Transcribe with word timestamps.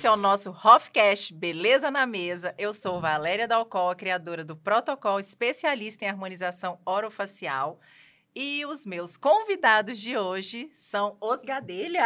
Esse 0.00 0.06
é 0.06 0.10
o 0.10 0.16
nosso 0.16 0.48
Hofcast 0.48 1.34
Beleza 1.34 1.90
na 1.90 2.06
Mesa. 2.06 2.54
Eu 2.56 2.72
sou 2.72 3.02
Valéria 3.02 3.46
Dalcol, 3.46 3.94
criadora 3.94 4.42
do 4.42 4.56
protocolo 4.56 5.20
especialista 5.20 6.06
em 6.06 6.08
harmonização 6.08 6.80
orofacial. 6.86 7.78
E 8.34 8.64
os 8.64 8.86
meus 8.86 9.18
convidados 9.18 9.98
de 9.98 10.16
hoje 10.16 10.70
são 10.72 11.18
os 11.20 11.42
Gadelha. 11.42 12.02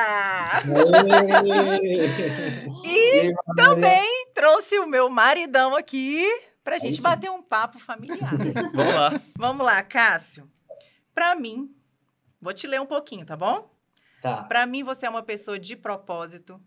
e 2.84 3.32
também 3.54 4.26
trouxe 4.34 4.76
o 4.80 4.88
meu 4.88 5.08
maridão 5.08 5.76
aqui 5.76 6.26
para 6.64 6.74
a 6.74 6.78
gente 6.80 7.00
bater 7.00 7.30
um 7.30 7.44
papo 7.44 7.78
familiar. 7.78 8.28
Vamos 8.74 8.94
lá. 8.96 9.20
Vamos 9.38 9.66
lá, 9.66 9.80
Cássio. 9.84 10.50
Para 11.14 11.36
mim, 11.36 11.72
vou 12.40 12.52
te 12.52 12.66
ler 12.66 12.80
um 12.80 12.86
pouquinho, 12.86 13.24
tá 13.24 13.36
bom? 13.36 13.70
Tá. 14.20 14.42
Para 14.42 14.66
mim, 14.66 14.82
você 14.82 15.06
é 15.06 15.10
uma 15.10 15.22
pessoa 15.22 15.60
de 15.60 15.76
propósito, 15.76 16.60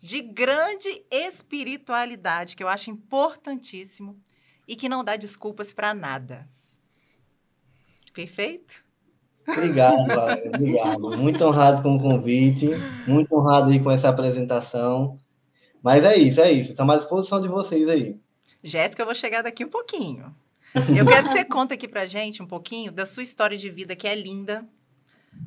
de 0.00 0.22
grande 0.22 1.04
espiritualidade, 1.10 2.56
que 2.56 2.64
eu 2.64 2.68
acho 2.68 2.90
importantíssimo 2.90 4.18
e 4.66 4.74
que 4.74 4.88
não 4.88 5.04
dá 5.04 5.16
desculpas 5.16 5.72
para 5.72 5.92
nada. 5.92 6.48
Perfeito? 8.12 8.82
Obrigado. 9.46 9.98
Obrigado. 10.46 11.18
Muito 11.18 11.44
honrado 11.44 11.82
com 11.82 11.96
o 11.96 12.00
convite, 12.00 12.68
muito 13.06 13.34
honrado 13.34 13.70
aí 13.70 13.80
com 13.80 13.90
essa 13.90 14.08
apresentação. 14.08 15.18
Mas 15.82 16.04
é 16.04 16.16
isso, 16.16 16.40
é 16.40 16.50
isso. 16.50 16.70
Estamos 16.70 16.94
à 16.94 16.98
disposição 16.98 17.40
de 17.40 17.48
vocês 17.48 17.88
aí. 17.88 18.18
Jéssica, 18.62 19.02
eu 19.02 19.06
vou 19.06 19.14
chegar 19.14 19.42
daqui 19.42 19.64
um 19.64 19.70
pouquinho. 19.70 20.34
Eu 20.96 21.06
quero 21.06 21.24
que 21.24 21.30
você 21.30 21.44
conte 21.44 21.74
aqui 21.74 21.88
pra 21.88 22.04
gente 22.04 22.42
um 22.42 22.46
pouquinho 22.46 22.92
da 22.92 23.04
sua 23.04 23.22
história 23.22 23.56
de 23.56 23.68
vida, 23.70 23.96
que 23.96 24.06
é 24.06 24.14
linda. 24.14 24.64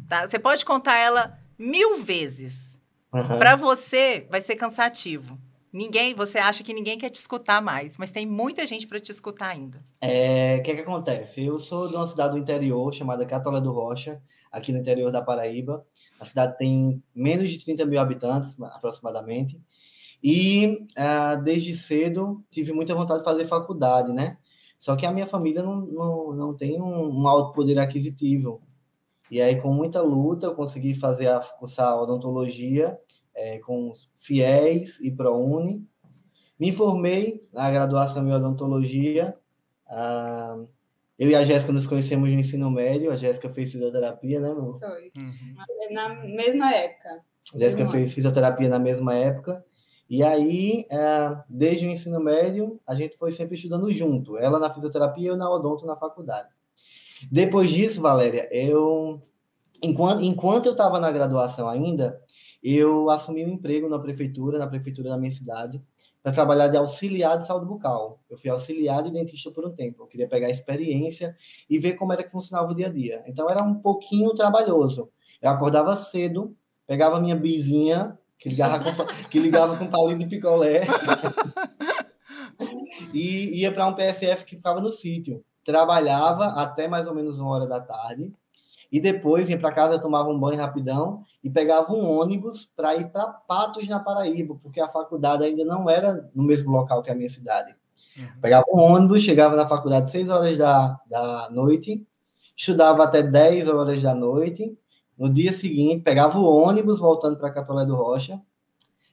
Tá? 0.09 0.27
Você 0.27 0.38
pode 0.38 0.65
contar 0.65 0.98
ela 0.98 1.40
mil 1.57 2.04
vezes. 2.04 2.73
Uhum. 3.13 3.37
Para 3.39 3.55
você, 3.55 4.25
vai 4.29 4.41
ser 4.41 4.55
cansativo. 4.55 5.37
Ninguém, 5.71 6.13
você 6.13 6.37
acha 6.37 6.63
que 6.63 6.73
ninguém 6.73 6.97
quer 6.97 7.09
te 7.09 7.15
escutar 7.15 7.61
mais, 7.61 7.97
mas 7.97 8.11
tem 8.11 8.27
muita 8.27 8.65
gente 8.65 8.85
para 8.85 8.99
te 8.99 9.11
escutar 9.11 9.47
ainda. 9.47 9.81
É, 9.99 10.57
o 10.59 10.63
que, 10.63 10.75
que 10.75 10.81
acontece? 10.81 11.43
Eu 11.43 11.57
sou 11.57 11.87
de 11.87 11.95
uma 11.95 12.05
cidade 12.05 12.34
do 12.34 12.37
interior 12.37 12.93
chamada 12.93 13.25
Catolé 13.25 13.59
do 13.59 13.71
Rocha, 13.71 14.21
aqui 14.51 14.71
no 14.71 14.77
interior 14.77 15.11
da 15.11 15.21
Paraíba. 15.21 15.84
A 16.19 16.25
cidade 16.25 16.57
tem 16.57 17.01
menos 17.15 17.49
de 17.49 17.57
30 17.63 17.85
mil 17.85 17.99
habitantes, 17.99 18.55
aproximadamente. 18.61 19.59
E 20.23 20.85
ah, 20.95 21.35
desde 21.35 21.75
cedo 21.75 22.43
tive 22.51 22.71
muita 22.71 22.93
vontade 22.93 23.19
de 23.19 23.25
fazer 23.25 23.45
faculdade, 23.45 24.13
né? 24.13 24.37
Só 24.77 24.95
que 24.95 25.05
a 25.05 25.11
minha 25.11 25.25
família 25.25 25.63
não, 25.63 25.81
não, 25.81 26.34
não 26.34 26.53
tem 26.55 26.79
um, 26.79 27.21
um 27.21 27.27
alto 27.27 27.53
poder 27.53 27.79
aquisitivo. 27.79 28.61
E 29.34 29.41
aí, 29.41 29.59
com 29.59 29.73
muita 29.73 29.99
luta, 29.99 30.45
eu 30.45 30.53
consegui 30.53 30.93
fazer 30.93 31.27
a, 31.27 31.39
cursar 31.39 31.99
odontologia 31.99 32.95
é, 33.34 33.57
com 33.57 33.91
FIES 34.15 34.99
e 34.99 35.09
ProUni. 35.09 35.84
Me 36.59 36.71
formei 36.71 37.43
na 37.51 37.71
graduação 37.71 38.27
em 38.27 38.31
odontologia. 38.31 39.35
Ah, 39.87 40.55
eu 41.17 41.31
e 41.31 41.34
a 41.34 41.43
Jéssica 41.43 41.73
nos 41.73 41.87
conhecemos 41.87 42.29
no 42.29 42.40
ensino 42.40 42.70
médio. 42.70 43.12
A 43.12 43.15
Jéssica 43.15 43.49
fez 43.49 43.71
fisioterapia, 43.71 44.40
né, 44.40 44.53
meu? 44.53 44.75
Foi. 44.75 45.12
Uhum. 45.17 45.55
Na 45.90 46.09
mesma 46.25 46.71
época. 46.71 47.23
A 47.55 47.57
Jéssica 47.57 47.87
fez 47.87 48.13
fisioterapia 48.13 48.70
na 48.70 48.77
mesma 48.77 49.15
época. 49.15 49.65
E 50.07 50.21
aí, 50.21 50.85
é, 50.91 51.37
desde 51.49 51.87
o 51.87 51.90
ensino 51.90 52.20
médio, 52.20 52.79
a 52.85 52.93
gente 52.93 53.18
foi 53.18 53.31
sempre 53.31 53.55
estudando 53.55 53.91
junto. 53.91 54.37
Ela 54.37 54.59
na 54.59 54.70
fisioterapia 54.70 55.23
e 55.23 55.27
eu 55.29 55.37
na 55.37 55.49
odonto 55.49 55.87
na 55.87 55.95
faculdade. 55.95 56.49
Depois 57.32 57.71
disso, 57.71 58.02
Valéria, 58.02 58.48
eu 58.52 59.21
enquanto, 59.82 60.24
enquanto 60.24 60.66
eu 60.68 60.71
estava 60.71 60.99
na 60.99 61.12
graduação 61.12 61.68
ainda, 61.68 62.20
eu 62.63 63.10
assumi 63.10 63.46
um 63.46 63.49
emprego 63.49 63.90
na 63.90 63.99
prefeitura, 63.99 64.58
na 64.58 64.68
prefeitura 64.68 65.09
da 65.09 65.18
minha 65.18 65.31
cidade, 65.31 65.81
para 66.22 66.31
trabalhar 66.31 66.70
de 66.70 66.78
auxiliar 66.78 67.38
de 67.38 67.46
saúde 67.46 67.66
bucal. 67.66 68.22
Eu 68.30 68.38
fui 68.38 68.50
auxiliar 68.50 69.03
de 69.03 69.12
dentista 69.12 69.52
por 69.52 69.66
um 69.66 69.75
tempo. 69.75 70.03
Eu 70.03 70.08
queria 70.08 70.28
pegar 70.28 70.50
experiência 70.50 71.36
e 71.70 71.78
ver 71.78 71.94
como 71.94 72.14
era 72.14 72.24
que 72.24 72.31
funcionava 72.31 72.72
o 72.72 72.75
dia 72.75 72.88
a 72.88 72.90
dia. 72.90 73.22
Então 73.28 73.50
era 73.50 73.62
um 73.62 73.76
pouquinho 73.76 74.34
trabalhoso. 74.34 75.09
Eu 75.42 75.50
acordava 75.50 75.94
cedo, 75.97 76.56
pegava 76.88 77.20
minha 77.20 77.36
bizinha, 77.36 78.18
que 78.40 78.47
ligava 78.47 78.80
com, 78.80 79.06
que 79.30 79.40
ligava 79.40 79.76
com 79.76 79.88
palito 79.88 80.20
de 80.20 80.28
picolé, 80.28 80.81
e 83.14 83.62
ia 83.62 83.72
para 83.72 83.88
um 83.88 83.94
PSF 83.94 84.46
que 84.46 84.56
ficava 84.56 84.80
no 84.80 84.92
sítio 84.92 85.44
trabalhava 85.63 86.46
até 86.62 86.88
mais 86.88 87.07
ou 87.07 87.16
menos 87.16 87.40
uma 87.40 87.51
hora 87.51 87.68
da 87.68 87.79
tarde 87.79 88.34
e 88.94 89.00
depois 89.00 89.50
ia 89.50 89.57
para 89.57 89.72
casa, 89.72 89.97
tomava 89.97 90.29
um 90.29 90.40
banho 90.40 90.59
rapidão 90.59 91.24
e 91.44 91.50
pegava 91.50 91.91
um 91.94 92.07
ônibus 92.07 92.69
para 92.75 92.96
ir 92.96 93.09
para 93.09 93.25
Patos, 93.25 93.88
na 93.88 94.00
Paraíba, 94.00 94.56
porque 94.62 94.79
a 94.79 94.88
faculdade 94.88 95.44
ainda 95.44 95.66
não 95.66 95.90
era 95.90 96.29
no 96.35 96.44
mesmo 96.44 96.72
local 96.72 97.02
que 97.02 97.09
a 97.09 97.16
minha 97.16 97.28
cidade. 97.28 97.75
Uhum. 98.16 98.28
Pegava 98.40 98.66
um 98.72 98.78
ônibus, 98.78 99.23
chegava 99.23 99.56
na 99.56 99.66
faculdade 99.66 100.06
às 100.06 100.12
6 100.12 100.29
horas 100.29 100.56
da, 100.59 101.00
da 101.09 101.50
noite, 101.50 102.06
estudava 102.56 103.03
até 103.03 103.23
10 103.23 103.68
horas 103.68 104.00
da 104.00 104.13
noite. 104.13 104.78
No 105.18 105.28
dia 105.28 105.52
seguinte, 105.52 106.03
pegava 106.03 106.38
o 106.38 106.46
ônibus 106.46 107.00
voltando 107.00 107.38
para 107.38 107.50
Catolé 107.50 107.88
do 107.88 107.96
Rocha, 107.96 108.40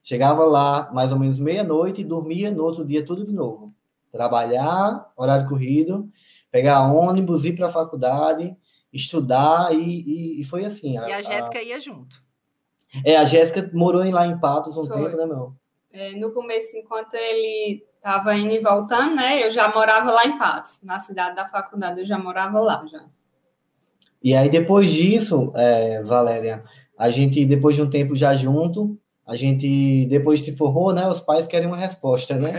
chegava 0.03 0.45
lá 0.45 0.91
mais 0.93 1.11
ou 1.11 1.19
menos 1.19 1.39
meia-noite 1.39 2.03
e 2.03 2.05
dormia 2.05 2.51
no 2.51 2.65
outro 2.65 2.85
dia 2.85 3.03
tudo 3.03 3.25
de 3.25 3.33
novo. 3.33 3.69
Trabalhar, 4.13 5.11
horário 5.17 5.49
corrido, 5.49 6.11
pegar 6.51 6.93
ônibus, 6.93 7.45
ir 7.45 7.57
para 7.57 7.67
a 7.67 7.71
faculdade, 7.71 8.57
estudar, 8.93 9.73
e, 9.73 9.79
e, 9.79 10.41
e, 10.41 10.45
foi 10.45 10.65
assim. 10.65 10.95
E 10.95 10.99
a, 10.99 11.17
a 11.17 11.23
Jéssica 11.23 11.63
ia 11.63 11.81
junto. 11.81 12.23
É, 13.05 13.17
a 13.17 13.25
Jéssica 13.25 13.71
morou 13.73 14.09
lá 14.11 14.27
em 14.27 14.39
Patos 14.39 14.77
um 14.77 14.87
foi. 14.87 14.97
tempo, 14.97 15.17
né, 15.17 15.27
meu? 15.27 15.55
É, 15.93 16.13
no 16.17 16.33
começo, 16.33 16.77
enquanto 16.77 17.15
ele 17.15 17.85
estava 17.97 18.37
indo 18.37 18.53
e 18.53 18.61
voltando, 18.61 19.15
né, 19.15 19.45
eu 19.45 19.51
já 19.51 19.73
morava 19.73 20.11
lá 20.11 20.25
em 20.25 20.39
Patos, 20.39 20.83
na 20.83 20.99
cidade 20.99 21.37
da 21.37 21.47
faculdade, 21.47 22.01
eu 22.01 22.07
já 22.07 22.19
morava 22.19 22.59
lá, 22.61 22.85
já. 22.91 23.05
E 24.23 24.35
aí, 24.35 24.49
depois 24.49 24.91
disso, 24.91 25.53
é, 25.55 26.03
Valéria, 26.03 26.65
a 26.97 27.09
gente, 27.09 27.45
depois 27.45 27.75
de 27.75 27.83
um 27.83 27.89
tempo 27.89 28.15
já 28.15 28.35
junto, 28.35 28.99
a 29.31 29.37
gente, 29.37 30.07
depois 30.07 30.41
de 30.41 30.57
formou, 30.57 30.93
né? 30.93 31.07
Os 31.07 31.21
pais 31.21 31.47
querem 31.47 31.69
uma 31.69 31.77
resposta, 31.77 32.35
né? 32.35 32.51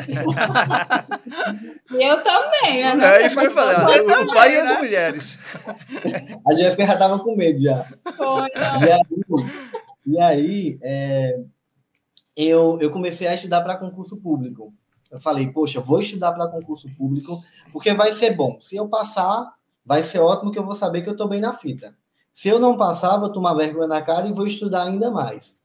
eu 1.92 2.24
também, 2.24 2.82
né? 2.96 3.22
É 3.22 3.28
isso 3.28 3.36
que 3.36 3.42
eu 3.42 3.50
ia 3.50 3.52
falar. 3.52 3.90
O 3.90 4.08
também, 4.08 4.34
pai 4.34 4.54
e 4.54 4.58
as 4.58 4.70
né? 4.70 4.78
mulheres. 4.78 5.38
A 6.48 6.54
Jéssica 6.54 6.88
já 6.88 6.94
estava 6.94 7.20
com 7.20 7.36
medo 7.36 7.62
já. 7.62 7.86
Foi, 8.16 8.48
e 8.56 8.90
aí, 8.90 9.04
e 10.06 10.18
aí 10.18 10.80
é, 10.81 11.42
eu, 12.38 12.78
eu 12.80 12.90
comecei 12.90 13.28
a 13.28 13.36
estudar 13.36 13.60
para 13.60 13.76
concurso 13.76 14.16
público. 14.16 14.74
Eu 15.12 15.20
falei, 15.20 15.52
poxa, 15.52 15.81
vou 15.81 16.00
estudar 16.00 16.31
para 16.31 16.48
concurso 16.48 16.88
público, 16.96 17.44
porque 17.74 17.94
vai 17.94 18.14
ser 18.14 18.34
bom. 18.34 18.58
Se 18.62 18.78
eu 18.78 18.88
passar, 18.88 19.56
vai 19.86 20.02
ser 20.02 20.20
ótimo 20.20 20.54
que 20.54 20.58
eu 20.58 20.64
vou 20.66 20.76
saber 20.76 21.02
que 21.02 21.10
eu 21.10 21.16
estou 21.16 21.28
bem 21.28 21.42
na 21.42 21.52
fita. 21.52 21.94
Se 22.31 22.48
eu 22.48 22.60
não 22.60 22.78
passar, 22.78 23.18
vou 23.18 23.30
tomar 23.30 23.56
vergonha 23.56 23.90
na 23.90 24.02
cara 24.02 24.26
e 24.26 24.31
vou 24.31 24.48
estudar 24.48 24.84
ainda 24.84 25.12
mais. 25.12 25.60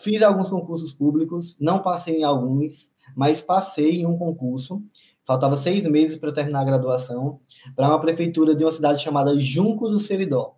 Fiz 0.00 0.22
alguns 0.22 0.48
concursos 0.48 0.92
públicos, 0.92 1.56
não 1.58 1.82
passei 1.82 2.18
em 2.18 2.22
alguns, 2.22 2.92
mas 3.16 3.40
passei 3.40 4.00
em 4.00 4.06
um 4.06 4.16
concurso. 4.16 4.80
Faltava 5.24 5.56
seis 5.56 5.82
meses 5.88 6.16
para 6.16 6.32
terminar 6.32 6.60
a 6.60 6.64
graduação, 6.64 7.40
para 7.74 7.88
uma 7.88 8.00
prefeitura 8.00 8.54
de 8.54 8.64
uma 8.64 8.72
cidade 8.72 9.02
chamada 9.02 9.38
Junco 9.38 9.88
do 9.88 9.98
Seridó. 9.98 10.54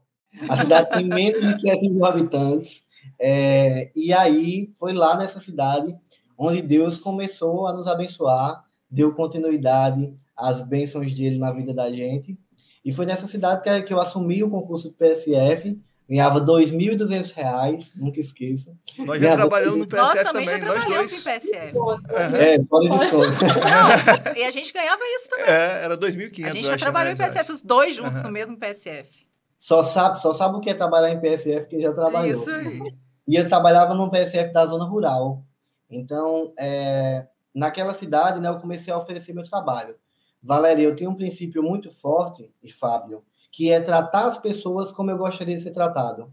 A 0.47 0.57
cidade 0.59 0.91
tem 0.91 1.09
menos 1.09 1.43
de 1.43 1.59
7 1.59 1.89
mil 1.89 2.05
habitantes. 2.05 2.85
É, 3.19 3.91
e 3.97 4.13
aí 4.13 4.75
foi 4.79 4.93
lá 4.93 5.17
nessa 5.17 5.41
cidade 5.41 5.97
onde 6.37 6.61
Deus 6.61 6.99
começou 6.99 7.67
a 7.67 7.73
nos 7.73 7.89
abençoar, 7.89 8.63
deu 8.91 9.15
continuidade 9.15 10.15
às 10.37 10.61
bênçãos 10.61 11.15
dele 11.15 11.39
na 11.39 11.51
vida 11.51 11.73
da 11.73 11.91
gente. 11.91 12.39
E 12.85 12.93
foi 12.93 13.07
nessa 13.07 13.27
cidade 13.27 13.63
que, 13.63 13.83
que 13.83 13.93
eu 13.93 14.01
assumi 14.01 14.43
o 14.45 14.51
concurso 14.51 14.91
do 14.91 14.95
PSF 14.95 15.81
Ganhava 16.11 16.41
R$ 16.41 16.45
2.200, 16.45 17.93
nunca 17.95 18.19
esqueço. 18.19 18.77
Nós 18.99 19.23
já 19.23 19.37
trabalhamos 19.37 19.79
no 19.79 19.87
PSF 19.87 20.17
Nossa, 20.17 20.33
também, 20.33 20.49
já 20.49 20.67
nós 20.67 20.85
dois. 20.85 21.13
Em 21.13 21.23
PSF. 21.23 21.79
É, 22.37 22.65
fora 22.65 22.99
desconto. 22.99 24.35
e 24.37 24.43
a 24.43 24.51
gente 24.51 24.73
ganhava 24.73 25.01
isso 25.05 25.29
também. 25.31 25.47
É, 25.47 25.85
era 25.85 25.97
2.500. 25.97 26.47
A 26.47 26.51
gente 26.51 26.67
já 26.67 26.77
trabalhou 26.77 27.15
né, 27.15 27.25
em 27.25 27.29
PSF, 27.29 27.53
os 27.53 27.63
dois 27.63 27.95
juntos 27.95 28.19
uhum. 28.19 28.27
no 28.27 28.33
mesmo 28.33 28.59
PSF. 28.59 29.09
Só 29.57 29.85
sabe, 29.85 30.21
só 30.21 30.35
sabe 30.35 30.57
o 30.57 30.61
que 30.61 30.71
é 30.71 30.75
trabalhar 30.75 31.11
em 31.11 31.21
PSF 31.21 31.69
quem 31.69 31.81
já 31.81 31.93
trabalhou. 31.93 32.33
Isso 32.33 32.51
aí. 32.51 32.81
E 33.29 33.37
eu 33.37 33.49
trabalhava 33.49 33.95
no 33.95 34.11
PSF 34.11 34.53
da 34.53 34.67
zona 34.67 34.87
rural. 34.87 35.45
Então, 35.89 36.53
é, 36.59 37.25
naquela 37.55 37.95
cidade, 37.95 38.41
né, 38.41 38.49
eu 38.49 38.59
comecei 38.59 38.93
a 38.93 38.99
oferecer 38.99 39.33
meu 39.33 39.45
trabalho. 39.45 39.95
Valéria, 40.43 40.83
eu 40.83 40.97
tenho 40.97 41.11
um 41.11 41.17
princípio 41.17 41.63
muito 41.63 41.89
forte, 41.89 42.51
e 42.61 42.73
Fábio, 42.73 43.23
que 43.51 43.71
é 43.71 43.81
tratar 43.81 44.27
as 44.27 44.39
pessoas 44.39 44.93
como 44.93 45.11
eu 45.11 45.19
gostaria 45.19 45.57
de 45.57 45.63
ser 45.63 45.73
tratado. 45.73 46.33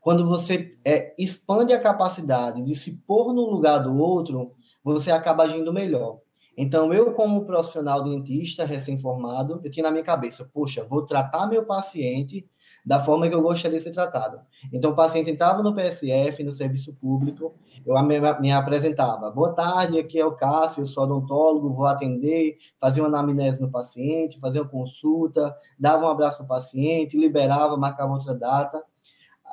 Quando 0.00 0.26
você 0.26 0.78
é, 0.84 1.14
expande 1.18 1.72
a 1.72 1.80
capacidade 1.80 2.62
de 2.62 2.74
se 2.74 2.98
pôr 3.06 3.32
no 3.32 3.42
lugar 3.42 3.78
do 3.78 3.96
outro, 3.96 4.52
você 4.82 5.10
acaba 5.10 5.42
agindo 5.42 5.72
melhor. 5.72 6.20
Então, 6.56 6.92
eu, 6.92 7.14
como 7.14 7.44
profissional 7.44 8.02
dentista 8.02 8.64
recém-formado, 8.64 9.60
eu 9.62 9.70
tinha 9.70 9.84
na 9.84 9.92
minha 9.92 10.02
cabeça, 10.02 10.50
poxa, 10.52 10.84
vou 10.84 11.04
tratar 11.04 11.46
meu 11.46 11.64
paciente 11.64 12.48
da 12.88 12.98
forma 12.98 13.28
que 13.28 13.34
eu 13.34 13.42
gostaria 13.42 13.76
de 13.76 13.84
ser 13.84 13.90
tratado. 13.90 14.40
Então, 14.72 14.92
o 14.92 14.94
paciente 14.94 15.30
entrava 15.30 15.62
no 15.62 15.74
PSF, 15.74 16.42
no 16.42 16.50
serviço 16.50 16.94
público, 16.94 17.54
eu 17.84 17.94
me, 18.02 18.50
apresentava. 18.50 19.30
Boa 19.30 19.52
tarde, 19.52 19.98
aqui 19.98 20.18
é 20.18 20.24
o 20.24 20.34
Cássio, 20.34 20.84
eu 20.84 20.86
sou 20.86 21.04
odontólogo, 21.04 21.68
vou 21.68 21.84
atender, 21.84 22.56
fazer 22.78 23.02
uma 23.02 23.08
anamnese 23.08 23.60
no 23.60 23.70
paciente, 23.70 24.40
fazer 24.40 24.60
uma 24.60 24.70
consulta, 24.70 25.54
dava 25.78 26.06
um 26.06 26.08
abraço 26.08 26.40
ao 26.40 26.48
paciente, 26.48 27.18
liberava, 27.18 27.76
marcava 27.76 28.14
outra 28.14 28.34
data. 28.34 28.82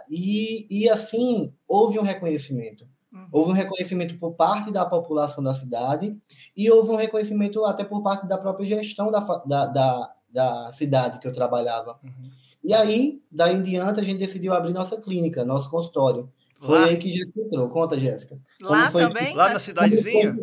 E, 0.09 0.65
e 0.69 0.89
assim, 0.89 1.53
houve 1.67 1.99
um 1.99 2.03
reconhecimento. 2.03 2.87
Uhum. 3.11 3.27
Houve 3.33 3.51
um 3.51 3.55
reconhecimento 3.55 4.17
por 4.17 4.35
parte 4.35 4.71
da 4.71 4.85
população 4.85 5.43
da 5.43 5.53
cidade 5.53 6.17
e 6.55 6.71
houve 6.71 6.89
um 6.89 6.95
reconhecimento 6.95 7.65
até 7.65 7.83
por 7.83 8.01
parte 8.01 8.25
da 8.27 8.37
própria 8.37 8.65
gestão 8.65 9.11
da, 9.11 9.19
da, 9.45 9.65
da, 9.67 10.13
da 10.29 10.71
cidade 10.71 11.19
que 11.19 11.27
eu 11.27 11.33
trabalhava. 11.33 11.99
Uhum. 12.01 12.44
E 12.65 12.73
aí, 12.73 13.21
daí 13.31 13.55
em 13.55 13.61
diante, 13.61 13.99
a 13.99 14.03
gente 14.03 14.17
decidiu 14.17 14.51
abrir 14.51 14.73
nossa 14.73 14.99
clínica, 14.99 15.45
nosso 15.45 15.69
consultório. 15.69 16.27
Foi 16.59 16.79
lá? 16.79 16.87
aí 16.87 16.97
que 16.97 17.11
Jéssica 17.11 17.41
entrou. 17.41 17.69
Conta, 17.69 17.99
Jéssica. 17.99 18.39
Lá 18.59 18.89
foi 18.89 19.03
também? 19.03 19.27
Que... 19.27 19.33
Lá 19.35 19.49
na 19.49 19.59
cidadezinha? 19.59 20.35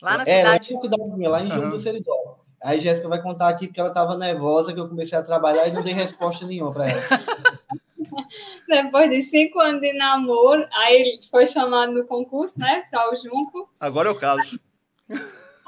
Lá 0.00 0.18
na 0.18 0.24
cidade? 0.24 0.30
É, 0.30 0.44
lá 0.44 0.52
na 0.52 0.62
cidadezinha, 0.62 1.28
lá 1.28 1.42
em 1.42 1.50
uhum. 1.50 1.70
do 1.70 1.80
Seridó. 1.80 2.38
Aí 2.62 2.78
Jéssica 2.78 3.08
vai 3.08 3.20
contar 3.20 3.48
aqui 3.48 3.66
porque 3.66 3.80
ela 3.80 3.88
estava 3.88 4.16
nervosa 4.16 4.72
que 4.72 4.78
eu 4.78 4.88
comecei 4.88 5.18
a 5.18 5.22
trabalhar 5.22 5.66
e 5.66 5.72
não 5.72 5.82
dei 5.82 5.94
resposta 5.94 6.46
nenhuma 6.46 6.72
para 6.72 6.90
ela. 6.90 7.02
Depois 8.68 9.10
de 9.10 9.20
cinco 9.22 9.58
anos 9.60 9.80
de 9.80 9.92
namoro, 9.94 10.64
aí 10.72 10.94
ele 10.94 11.18
foi 11.28 11.44
chamado 11.44 11.92
no 11.92 12.04
concurso, 12.04 12.54
né, 12.56 12.84
para 12.90 13.12
o 13.12 13.16
Junco. 13.16 13.68
Agora 13.80 14.08
é 14.08 14.12
o 14.12 14.18
caso. 14.18 14.60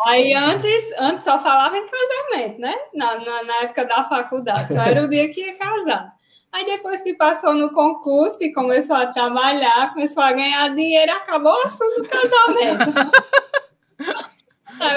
Aí 0.07 0.33
antes, 0.35 0.99
antes 0.99 1.25
só 1.25 1.39
falava 1.41 1.77
em 1.77 1.87
casamento, 1.87 2.61
né? 2.61 2.75
Na, 2.95 3.19
na, 3.19 3.43
na, 3.43 3.57
época 3.63 3.85
da 3.85 4.09
faculdade, 4.09 4.73
só 4.73 4.81
era 4.81 5.03
o 5.05 5.09
dia 5.09 5.29
que 5.31 5.41
ia 5.41 5.57
casar. 5.57 6.13
Aí 6.53 6.65
depois 6.65 7.03
que 7.03 7.15
passou 7.15 7.55
no 7.55 7.73
concurso, 7.73 8.39
que 8.39 8.53
começou 8.53 8.97
a 8.97 9.07
trabalhar, 9.07 9.93
começou 9.93 10.23
a 10.23 10.33
ganhar 10.33 10.75
dinheiro, 10.75 11.13
acabou 11.13 11.53
o 11.53 11.67
assunto 11.67 12.03
do 12.03 12.09
casamento. 12.09 12.91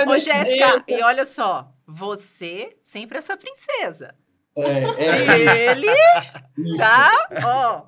Ô, 0.10 0.18
Jéssica, 0.18 0.84
e 0.88 1.02
olha 1.04 1.26
só, 1.26 1.68
você 1.86 2.76
sempre 2.82 3.18
essa 3.18 3.36
princesa. 3.36 4.16
É, 4.56 4.62
é. 4.62 5.72
Ele 5.72 5.88
tá, 6.78 7.12
ó. 7.46 7.84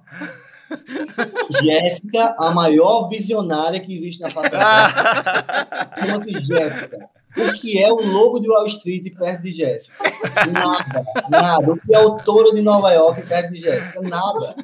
Jéssica, 1.61 2.35
a 2.37 2.51
maior 2.51 3.09
visionária 3.09 3.79
que 3.79 3.93
existe 3.93 4.21
na 4.21 4.29
face 4.29 4.49
Como 5.99 6.17
assim, 6.17 6.39
Jéssica? 6.39 7.09
O 7.37 7.53
que 7.53 7.83
é 7.83 7.91
o 7.91 7.95
lobo 7.95 8.39
de 8.39 8.49
Wall 8.49 8.65
Street 8.65 9.13
perto 9.17 9.43
de 9.43 9.51
Jéssica? 9.51 9.97
Nada, 10.51 11.03
nada. 11.29 11.71
O 11.71 11.77
que 11.77 11.93
é 11.93 11.99
o 11.99 12.17
touro 12.17 12.55
de 12.55 12.61
Nova 12.61 12.91
York 12.91 13.27
perto 13.27 13.51
de 13.51 13.59
Jéssica? 13.59 14.01
Nada. 14.01 14.55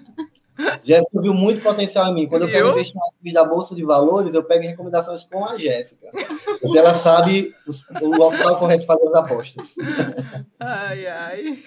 Jéssica 0.83 1.21
viu 1.21 1.33
muito 1.33 1.61
potencial 1.61 2.07
em 2.07 2.13
mim. 2.13 2.27
Quando 2.27 2.43
eu 2.43 2.49
quero 2.49 2.69
investir 2.69 2.95
na 2.95 3.41
da 3.41 3.47
Bolsa 3.47 3.75
de 3.75 3.83
Valores, 3.83 4.33
eu 4.33 4.43
pego 4.43 4.63
recomendações 4.63 5.23
com 5.23 5.43
a 5.45 5.57
Jéssica. 5.57 6.07
Porque 6.61 6.77
ela 6.77 6.93
sabe 6.93 7.53
o 8.01 8.07
local 8.07 8.57
correto 8.57 8.81
de 8.81 8.87
fazer 8.87 9.07
as 9.07 9.15
apostas. 9.15 9.75
Ai, 10.59 11.07
ai. 11.07 11.59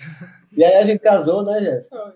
E 0.57 0.65
aí 0.65 0.75
a 0.77 0.85
gente 0.85 1.01
casou, 1.01 1.45
né, 1.45 1.61
Jéssica? 1.61 2.15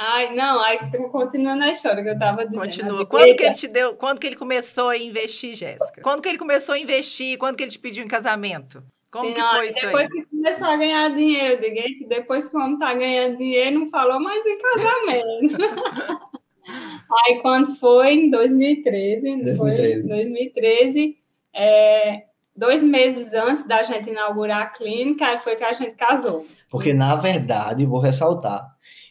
Ai, 0.00 0.32
não, 0.32 0.60
aí 0.62 0.78
continuando 1.10 1.64
a 1.64 1.72
história 1.72 2.04
que 2.04 2.10
eu 2.10 2.14
estava 2.14 2.46
dizendo. 2.46 2.60
Continua. 2.60 3.06
Quando 3.06 3.34
que 3.34 3.42
ele 3.42 3.54
te 3.54 3.66
deu, 3.66 3.96
quando 3.96 4.20
que 4.20 4.28
ele 4.28 4.36
começou 4.36 4.90
a 4.90 4.96
investir, 4.96 5.54
Jéssica? 5.54 6.00
Quando 6.02 6.22
que 6.22 6.28
ele 6.28 6.38
começou 6.38 6.76
a 6.76 6.78
investir? 6.78 7.36
Quando 7.36 7.56
que 7.56 7.64
ele 7.64 7.70
te 7.72 7.80
pediu 7.80 8.04
em 8.04 8.08
casamento? 8.08 8.80
Como 9.10 9.26
Sim, 9.26 9.34
que 9.34 9.40
não, 9.40 9.54
foi 9.54 9.68
isso 9.68 9.80
depois 9.80 10.04
aí? 10.04 10.08
que 10.08 10.26
começou 10.26 10.68
a 10.68 10.76
ganhar 10.76 11.08
dinheiro, 11.14 11.54
eu 11.54 11.60
digo 11.60 11.98
que 11.98 12.06
depois 12.06 12.48
que 12.48 12.56
o 12.56 12.60
homem 12.60 12.78
tá 12.78 12.94
ganhando 12.94 13.38
dinheiro, 13.38 13.80
não 13.80 13.90
falou 13.90 14.20
mais 14.20 14.44
em 14.46 14.58
casamento. 14.58 15.56
aí 17.26 17.40
quando 17.40 17.74
foi 17.74 18.12
em 18.12 18.30
2013, 18.30 19.42
2013. 19.42 19.56
foi 19.56 20.02
2013, 20.02 21.18
é, 21.54 22.27
dois 22.58 22.82
meses 22.82 23.32
antes 23.34 23.64
da 23.64 23.84
gente 23.84 24.10
inaugurar 24.10 24.62
a 24.62 24.66
clínica, 24.66 25.38
foi 25.38 25.54
que 25.54 25.62
a 25.62 25.72
gente 25.72 25.92
casou. 25.92 26.44
Porque, 26.68 26.92
na 26.92 27.14
verdade, 27.14 27.86
vou 27.86 28.00
ressaltar, 28.00 28.66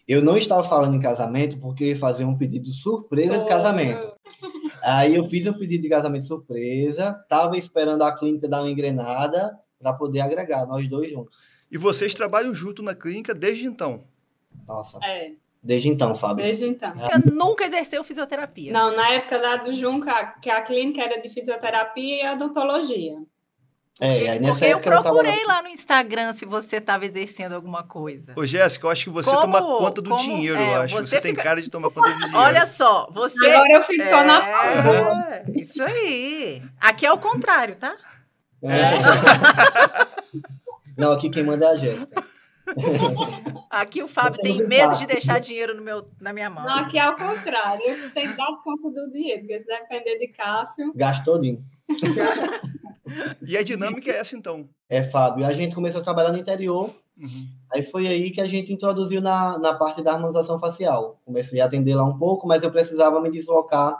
eu 0.05 0.21
não 0.21 0.35
estava 0.35 0.63
falando 0.63 0.95
em 0.95 0.99
casamento 0.99 1.57
porque 1.57 1.85
eu 1.85 1.87
ia 1.89 1.95
fazer 1.95 2.25
um 2.25 2.37
pedido 2.37 2.69
surpresa 2.69 3.39
de 3.39 3.47
casamento. 3.47 4.13
Aí 4.83 5.15
eu 5.15 5.23
fiz 5.23 5.47
um 5.47 5.53
pedido 5.53 5.83
de 5.83 5.89
casamento 5.89 6.25
surpresa, 6.25 7.17
estava 7.23 7.57
esperando 7.57 8.03
a 8.03 8.11
clínica 8.15 8.49
dar 8.49 8.61
uma 8.61 8.69
engrenada 8.69 9.57
para 9.79 9.93
poder 9.93 10.19
agregar 10.19 10.65
nós 10.65 10.87
dois 10.89 11.09
juntos. 11.11 11.37
E 11.71 11.77
vocês 11.77 12.13
trabalham 12.13 12.53
junto 12.53 12.83
na 12.83 12.93
clínica 12.93 13.33
desde 13.33 13.65
então? 13.65 14.03
Nossa. 14.67 14.99
É. 15.03 15.31
Desde 15.63 15.89
então, 15.89 16.15
Fábio. 16.15 16.45
Desde 16.45 16.65
então. 16.65 16.93
Eu 17.11 17.33
nunca 17.33 17.65
exerceu 17.65 18.03
fisioterapia. 18.03 18.71
Não, 18.71 18.95
na 18.95 19.09
época 19.09 19.37
lá 19.37 19.57
do 19.57 19.73
Junca, 19.73 20.37
que 20.41 20.49
a 20.49 20.61
clínica 20.61 21.01
era 21.01 21.21
de 21.21 21.29
fisioterapia 21.29 22.23
e 22.23 22.33
odontologia. 22.35 23.17
É, 23.99 24.29
aí 24.29 24.39
nessa 24.39 24.59
Porque 24.59 24.73
eu 24.73 24.79
procurei 24.79 25.35
tava... 25.37 25.47
lá 25.47 25.61
no 25.63 25.69
Instagram 25.69 26.33
se 26.33 26.45
você 26.45 26.77
estava 26.77 27.05
exercendo 27.05 27.53
alguma 27.53 27.83
coisa. 27.83 28.33
Ô, 28.35 28.45
Jéssica, 28.45 28.85
eu 28.85 28.91
acho 28.91 29.05
que 29.05 29.09
você 29.09 29.31
como, 29.31 29.41
toma 29.41 29.61
conta 29.61 30.01
do 30.01 30.09
como, 30.11 30.21
dinheiro, 30.21 30.59
é, 30.59 30.75
eu 30.75 30.81
acho. 30.81 30.95
Você, 30.95 31.07
você 31.07 31.15
fica... 31.21 31.33
tem 31.33 31.35
cara 31.35 31.61
de 31.61 31.69
tomar 31.69 31.89
conta 31.89 32.09
do 32.11 32.15
dinheiro. 32.17 32.37
Olha 32.37 32.65
só, 32.67 33.09
você. 33.11 33.47
Agora 33.47 33.73
eu 33.73 33.83
fico 33.85 34.03
é... 34.03 34.09
só 34.09 34.23
na 34.23 34.47
é, 34.47 35.43
Isso 35.55 35.81
aí. 35.81 36.61
Aqui 36.79 37.05
é 37.07 37.11
o 37.11 37.17
contrário, 37.17 37.75
tá? 37.75 37.95
É. 38.61 38.97
Não, 40.95 41.11
aqui 41.11 41.29
quem 41.29 41.43
manda 41.43 41.65
é 41.65 41.69
a 41.69 41.75
Jéssica. 41.75 42.23
Aqui 43.69 44.03
o 44.03 44.07
Fábio 44.07 44.41
tem 44.41 44.67
medo 44.67 44.95
de 44.95 45.05
deixar 45.05 45.39
dinheiro 45.39 45.75
no 45.75 45.81
meu, 45.81 46.05
na 46.19 46.33
minha 46.33 46.49
mão. 46.49 46.65
Não, 46.65 46.79
aqui 46.79 46.97
é 46.97 47.09
o 47.09 47.15
contrário. 47.15 47.81
Eu 47.81 48.11
tenho 48.11 48.31
que 48.31 48.37
dar 48.37 48.47
conta 48.63 48.89
do 48.89 49.11
dinheiro, 49.11 49.41
porque 49.41 49.59
se 49.59 49.65
depender 49.65 50.17
de 50.17 50.27
Cássio. 50.29 50.91
Gastou 50.95 51.39
dinheiro. 51.39 51.63
E 53.47 53.57
a 53.57 53.63
dinâmica 53.63 54.11
é 54.11 54.17
essa, 54.17 54.35
então? 54.35 54.67
É, 54.89 55.01
Fábio. 55.01 55.45
A 55.45 55.53
gente 55.53 55.73
começou 55.73 56.01
a 56.01 56.03
trabalhar 56.03 56.31
no 56.31 56.37
interior. 56.37 56.93
Uhum. 57.17 57.47
Aí 57.73 57.81
foi 57.81 58.07
aí 58.07 58.31
que 58.31 58.41
a 58.41 58.45
gente 58.45 58.71
introduziu 58.71 59.21
na, 59.21 59.57
na 59.57 59.73
parte 59.73 60.01
da 60.01 60.13
harmonização 60.13 60.59
facial. 60.59 61.19
Comecei 61.25 61.59
a 61.59 61.65
atender 61.65 61.95
lá 61.95 62.03
um 62.03 62.17
pouco, 62.17 62.47
mas 62.47 62.63
eu 62.63 62.71
precisava 62.71 63.21
me 63.21 63.31
deslocar 63.31 63.97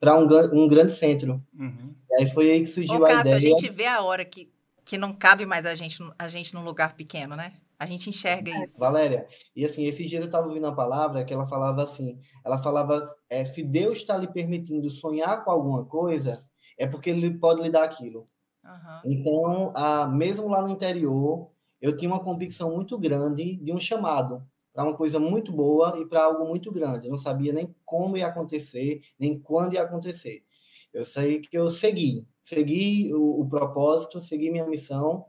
para 0.00 0.16
um, 0.16 0.26
um 0.52 0.68
grande 0.68 0.92
centro. 0.92 1.42
Uhum. 1.58 1.94
E 2.10 2.14
aí 2.20 2.26
foi 2.30 2.50
aí 2.50 2.60
que 2.60 2.66
surgiu 2.66 3.00
Ô, 3.00 3.04
a 3.04 3.08
Cássio, 3.08 3.20
ideia. 3.20 3.36
A 3.36 3.40
gente 3.40 3.70
vê 3.70 3.86
a 3.86 4.02
hora 4.02 4.24
que, 4.24 4.50
que 4.84 4.98
não 4.98 5.12
cabe 5.12 5.46
mais 5.46 5.66
a 5.66 5.74
gente, 5.74 5.98
a 6.18 6.28
gente 6.28 6.54
num 6.54 6.64
lugar 6.64 6.94
pequeno, 6.94 7.36
né? 7.36 7.52
A 7.78 7.84
gente 7.84 8.08
enxerga 8.08 8.50
é. 8.50 8.64
isso. 8.64 8.78
Valéria, 8.78 9.26
e 9.54 9.64
assim, 9.64 9.84
esses 9.84 10.08
dias 10.08 10.22
eu 10.22 10.26
estava 10.26 10.46
ouvindo 10.46 10.66
a 10.66 10.74
palavra 10.74 11.24
que 11.24 11.32
ela 11.32 11.46
falava 11.46 11.82
assim: 11.82 12.18
ela 12.44 12.56
falava, 12.56 13.04
é, 13.28 13.44
se 13.44 13.62
Deus 13.62 13.98
está 13.98 14.16
lhe 14.16 14.26
permitindo 14.26 14.88
sonhar 14.90 15.44
com 15.44 15.50
alguma 15.50 15.84
coisa, 15.84 16.42
é 16.78 16.86
porque 16.86 17.10
ele 17.10 17.38
pode 17.38 17.62
lhe 17.62 17.70
dar 17.70 17.84
aquilo. 17.84 18.26
Uhum. 18.64 19.00
Então, 19.04 19.72
a, 19.74 20.06
mesmo 20.08 20.48
lá 20.48 20.62
no 20.62 20.70
interior, 20.70 21.50
eu 21.80 21.96
tinha 21.96 22.10
uma 22.10 22.22
convicção 22.22 22.74
muito 22.74 22.98
grande 22.98 23.56
de 23.56 23.72
um 23.72 23.78
chamado 23.78 24.46
para 24.72 24.84
uma 24.84 24.96
coisa 24.96 25.18
muito 25.18 25.52
boa 25.52 25.98
e 25.98 26.04
para 26.04 26.24
algo 26.24 26.46
muito 26.46 26.70
grande. 26.70 27.06
Eu 27.06 27.10
não 27.10 27.18
sabia 27.18 27.52
nem 27.52 27.74
como 27.84 28.16
ia 28.16 28.26
acontecer, 28.26 29.00
nem 29.18 29.38
quando 29.38 29.74
ia 29.74 29.82
acontecer. 29.82 30.44
Eu 30.92 31.04
sei 31.04 31.40
que 31.40 31.56
eu 31.56 31.70
segui, 31.70 32.26
segui 32.42 33.12
o, 33.14 33.40
o 33.40 33.48
propósito, 33.48 34.20
segui 34.20 34.50
minha 34.50 34.66
missão 34.66 35.26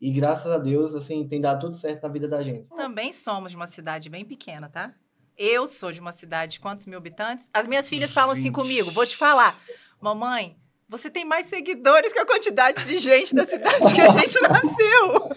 e 0.00 0.10
graças 0.10 0.52
a 0.52 0.58
Deus, 0.58 0.94
assim, 0.94 1.26
tem 1.28 1.40
dado 1.40 1.60
tudo 1.60 1.74
certo 1.76 2.02
na 2.02 2.08
vida 2.08 2.28
da 2.28 2.42
gente. 2.42 2.68
Também 2.68 3.12
somos 3.12 3.52
de 3.52 3.56
uma 3.56 3.66
cidade 3.66 4.10
bem 4.10 4.24
pequena, 4.24 4.68
tá? 4.68 4.94
Eu 5.38 5.68
sou 5.68 5.92
de 5.92 6.00
uma 6.00 6.12
cidade 6.12 6.54
de 6.54 6.60
quantos 6.60 6.86
mil 6.86 6.98
habitantes? 6.98 7.48
As 7.54 7.66
minhas 7.66 7.88
filhas 7.88 8.12
falam 8.12 8.36
assim 8.36 8.50
comigo, 8.50 8.90
vou 8.90 9.06
te 9.06 9.16
falar, 9.16 9.58
mamãe, 10.00 10.56
você 10.92 11.08
tem 11.08 11.24
mais 11.24 11.46
seguidores 11.46 12.12
que 12.12 12.18
a 12.18 12.26
quantidade 12.26 12.84
de 12.84 12.98
gente 12.98 13.34
da 13.34 13.46
cidade 13.46 13.94
que 13.94 14.00
a 14.02 14.10
gente 14.12 14.40
nasceu. 14.42 15.30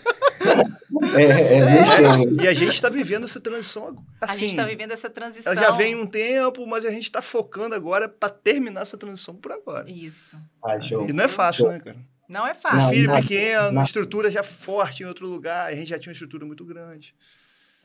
É, 1.17 1.23
é, 1.23 1.59
é. 1.59 2.43
E 2.43 2.47
a 2.47 2.53
gente 2.53 2.73
está 2.73 2.89
vivendo 2.89 3.23
essa 3.23 3.39
transição. 3.39 3.95
Assim, 4.19 4.33
a 4.33 4.35
gente 4.35 4.49
está 4.49 4.65
vivendo 4.65 4.91
essa 4.91 5.09
transição. 5.09 5.53
Ela 5.53 5.61
já 5.61 5.71
vem 5.71 5.95
um 5.95 6.05
tempo, 6.05 6.67
mas 6.67 6.83
a 6.83 6.91
gente 6.91 7.03
está 7.03 7.21
focando 7.21 7.73
agora 7.73 8.09
para 8.09 8.29
terminar 8.29 8.81
essa 8.81 8.97
transição 8.97 9.33
por 9.33 9.53
agora. 9.53 9.89
Isso. 9.89 10.37
Ah, 10.61 10.75
e 10.77 11.13
não 11.13 11.23
é 11.23 11.29
fácil, 11.29 11.69
né, 11.69 11.79
cara? 11.79 11.97
Não 12.27 12.45
é 12.45 12.53
fácil. 12.53 12.79
Não, 12.81 12.89
Filho 12.89 13.07
não, 13.07 13.21
pequeno, 13.21 13.71
não. 13.71 13.81
estrutura 13.81 14.29
já 14.29 14.43
forte 14.43 15.03
em 15.03 15.05
outro 15.05 15.25
lugar, 15.25 15.67
a 15.67 15.75
gente 15.75 15.87
já 15.87 15.97
tinha 15.97 16.11
uma 16.11 16.15
estrutura 16.15 16.45
muito 16.45 16.65
grande. 16.65 17.15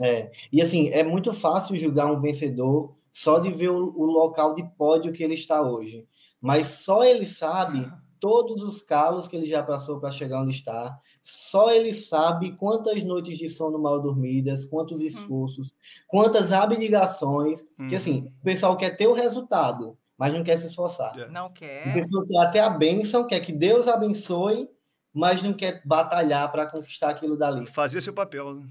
É, 0.00 0.28
e 0.50 0.60
assim, 0.60 0.88
é 0.88 1.04
muito 1.04 1.32
fácil 1.32 1.76
julgar 1.76 2.10
um 2.10 2.18
vencedor 2.18 2.96
só 3.12 3.38
de 3.38 3.52
ver 3.52 3.68
o, 3.68 3.94
o 3.96 4.06
local 4.06 4.56
de 4.56 4.64
pódio 4.76 5.12
que 5.12 5.22
ele 5.22 5.34
está 5.34 5.62
hoje 5.62 6.04
mas 6.40 6.66
só 6.66 7.04
ele 7.04 7.26
sabe 7.26 7.90
todos 8.20 8.62
os 8.62 8.82
calos 8.82 9.26
que 9.26 9.34
ele 9.34 9.46
já 9.46 9.62
passou 9.62 9.98
para 9.98 10.12
chegar 10.12 10.42
onde 10.42 10.52
está. 10.52 10.98
Só 11.22 11.70
ele 11.72 11.92
sabe 11.92 12.52
quantas 12.52 13.02
noites 13.02 13.38
de 13.38 13.48
sono 13.48 13.78
mal 13.78 14.00
dormidas, 14.00 14.64
quantos 14.64 15.00
hum. 15.00 15.06
esforços, 15.06 15.72
quantas 16.06 16.52
abnegações. 16.52 17.66
Hum. 17.78 17.88
Que 17.88 17.96
assim, 17.96 18.32
o 18.40 18.44
pessoal 18.44 18.76
quer 18.76 18.96
ter 18.96 19.06
o 19.06 19.14
resultado, 19.14 19.98
mas 20.16 20.32
não 20.32 20.44
quer 20.44 20.58
se 20.58 20.66
esforçar. 20.66 21.18
É. 21.18 21.28
Não 21.28 21.50
quer. 21.50 21.88
O 21.88 21.94
pessoal 21.94 22.26
quer 22.26 22.38
até 22.38 22.60
a 22.60 22.70
bênção, 22.70 23.26
quer 23.26 23.40
que 23.40 23.52
Deus 23.52 23.88
abençoe, 23.88 24.68
mas 25.12 25.42
não 25.42 25.52
quer 25.52 25.82
batalhar 25.84 26.50
para 26.52 26.66
conquistar 26.66 27.10
aquilo 27.10 27.36
dali. 27.36 27.66
Fazer 27.66 28.00
seu 28.00 28.12
papel. 28.12 28.54
Né? 28.54 28.66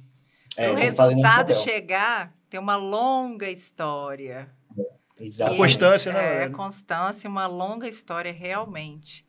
É, 0.58 0.72
o 0.72 0.76
resultado 0.76 1.54
chegar, 1.56 2.34
Tem 2.50 2.60
uma 2.60 2.76
longa 2.76 3.50
história. 3.50 4.50
Exato. 5.20 5.54
A 5.54 5.58
constância, 5.58 6.14
né? 6.14 6.46
É, 6.46 6.50
constância, 6.50 7.30
uma 7.30 7.48
longa 7.48 7.88
história, 7.88 8.32
realmente. 8.32 9.26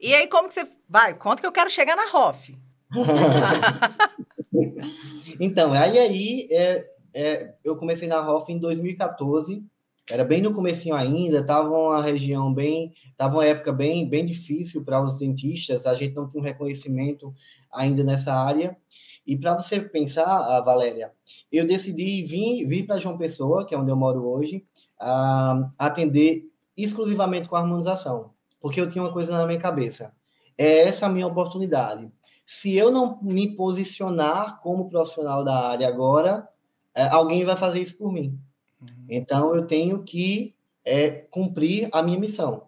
E 0.00 0.14
aí, 0.14 0.26
como 0.26 0.48
que 0.48 0.54
você. 0.54 0.66
Vai, 0.88 1.14
conta 1.14 1.40
que 1.40 1.46
eu 1.46 1.52
quero 1.52 1.70
chegar 1.70 1.96
na 1.96 2.10
ROF. 2.10 2.56
então, 5.40 5.72
aí, 5.72 5.98
aí 5.98 6.48
é, 6.50 6.86
é, 7.12 7.54
eu 7.64 7.76
comecei 7.76 8.08
na 8.08 8.20
ROF 8.20 8.50
em 8.50 8.58
2014. 8.58 9.62
Era 10.10 10.22
bem 10.22 10.42
no 10.42 10.52
comecinho 10.52 10.94
ainda, 10.94 11.40
estava 11.40 11.70
uma 11.70 12.02
região 12.02 12.52
bem, 12.52 12.92
estava 13.10 13.36
uma 13.36 13.46
época 13.46 13.72
bem, 13.72 14.06
bem 14.06 14.26
difícil 14.26 14.84
para 14.84 15.02
os 15.02 15.16
dentistas, 15.16 15.86
a 15.86 15.94
gente 15.94 16.14
não 16.14 16.28
tinha 16.28 16.42
um 16.42 16.44
reconhecimento 16.44 17.34
ainda 17.72 18.04
nessa 18.04 18.34
área. 18.34 18.76
E 19.26 19.34
para 19.34 19.54
você 19.54 19.80
pensar, 19.80 20.60
Valéria, 20.60 21.10
eu 21.50 21.66
decidi 21.66 22.22
vir, 22.22 22.66
vir 22.66 22.86
para 22.86 22.98
João 22.98 23.16
Pessoa, 23.16 23.66
que 23.66 23.74
é 23.74 23.78
onde 23.78 23.90
eu 23.90 23.96
moro 23.96 24.28
hoje, 24.28 24.66
a 24.98 25.70
atender 25.78 26.50
exclusivamente 26.76 27.48
com 27.48 27.56
harmonização, 27.56 28.30
porque 28.60 28.80
eu 28.80 28.88
tinha 28.88 29.02
uma 29.02 29.12
coisa 29.12 29.36
na 29.36 29.46
minha 29.46 29.58
cabeça. 29.58 30.14
É 30.56 30.80
essa 30.82 31.06
a 31.06 31.08
minha 31.08 31.26
oportunidade. 31.26 32.10
Se 32.46 32.76
eu 32.76 32.90
não 32.90 33.18
me 33.22 33.54
posicionar 33.56 34.60
como 34.60 34.88
profissional 34.88 35.44
da 35.44 35.70
área 35.70 35.88
agora, 35.88 36.48
é, 36.94 37.06
alguém 37.08 37.44
vai 37.44 37.56
fazer 37.56 37.80
isso 37.80 37.98
por 37.98 38.12
mim. 38.12 38.38
Uhum. 38.80 39.06
Então 39.08 39.54
eu 39.54 39.66
tenho 39.66 40.02
que 40.02 40.54
é, 40.84 41.10
cumprir 41.30 41.88
a 41.92 42.02
minha 42.02 42.18
missão. 42.18 42.66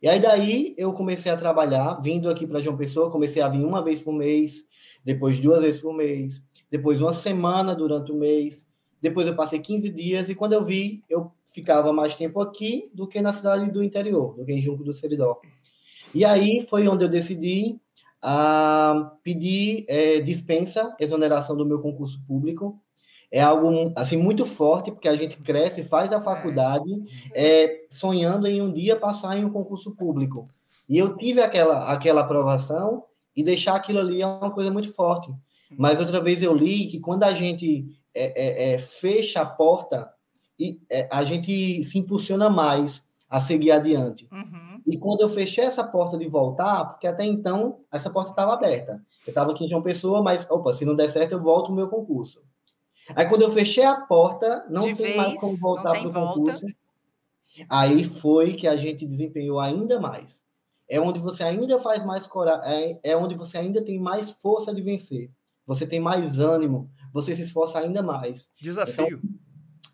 E 0.00 0.08
aí 0.08 0.20
daí 0.20 0.74
eu 0.78 0.92
comecei 0.92 1.30
a 1.30 1.36
trabalhar, 1.36 2.00
vindo 2.00 2.30
aqui 2.30 2.46
para 2.46 2.60
João 2.60 2.76
Pessoa, 2.76 3.10
comecei 3.10 3.42
a 3.42 3.48
vir 3.48 3.64
uma 3.64 3.82
vez 3.82 4.00
por 4.00 4.12
mês, 4.12 4.64
depois 5.04 5.38
duas 5.40 5.62
vezes 5.62 5.80
por 5.80 5.92
mês, 5.92 6.42
depois 6.70 7.02
uma 7.02 7.12
semana 7.12 7.74
durante 7.74 8.12
o 8.12 8.16
mês, 8.16 8.66
depois 9.00 9.26
eu 9.26 9.34
passei 9.34 9.58
15 9.58 9.88
dias 9.90 10.28
e 10.28 10.34
quando 10.34 10.52
eu 10.52 10.64
vi, 10.64 11.02
eu 11.08 11.30
ficava 11.44 11.92
mais 11.92 12.14
tempo 12.14 12.40
aqui 12.40 12.90
do 12.94 13.06
que 13.06 13.20
na 13.20 13.32
cidade 13.32 13.70
do 13.70 13.82
interior, 13.82 14.34
do 14.34 14.44
que 14.44 14.52
em 14.52 14.62
Junco 14.62 14.84
do 14.84 14.92
Seridó. 14.92 15.40
E 16.14 16.24
aí 16.24 16.64
foi 16.68 16.88
onde 16.88 17.04
eu 17.04 17.08
decidi 17.08 17.78
a 18.20 19.12
pedir 19.22 19.84
é, 19.88 20.20
dispensa, 20.20 20.94
exoneração 20.98 21.56
do 21.56 21.66
meu 21.66 21.80
concurso 21.80 22.20
público. 22.26 22.80
É 23.30 23.40
algo 23.40 23.92
assim 23.94 24.16
muito 24.16 24.46
forte, 24.46 24.90
porque 24.90 25.08
a 25.08 25.14
gente 25.14 25.36
cresce, 25.38 25.84
faz 25.84 26.12
a 26.12 26.20
faculdade, 26.20 26.90
é, 27.34 27.84
sonhando 27.90 28.46
em 28.46 28.62
um 28.62 28.72
dia 28.72 28.96
passar 28.96 29.36
em 29.36 29.44
um 29.44 29.50
concurso 29.50 29.94
público. 29.94 30.44
E 30.88 30.98
eu 30.98 31.14
tive 31.16 31.42
aquela, 31.42 31.92
aquela 31.92 32.22
aprovação, 32.22 33.04
e 33.38 33.42
deixar 33.44 33.76
aquilo 33.76 34.00
ali 34.00 34.20
é 34.20 34.26
uma 34.26 34.50
coisa 34.50 34.68
muito 34.68 34.92
forte. 34.92 35.32
Mas 35.70 36.00
outra 36.00 36.20
vez 36.20 36.42
eu 36.42 36.52
li 36.52 36.86
que 36.86 36.98
quando 36.98 37.22
a 37.22 37.32
gente 37.32 37.86
é, 38.18 38.32
é, 38.36 38.72
é 38.74 38.78
fecha 38.78 39.40
a 39.40 39.46
porta, 39.46 40.12
e, 40.58 40.80
é, 40.90 41.08
a 41.10 41.22
gente 41.22 41.84
se 41.84 41.98
impulsiona 41.98 42.50
mais 42.50 43.02
a 43.30 43.38
seguir 43.40 43.70
adiante. 43.70 44.26
Uhum. 44.32 44.80
E 44.86 44.96
quando 44.96 45.20
eu 45.20 45.28
fechei 45.28 45.64
essa 45.64 45.84
porta 45.84 46.16
de 46.16 46.26
voltar, 46.26 46.86
porque 46.86 47.06
até 47.06 47.24
então 47.24 47.80
essa 47.92 48.10
porta 48.10 48.30
estava 48.30 48.54
aberta. 48.54 49.02
Eu 49.26 49.30
estava 49.30 49.52
aqui 49.52 49.64
em 49.64 49.68
João 49.68 49.82
Pessoa, 49.82 50.22
mas, 50.22 50.50
opa, 50.50 50.72
se 50.72 50.84
não 50.84 50.96
der 50.96 51.08
certo, 51.08 51.32
eu 51.32 51.42
volto 51.42 51.68
o 51.70 51.74
meu 51.74 51.88
concurso. 51.88 52.42
Aí 53.14 53.26
quando 53.26 53.42
eu 53.42 53.50
fechei 53.50 53.84
a 53.84 54.00
porta, 54.00 54.66
não 54.68 54.82
de 54.82 54.94
tem 54.94 55.06
vez, 55.06 55.16
mais 55.16 55.40
como 55.40 55.56
voltar 55.56 55.90
para 55.90 56.08
o 56.08 56.12
concurso. 56.12 56.66
Aí 57.68 58.04
foi 58.04 58.54
que 58.54 58.66
a 58.66 58.76
gente 58.76 59.06
desempenhou 59.06 59.58
ainda 59.58 60.00
mais. 60.00 60.42
É 60.88 61.00
onde 61.00 61.18
você 61.18 61.42
ainda 61.42 61.78
faz 61.78 62.04
mais 62.04 62.26
coragem, 62.26 62.98
é, 63.04 63.10
é 63.10 63.16
onde 63.16 63.34
você 63.34 63.58
ainda 63.58 63.84
tem 63.84 63.98
mais 63.98 64.30
força 64.30 64.74
de 64.74 64.80
vencer. 64.80 65.30
Você 65.66 65.86
tem 65.86 66.00
mais 66.00 66.38
ânimo, 66.38 66.90
você 67.22 67.34
se 67.34 67.42
esforça 67.42 67.78
ainda 67.80 68.02
mais. 68.02 68.48
Desafio. 68.60 69.20
Então, 69.22 69.38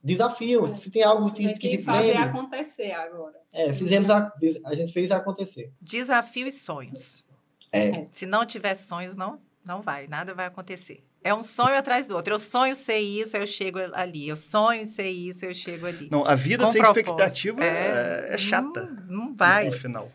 desafio. 0.03 0.67
É. 0.67 0.75
Se 0.75 0.91
tem 0.91 1.03
algo 1.03 1.33
que, 1.33 1.47
que, 1.55 1.59
que 1.59 1.79
te 1.79 1.83
fazer 1.83 2.13
prende, 2.13 2.29
acontecer 2.29 2.93
agora. 2.93 3.35
É, 3.53 3.73
fizemos 3.73 4.11
a, 4.11 4.31
a 4.67 4.75
gente 4.75 4.93
fez 4.93 5.11
acontecer. 5.11 5.73
Desafio 5.81 6.47
e 6.47 6.53
sonhos. 6.53 7.25
É. 7.73 8.07
Se 8.13 8.27
não 8.27 8.45
tiver 8.45 8.75
sonhos, 8.75 9.17
não, 9.17 9.41
não 9.65 9.81
vai, 9.81 10.07
nada 10.07 10.35
vai 10.35 10.47
acontecer. 10.47 11.03
É 11.23 11.35
um 11.35 11.43
sonho 11.43 11.75
atrás 11.77 12.07
do 12.07 12.15
outro. 12.15 12.35
Eu 12.35 12.39
sonho 12.39 12.77
ser 12.77 12.99
isso, 12.99 13.35
eu 13.35 13.47
chego 13.47 13.79
ali. 13.95 14.29
Eu 14.29 14.37
sonho 14.37 14.87
ser 14.87 15.09
isso, 15.09 15.47
eu 15.47 15.55
chego 15.55 15.87
ali. 15.87 16.09
Não, 16.11 16.23
a 16.23 16.35
vida 16.35 16.65
Com 16.65 16.71
sem 16.71 16.83
propósito. 16.83 17.09
expectativa 17.11 17.65
é, 17.65 18.29
é, 18.29 18.35
é 18.35 18.39
chata. 18.39 18.85
Não, 19.09 19.27
não 19.29 19.35
vai. 19.35 19.65
No 19.65 19.73
final. 19.73 20.13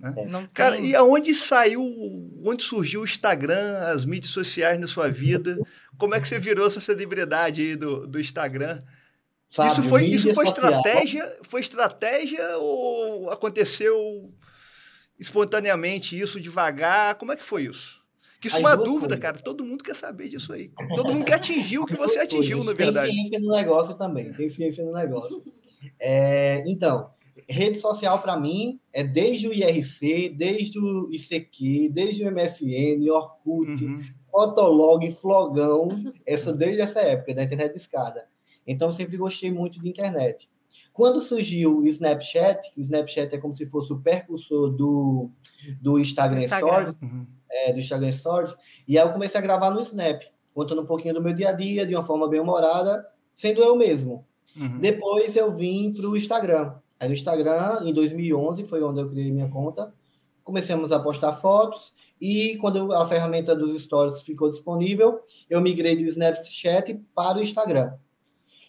Né? 0.00 0.14
Não 0.30 0.46
Cara, 0.54 0.76
tem... 0.76 0.86
e 0.86 0.96
aonde 0.96 1.34
saiu, 1.34 1.82
onde 2.42 2.62
surgiu 2.62 3.02
o 3.02 3.04
Instagram, 3.04 3.78
as 3.88 4.06
mídias 4.06 4.32
sociais 4.32 4.80
na 4.80 4.86
sua 4.86 5.10
vida? 5.10 5.58
Como 5.98 6.14
é 6.14 6.20
que 6.20 6.26
você 6.26 6.38
virou 6.38 6.66
essa 6.66 6.80
celebridade 6.80 7.60
aí 7.60 7.76
do, 7.76 8.06
do 8.06 8.18
Instagram? 8.18 8.80
Fábio, 9.46 9.72
isso 9.72 9.82
foi, 9.82 10.04
isso 10.06 10.34
foi 10.34 10.46
estratégia? 10.46 11.38
Foi 11.42 11.60
estratégia 11.60 12.56
ou 12.56 13.30
aconteceu 13.30 14.32
espontaneamente 15.18 16.18
isso 16.18 16.40
devagar? 16.40 17.16
Como 17.16 17.32
é 17.32 17.36
que 17.36 17.44
foi 17.44 17.64
isso? 17.64 18.00
Que 18.40 18.48
isso 18.48 18.56
é 18.56 18.60
uma 18.60 18.74
dúvida, 18.74 19.08
coisas. 19.08 19.18
cara. 19.18 19.38
Todo 19.38 19.64
mundo 19.66 19.84
quer 19.84 19.94
saber 19.94 20.28
disso 20.28 20.50
aí. 20.52 20.70
Todo 20.94 21.12
mundo 21.12 21.26
quer 21.26 21.34
atingir 21.34 21.78
o 21.78 21.84
que 21.84 21.94
você 21.94 22.20
atingiu, 22.20 22.64
na 22.64 22.72
verdade. 22.72 23.08
Tem 23.08 23.16
ciência 23.16 23.38
no 23.38 23.54
negócio 23.54 23.94
também. 23.98 24.32
Tem 24.32 24.48
ciência 24.48 24.82
no 24.82 24.94
negócio. 24.94 25.44
É, 25.98 26.64
então, 26.66 27.10
rede 27.50 27.78
social 27.78 28.20
para 28.22 28.38
mim 28.38 28.80
é 28.92 29.02
desde 29.02 29.48
o 29.48 29.52
IRC, 29.52 30.30
desde 30.36 30.78
o 30.78 31.10
ICQ, 31.10 31.90
desde 31.92 32.24
o 32.24 32.32
MSN, 32.32 33.10
Orkut, 33.10 33.84
uhum. 33.84 34.04
Fotolog, 34.30 35.10
Flogão, 35.10 35.88
essa 36.24 36.52
desde 36.52 36.80
essa 36.80 37.00
época 37.00 37.34
da 37.34 37.42
internet 37.42 37.72
de 37.72 37.78
escada. 37.78 38.26
Então, 38.66 38.88
eu 38.88 38.92
sempre 38.92 39.16
gostei 39.16 39.50
muito 39.50 39.80
de 39.80 39.88
internet. 39.88 40.48
Quando 40.92 41.20
surgiu 41.20 41.78
o 41.78 41.86
Snapchat, 41.86 42.60
o 42.76 42.80
Snapchat 42.80 43.34
é 43.34 43.38
como 43.38 43.54
se 43.54 43.68
fosse 43.68 43.92
o 43.92 44.00
percursor 44.00 44.70
do, 44.70 45.30
do 45.80 45.98
Instagram, 45.98 46.42
Instagram. 46.42 46.68
Stories, 46.68 46.94
uhum. 47.02 47.26
é, 47.50 47.72
do 47.72 47.80
Instagram 47.80 48.12
Stories, 48.12 48.54
e 48.86 48.98
aí 48.98 49.04
eu 49.04 49.12
comecei 49.12 49.38
a 49.38 49.42
gravar 49.42 49.70
no 49.70 49.82
Snap, 49.82 50.22
contando 50.54 50.82
um 50.82 50.86
pouquinho 50.86 51.14
do 51.14 51.22
meu 51.22 51.32
dia 51.32 51.48
a 51.48 51.52
dia, 51.52 51.86
de 51.86 51.94
uma 51.94 52.02
forma 52.02 52.28
bem 52.28 52.40
humorada, 52.40 53.04
sendo 53.34 53.62
eu 53.62 53.76
mesmo. 53.76 54.24
Uhum. 54.56 54.78
Depois 54.78 55.34
eu 55.36 55.50
vim 55.50 55.92
para 55.92 56.06
o 56.06 56.16
Instagram. 56.16 56.74
Aí 57.00 57.08
no 57.08 57.14
Instagram, 57.14 57.80
em 57.82 57.94
2011, 57.94 58.66
foi 58.66 58.82
onde 58.82 59.00
eu 59.00 59.08
criei 59.08 59.32
minha 59.32 59.48
conta. 59.48 59.90
Começamos 60.44 60.92
a 60.92 61.00
postar 61.00 61.32
fotos 61.32 61.94
e 62.20 62.58
quando 62.58 62.92
a 62.92 63.06
ferramenta 63.06 63.56
dos 63.56 63.80
stories 63.80 64.20
ficou 64.20 64.50
disponível, 64.50 65.20
eu 65.48 65.62
migrei 65.62 65.96
do 65.96 66.02
Snapchat 66.02 67.00
para 67.14 67.38
o 67.38 67.42
Instagram. 67.42 67.94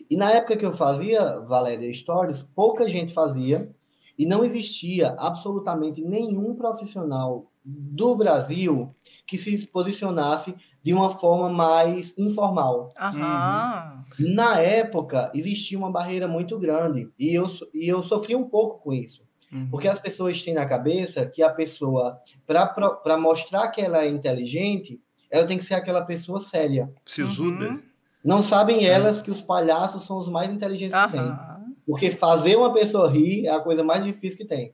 E 0.09 0.15
na 0.15 0.31
época 0.31 0.55
que 0.55 0.65
eu 0.65 0.71
fazia 0.71 1.41
Valéria 1.41 1.93
Stories, 1.93 2.41
pouca 2.41 2.87
gente 2.87 3.13
fazia 3.13 3.69
e 4.17 4.25
não 4.25 4.45
existia 4.45 5.09
absolutamente 5.17 6.01
nenhum 6.01 6.55
profissional 6.55 7.51
do 7.63 8.15
Brasil 8.15 8.95
que 9.27 9.37
se 9.37 9.67
posicionasse 9.67 10.55
de 10.83 10.93
uma 10.93 11.09
forma 11.09 11.49
mais 11.49 12.17
informal. 12.17 12.89
Uhum. 12.99 14.33
Na 14.33 14.59
época, 14.59 15.31
existia 15.33 15.77
uma 15.77 15.91
barreira 15.91 16.27
muito 16.27 16.57
grande 16.57 17.09
e 17.19 17.33
eu, 17.33 17.49
e 17.73 17.87
eu 17.87 18.01
sofri 18.01 18.35
um 18.35 18.47
pouco 18.47 18.79
com 18.79 18.93
isso. 18.93 19.23
Uhum. 19.51 19.69
Porque 19.69 19.87
as 19.87 19.99
pessoas 19.99 20.41
têm 20.41 20.53
na 20.53 20.65
cabeça 20.65 21.25
que 21.25 21.43
a 21.43 21.49
pessoa, 21.49 22.19
para 22.47 23.17
mostrar 23.17 23.67
que 23.67 23.81
ela 23.81 24.03
é 24.03 24.07
inteligente, 24.07 25.01
ela 25.29 25.45
tem 25.45 25.57
que 25.57 25.63
ser 25.63 25.75
aquela 25.75 26.01
pessoa 26.03 26.39
séria. 26.39 26.91
Sisuda. 27.05 27.69
Uhum. 27.69 27.81
Não 28.23 28.41
sabem 28.41 28.85
elas 28.85 29.21
que 29.21 29.31
os 29.31 29.41
palhaços 29.41 30.03
são 30.03 30.19
os 30.19 30.29
mais 30.29 30.51
inteligentes 30.51 30.95
que 30.95 31.11
tem. 31.11 31.37
Porque 31.85 32.11
fazer 32.11 32.55
uma 32.55 32.71
pessoa 32.73 33.09
rir 33.09 33.47
é 33.47 33.49
a 33.49 33.59
coisa 33.59 33.83
mais 33.83 34.03
difícil 34.03 34.37
que 34.37 34.45
tem. 34.45 34.73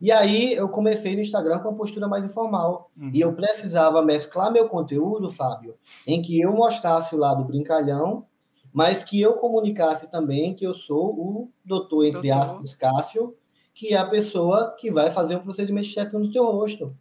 E 0.00 0.12
aí 0.12 0.54
eu 0.54 0.68
comecei 0.68 1.14
no 1.14 1.20
Instagram 1.20 1.58
com 1.58 1.68
uma 1.68 1.76
postura 1.76 2.06
mais 2.06 2.24
informal. 2.24 2.90
Uhum. 2.96 3.10
E 3.12 3.20
eu 3.20 3.32
precisava 3.32 4.00
mesclar 4.02 4.52
meu 4.52 4.68
conteúdo, 4.68 5.28
Fábio, 5.28 5.74
em 6.06 6.22
que 6.22 6.40
eu 6.40 6.52
mostrasse 6.52 7.14
o 7.14 7.18
lado 7.18 7.44
brincalhão, 7.44 8.24
mas 8.72 9.02
que 9.02 9.20
eu 9.20 9.34
comunicasse 9.34 10.10
também 10.10 10.54
que 10.54 10.64
eu 10.64 10.72
sou 10.72 11.12
o 11.14 11.50
doutor, 11.64 12.04
entre 12.04 12.28
doutor. 12.28 12.42
aspas, 12.42 12.74
Cássio, 12.74 13.34
que 13.74 13.94
é 13.94 13.96
a 13.96 14.06
pessoa 14.06 14.74
que 14.78 14.90
vai 14.90 15.10
fazer 15.10 15.36
um 15.36 15.40
procedimento 15.40 15.88
estético 15.88 16.18
no 16.18 16.30
teu 16.30 16.44
rosto. 16.44 16.94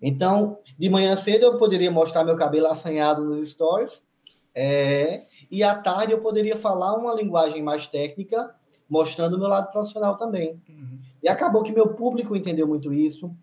Então, 0.00 0.58
de 0.78 0.90
manhã 0.90 1.14
cedo 1.16 1.44
eu 1.44 1.58
poderia 1.58 1.90
mostrar 1.90 2.24
meu 2.24 2.36
cabelo 2.36 2.66
assanhado 2.66 3.24
nos 3.24 3.50
stories, 3.50 4.04
é, 4.54 5.24
e 5.50 5.62
à 5.62 5.74
tarde 5.74 6.12
eu 6.12 6.20
poderia 6.20 6.56
falar 6.56 6.94
uma 6.96 7.14
linguagem 7.14 7.62
mais 7.62 7.86
técnica, 7.86 8.54
mostrando 8.88 9.36
o 9.36 9.38
meu 9.38 9.48
lado 9.48 9.70
profissional 9.70 10.16
também. 10.16 10.60
Uhum. 10.68 10.91
E 11.22 11.28
acabou 11.28 11.62
que 11.62 11.72
meu 11.72 11.94
público 11.94 12.34
entendeu 12.34 12.66
muito 12.66 12.92
isso, 12.92 13.34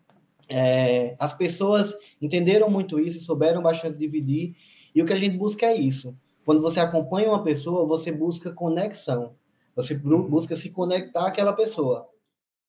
é, 0.50 1.16
as 1.20 1.34
pessoas 1.34 1.94
entenderam 2.20 2.70
muito 2.70 3.00
isso, 3.00 3.24
souberam 3.24 3.62
bastante 3.62 3.98
dividir, 3.98 4.56
e 4.94 5.02
o 5.02 5.06
que 5.06 5.14
a 5.14 5.18
gente 5.18 5.38
busca 5.38 5.68
é 5.68 5.76
isso. 5.76 6.18
Quando 6.44 6.62
você 6.62 6.80
acompanha 6.80 7.30
uma 7.30 7.44
pessoa, 7.44 7.88
você 7.88 8.12
busca 8.12 8.52
conexão, 8.52 9.36
você 9.76 9.94
busca 9.96 10.56
se 10.56 10.72
conectar 10.72 11.28
àquela 11.28 11.54
pessoa. 11.54 12.10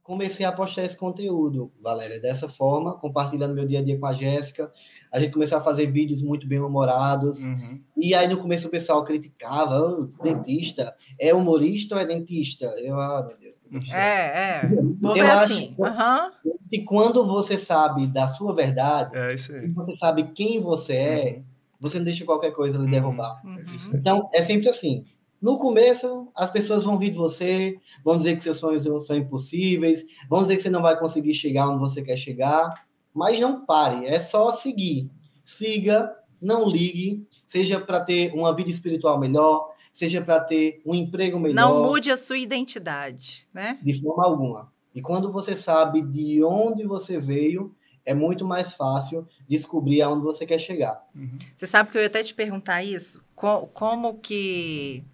comecei 0.02 0.44
a 0.44 0.50
postar 0.50 0.82
esse 0.82 0.96
conteúdo, 0.96 1.70
Valéria, 1.80 2.18
dessa 2.18 2.48
forma, 2.48 2.98
compartilhando 2.98 3.54
meu 3.54 3.66
dia 3.66 3.78
a 3.78 3.82
dia 3.82 3.98
com 3.98 4.06
a 4.06 4.12
Jéssica. 4.12 4.72
A 5.12 5.20
gente 5.20 5.32
começou 5.32 5.56
a 5.56 5.60
fazer 5.60 5.86
vídeos 5.86 6.20
muito 6.20 6.48
bem 6.48 6.58
humorados. 6.58 7.38
Uhum. 7.44 7.80
E 7.96 8.12
aí, 8.12 8.26
no 8.26 8.36
começo, 8.36 8.66
o 8.66 8.70
pessoal 8.70 9.04
criticava: 9.04 9.78
oh, 9.78 10.08
dentista, 10.22 10.96
é 11.18 11.32
humorista 11.32 11.94
ou 11.94 12.00
é 12.00 12.06
dentista? 12.06 12.66
Eu, 12.78 12.98
ah, 12.98 13.24
meu 13.24 13.38
Deus. 13.38 13.49
É, 13.92 13.98
é. 13.98 14.70
Eu 15.02 15.26
acho 15.26 15.52
assim. 15.52 15.74
uhum. 15.78 16.54
que 16.70 16.82
quando 16.82 17.26
você 17.26 17.56
sabe 17.56 18.06
da 18.06 18.28
sua 18.28 18.54
verdade, 18.54 19.16
é 19.16 19.34
isso 19.34 19.52
aí. 19.52 19.68
você 19.68 19.96
sabe 19.96 20.24
quem 20.34 20.60
você 20.60 20.94
é, 20.94 21.34
uhum. 21.36 21.44
você 21.80 21.98
não 21.98 22.04
deixa 22.04 22.24
qualquer 22.24 22.52
coisa 22.52 22.78
lhe 22.78 22.90
derrubar. 22.90 23.40
Uhum. 23.44 23.64
Então, 23.94 24.28
é 24.32 24.42
sempre 24.42 24.68
assim. 24.68 25.04
No 25.40 25.58
começo, 25.58 26.28
as 26.34 26.50
pessoas 26.50 26.84
vão 26.84 26.98
rir 26.98 27.10
de 27.10 27.16
você, 27.16 27.78
vão 28.04 28.16
dizer 28.16 28.36
que 28.36 28.42
seus 28.42 28.58
sonhos 28.58 28.84
são 29.06 29.16
impossíveis, 29.16 30.04
vão 30.28 30.42
dizer 30.42 30.56
que 30.56 30.62
você 30.62 30.70
não 30.70 30.82
vai 30.82 30.98
conseguir 30.98 31.32
chegar 31.32 31.68
onde 31.68 31.78
você 31.78 32.02
quer 32.02 32.16
chegar, 32.16 32.84
mas 33.14 33.40
não 33.40 33.64
pare, 33.64 34.06
é 34.06 34.18
só 34.18 34.52
seguir. 34.52 35.10
Siga, 35.42 36.14
não 36.42 36.68
ligue, 36.68 37.26
seja 37.46 37.80
para 37.80 38.00
ter 38.00 38.32
uma 38.34 38.54
vida 38.54 38.70
espiritual 38.70 39.18
melhor, 39.18 39.69
seja 39.92 40.20
para 40.20 40.40
ter 40.40 40.80
um 40.84 40.94
emprego 40.94 41.38
melhor. 41.38 41.54
Não 41.54 41.82
mude 41.82 42.10
a 42.10 42.16
sua 42.16 42.38
identidade, 42.38 43.46
né? 43.54 43.78
De 43.82 44.00
forma 44.00 44.24
alguma. 44.24 44.72
E 44.94 45.00
quando 45.00 45.30
você 45.30 45.54
sabe 45.54 46.02
de 46.02 46.42
onde 46.42 46.84
você 46.84 47.18
veio, 47.18 47.74
é 48.04 48.14
muito 48.14 48.44
mais 48.44 48.74
fácil 48.74 49.26
descobrir 49.48 50.02
aonde 50.02 50.24
você 50.24 50.46
quer 50.46 50.58
chegar. 50.58 51.00
Uhum. 51.14 51.38
Você 51.56 51.66
sabe 51.66 51.90
que 51.90 51.98
eu 51.98 52.02
ia 52.02 52.08
até 52.08 52.22
te 52.22 52.34
perguntar 52.34 52.82
isso? 52.82 53.22
Como 53.34 54.18
que 54.18 55.04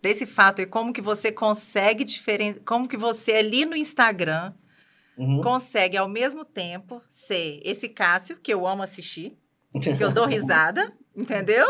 desse 0.00 0.26
fato 0.26 0.60
e 0.60 0.66
como 0.66 0.92
que 0.92 1.00
você 1.00 1.32
consegue 1.32 2.04
diferenciar, 2.04 2.62
como 2.64 2.86
que 2.86 2.96
você 2.96 3.32
ali 3.32 3.64
no 3.64 3.74
Instagram 3.74 4.52
uhum. 5.16 5.40
consegue 5.40 5.96
ao 5.96 6.08
mesmo 6.08 6.44
tempo 6.44 7.02
ser 7.10 7.60
esse 7.64 7.88
Cássio 7.88 8.36
que 8.36 8.52
eu 8.52 8.66
amo 8.66 8.82
assistir, 8.82 9.36
que 9.80 10.04
eu 10.04 10.12
dou 10.12 10.26
risada, 10.28 10.92
entendeu? 11.16 11.66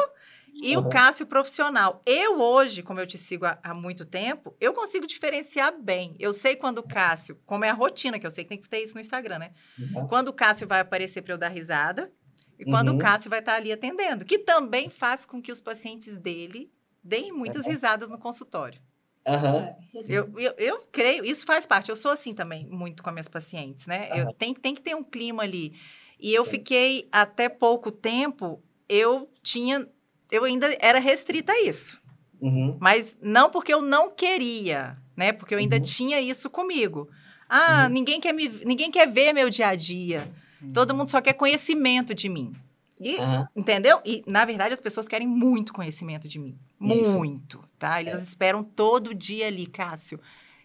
E 0.55 0.77
uhum. 0.77 0.85
o 0.85 0.89
Cássio 0.89 1.27
profissional. 1.27 2.01
Eu 2.07 2.41
hoje, 2.41 2.83
como 2.83 3.01
eu 3.01 3.07
te 3.07 3.19
sigo 3.19 3.45
há, 3.45 3.59
há, 3.63 3.75
muito 3.75 4.05
tempo, 4.05 4.55
eu 4.61 4.73
consigo 4.73 5.07
diferenciar 5.07 5.75
bem. 5.79 6.15
Eu 6.19 6.33
sei 6.33 6.55
quando 6.55 6.79
o 6.79 6.83
Cássio, 6.83 7.39
como 7.45 7.65
é 7.65 7.71
a 7.71 7.75
rotina, 7.75 8.19
que 8.19 8.27
eu 8.27 8.31
sei 8.31 8.45
que 8.45 8.51
tem 8.51 8.61
que 8.61 8.69
ter 8.69 8.79
isso 8.79 8.95
no 8.95 9.01
Instagram, 9.01 9.39
né? 9.39 9.53
Uhum. 9.79 10.07
Quando 10.07 10.29
o 10.29 10.33
Cássio 10.33 10.69
vai 10.69 10.81
aparecer 10.81 11.23
para 11.23 11.35
eu 11.35 11.39
dar 11.39 11.49
risada 11.49 12.13
e 12.59 12.65
quando 12.65 12.91
uhum. 12.91 12.97
o 12.97 12.99
Cássio 12.99 13.29
vai 13.29 13.41
estar 13.41 13.57
ali 13.57 13.73
atendendo, 13.73 14.25
que 14.25 14.39
também 14.39 14.89
faz 14.89 15.27
com 15.27 15.43
que 15.43 15.51
os 15.51 15.61
pacientes 15.61 16.17
dele 16.17 16.71
deem 17.03 17.33
muitas 17.33 17.67
risadas 17.67 18.09
no 18.09 18.19
consultório. 18.19 18.81
Uhum. 19.27 20.03
Eu, 20.07 20.39
eu, 20.39 20.55
eu, 20.59 20.81
creio, 20.93 21.25
isso 21.25 21.47
faz 21.47 21.67
parte. 21.67 21.89
Eu 21.89 21.97
sou 21.97 22.11
assim 22.11 22.35
também, 22.35 22.67
muito 22.67 23.03
com 23.03 23.09
as 23.09 23.15
minhas 23.15 23.29
pacientes, 23.29 23.87
né? 23.87 24.11
Uhum. 24.11 24.19
Eu, 24.19 24.33
tem, 24.35 24.55
tem 24.55 24.75
que 24.75 24.83
ter 24.83 24.95
um 24.95 25.03
clima 25.03 25.43
ali. 25.43 25.75
E 26.21 26.33
eu 26.33 26.45
fiquei 26.45 27.09
até 27.11 27.49
pouco 27.49 27.91
tempo, 27.91 28.63
eu 28.89 29.31
tinha, 29.43 29.89
eu 30.31 30.45
ainda 30.45 30.67
era 30.81 30.99
restrita 30.99 31.53
a 31.53 31.63
isso. 31.63 32.01
Uhum. 32.41 32.77
Mas 32.81 33.17
não 33.23 33.51
porque 33.51 33.73
eu 33.73 33.81
não 33.81 34.11
queria, 34.11 34.97
né? 35.17 35.33
Porque 35.33 35.55
eu 35.55 35.59
ainda 35.59 35.77
uhum. 35.77 35.83
tinha 35.83 36.21
isso 36.21 36.51
comigo. 36.51 37.09
Ah, 37.49 37.85
uhum. 37.85 37.95
ninguém, 37.95 38.21
quer 38.21 38.33
me, 38.33 38.49
ninguém 38.65 38.91
quer 38.91 39.11
ver 39.11 39.33
meu 39.33 39.49
dia 39.49 39.69
a 39.69 39.75
dia. 39.75 40.31
Todo 40.73 40.91
uhum. 40.91 40.99
mundo 40.99 41.11
só 41.11 41.21
quer 41.21 41.35
conhecimento 41.35 42.15
de 42.15 42.29
mim. 42.29 42.53
E, 43.01 43.17
uhum. 43.17 43.47
Entendeu? 43.57 44.01
E, 44.05 44.23
na 44.27 44.45
verdade, 44.45 44.73
as 44.73 44.81
pessoas 44.81 45.07
querem 45.07 45.27
muito 45.27 45.73
conhecimento 45.73 46.29
de 46.29 46.39
mim. 46.39 46.59
Isso. 46.81 47.11
Muito, 47.11 47.61
tá? 47.79 48.01
Eles 48.01 48.15
é. 48.15 48.19
esperam 48.19 48.63
todo 48.63 49.15
dia 49.15 49.47
ali, 49.47 49.67
Cássio, 49.67 50.21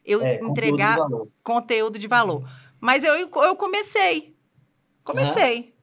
eu 0.06 0.22
é, 0.22 0.40
entregar 0.40 0.98
conteúdo 0.98 1.26
de, 1.26 1.44
conteúdo 1.44 2.00
de 2.00 2.08
valor. 2.08 2.50
Mas 2.80 3.04
eu, 3.04 3.14
eu 3.16 3.56
comecei. 3.56 4.36
Comecei. 5.04 5.74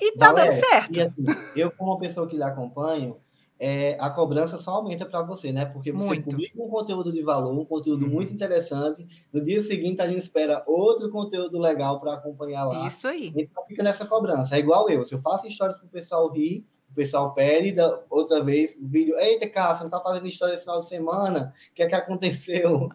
E 0.00 0.16
tá 0.16 0.32
dando 0.32 0.52
certo. 0.52 0.96
E 0.96 1.00
assim, 1.00 1.24
eu, 1.54 1.70
como 1.70 1.98
pessoa 1.98 2.26
que 2.26 2.36
lhe 2.36 2.42
acompanho, 2.42 3.16
é, 3.58 3.96
a 3.98 4.10
cobrança 4.10 4.58
só 4.58 4.72
aumenta 4.72 5.06
para 5.06 5.22
você, 5.22 5.50
né? 5.50 5.64
Porque 5.64 5.90
você 5.90 6.06
muito. 6.06 6.28
publica 6.28 6.62
um 6.62 6.68
conteúdo 6.68 7.10
de 7.12 7.22
valor, 7.22 7.58
um 7.58 7.64
conteúdo 7.64 8.04
uhum. 8.04 8.12
muito 8.12 8.32
interessante. 8.32 9.06
No 9.32 9.42
dia 9.42 9.62
seguinte, 9.62 10.02
a 10.02 10.06
gente 10.06 10.20
espera 10.20 10.62
outro 10.66 11.10
conteúdo 11.10 11.58
legal 11.58 11.98
para 11.98 12.14
acompanhar 12.14 12.64
lá. 12.64 12.86
Isso 12.86 13.08
aí. 13.08 13.32
Então 13.34 13.64
fica 13.66 13.82
nessa 13.82 14.04
cobrança. 14.04 14.56
É 14.56 14.58
igual 14.58 14.90
eu. 14.90 15.06
Se 15.06 15.14
eu 15.14 15.18
faço 15.18 15.46
histórias 15.46 15.78
para 15.78 15.86
o 15.86 15.90
pessoal 15.90 16.30
rir, 16.30 16.66
o 16.90 16.94
pessoal 16.94 17.32
pede 17.32 17.72
da, 17.72 18.02
outra 18.10 18.42
vez 18.42 18.76
o 18.76 18.86
vídeo. 18.86 19.18
Eita, 19.18 19.48
Cássio, 19.48 19.84
não 19.84 19.90
tá 19.90 20.00
fazendo 20.00 20.26
história 20.26 20.52
esse 20.52 20.64
final 20.64 20.80
de 20.80 20.88
semana? 20.88 21.54
O 21.70 21.74
que 21.74 21.82
é 21.82 21.86
que 21.86 21.94
aconteceu? 21.94 22.70
Uhum. 22.70 22.90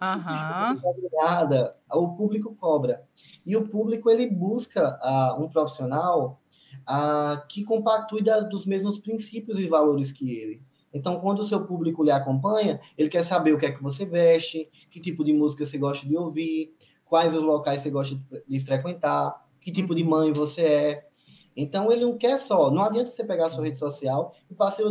nada. 1.19 1.76
O 1.91 2.10
público 2.10 2.56
cobra. 2.56 3.04
E 3.43 3.58
o 3.58 3.67
público, 3.67 4.12
ele 4.12 4.28
busca 4.28 4.99
uh, 5.02 5.43
um 5.43 5.49
profissional 5.49 6.40
ah, 6.93 7.45
que 7.47 7.63
compactue 7.63 8.21
das, 8.21 8.49
dos 8.49 8.65
mesmos 8.65 8.99
princípios 8.99 9.58
e 9.62 9.67
valores 9.67 10.12
que 10.12 10.30
ele. 10.30 10.62
Então, 10.93 11.21
quando 11.21 11.39
o 11.39 11.45
seu 11.45 11.65
público 11.65 12.04
lhe 12.04 12.12
acompanha, 12.12 12.82
ele 12.97 13.08
quer 13.08 13.23
saber 13.23 13.54
o 13.54 13.58
que 13.58 13.65
é 13.65 13.71
que 13.71 13.82
você 13.82 14.04
veste, 14.04 14.69
que 14.89 14.99
tipo 14.99 15.23
de 15.23 15.32
música 15.32 15.65
você 15.65 15.77
gosta 15.77 16.06
de 16.06 16.17
ouvir, 16.17 16.75
quais 17.06 17.34
os 17.34 17.41
locais 17.41 17.82
você 17.82 17.89
gosta 17.89 18.19
de 18.45 18.60
frequentar, 18.60 19.41
que 19.62 19.71
tipo 19.71 19.95
de 19.95 20.04
mãe 20.04 20.34
você 20.34 20.62
é, 20.62 21.08
então 21.56 21.92
ele 21.92 22.06
não 22.06 22.18
quer 22.18 22.38
só, 22.38 22.72
não 22.72 22.84
adianta 22.84 23.10
você 23.10 23.24
pegar 23.24 23.48
a 23.48 23.50
sua 23.50 23.64
rede 23.64 23.78
social 23.78 24.34
e 24.50 24.56
passar, 24.56 24.84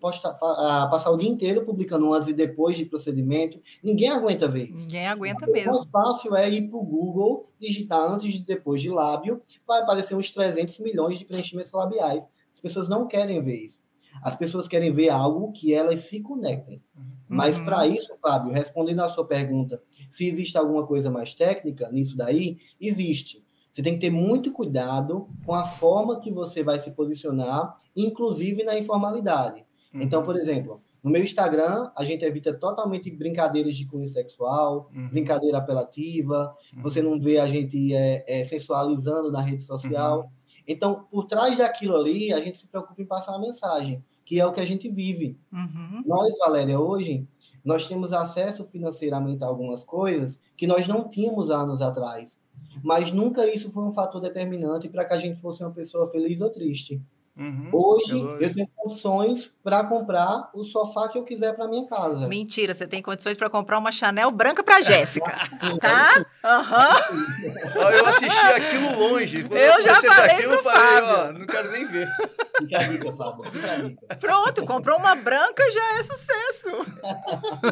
postar, 0.00 0.32
passar 0.32 1.10
o 1.10 1.16
dia 1.16 1.28
inteiro 1.28 1.64
publicando 1.64 2.06
um 2.06 2.12
antes 2.12 2.28
e 2.28 2.32
depois 2.32 2.76
de 2.76 2.84
procedimento. 2.84 3.60
Ninguém 3.82 4.10
aguenta 4.10 4.46
ver 4.48 4.70
isso. 4.70 4.82
Ninguém 4.82 5.06
aguenta 5.08 5.46
mesmo. 5.46 5.72
O 5.72 5.74
mais 5.74 5.90
fácil 5.90 6.36
é 6.36 6.48
ir 6.48 6.68
para 6.68 6.78
o 6.78 6.84
Google, 6.84 7.50
digitar 7.58 8.12
antes 8.12 8.34
e 8.34 8.38
depois 8.40 8.80
de 8.80 8.90
lábio, 8.90 9.42
vai 9.66 9.82
aparecer 9.82 10.14
uns 10.14 10.30
300 10.30 10.78
milhões 10.80 11.18
de 11.18 11.24
preenchimentos 11.24 11.72
labiais. 11.72 12.28
As 12.52 12.60
pessoas 12.60 12.88
não 12.88 13.06
querem 13.06 13.42
ver 13.42 13.64
isso. 13.64 13.82
As 14.22 14.36
pessoas 14.36 14.68
querem 14.68 14.92
ver 14.92 15.10
algo 15.10 15.52
que 15.52 15.74
elas 15.74 16.00
se 16.00 16.20
conectem. 16.20 16.82
Uhum. 16.96 17.04
Mas 17.28 17.58
para 17.58 17.86
isso, 17.86 18.16
Fábio, 18.20 18.52
respondendo 18.52 19.00
à 19.00 19.08
sua 19.08 19.26
pergunta, 19.26 19.82
se 20.08 20.28
existe 20.28 20.56
alguma 20.56 20.86
coisa 20.86 21.10
mais 21.10 21.34
técnica 21.34 21.90
nisso 21.90 22.16
daí, 22.16 22.58
existe. 22.80 23.43
Você 23.74 23.82
tem 23.82 23.94
que 23.94 24.02
ter 24.02 24.10
muito 24.10 24.52
cuidado 24.52 25.28
com 25.44 25.52
a 25.52 25.64
forma 25.64 26.20
que 26.20 26.30
você 26.30 26.62
vai 26.62 26.78
se 26.78 26.92
posicionar, 26.92 27.76
inclusive 27.96 28.62
na 28.62 28.78
informalidade. 28.78 29.66
Uhum. 29.92 30.00
Então, 30.00 30.22
por 30.22 30.36
exemplo, 30.36 30.80
no 31.02 31.10
meu 31.10 31.20
Instagram, 31.20 31.90
a 31.96 32.04
gente 32.04 32.24
evita 32.24 32.54
totalmente 32.54 33.10
brincadeiras 33.10 33.74
de 33.74 33.84
cunho 33.84 34.06
sexual, 34.06 34.88
uhum. 34.94 35.08
brincadeira 35.08 35.58
apelativa, 35.58 36.54
uhum. 36.72 36.82
você 36.82 37.02
não 37.02 37.18
vê 37.18 37.40
a 37.40 37.48
gente 37.48 37.92
é, 37.92 38.24
é, 38.28 38.44
sensualizando 38.44 39.32
na 39.32 39.40
rede 39.40 39.64
social. 39.64 40.20
Uhum. 40.20 40.28
Então, 40.68 41.08
por 41.10 41.26
trás 41.26 41.58
daquilo 41.58 41.96
ali, 41.96 42.32
a 42.32 42.40
gente 42.40 42.58
se 42.58 42.68
preocupa 42.68 43.02
em 43.02 43.06
passar 43.06 43.32
uma 43.32 43.40
mensagem, 43.40 44.04
que 44.24 44.38
é 44.38 44.46
o 44.46 44.52
que 44.52 44.60
a 44.60 44.66
gente 44.66 44.88
vive. 44.88 45.36
Uhum. 45.52 46.04
Nós, 46.06 46.32
Valéria, 46.38 46.78
hoje, 46.78 47.26
nós 47.64 47.88
temos 47.88 48.12
acesso 48.12 48.62
financeiramente 48.70 49.42
a 49.42 49.48
algumas 49.48 49.82
coisas 49.82 50.40
que 50.56 50.64
nós 50.64 50.86
não 50.86 51.08
tínhamos 51.08 51.50
anos 51.50 51.82
atrás 51.82 52.38
mas 52.82 53.12
nunca 53.12 53.46
isso 53.46 53.72
foi 53.72 53.84
um 53.84 53.90
fator 53.90 54.20
determinante 54.20 54.88
para 54.88 55.04
que 55.04 55.14
a 55.14 55.18
gente 55.18 55.40
fosse 55.40 55.62
uma 55.62 55.72
pessoa 55.72 56.06
feliz 56.06 56.40
ou 56.40 56.50
triste. 56.50 57.00
Uhum, 57.36 57.68
Hoje 57.72 58.16
eu 58.40 58.54
tenho 58.54 58.68
condições 58.76 59.52
para 59.60 59.82
comprar 59.82 60.50
o 60.54 60.62
sofá 60.62 61.08
que 61.08 61.18
eu 61.18 61.24
quiser 61.24 61.52
para 61.56 61.66
minha 61.66 61.84
casa. 61.84 62.28
Mentira, 62.28 62.72
você 62.72 62.86
tem 62.86 63.02
condições 63.02 63.36
para 63.36 63.50
comprar 63.50 63.76
uma 63.78 63.90
Chanel 63.90 64.30
branca 64.30 64.62
para 64.62 64.80
Jéssica, 64.80 65.32
tá? 65.82 66.24
Uhum. 66.44 67.90
Eu 67.90 68.06
assisti 68.06 68.46
aquilo 68.46 68.98
longe. 69.00 69.42
Quando 69.42 69.58
eu 69.58 69.82
já 69.82 69.96
falei 69.96 70.30
aquilo, 70.30 70.52
pro 70.52 70.62
falei, 70.62 71.02
ó, 71.02 71.32
não 71.32 71.46
quero 71.46 71.72
nem 71.72 71.84
ver. 71.86 72.08
Fica 72.56 72.78
a 72.78 72.82
dica, 72.84 73.12
Fábio. 73.12 73.44
Fica 73.50 73.72
a 73.72 73.76
dica. 73.78 74.16
Pronto, 74.16 74.64
comprou 74.64 74.96
uma 74.96 75.16
branca 75.16 75.68
já 75.72 75.98
é 75.98 76.02
sucesso. 76.04 76.68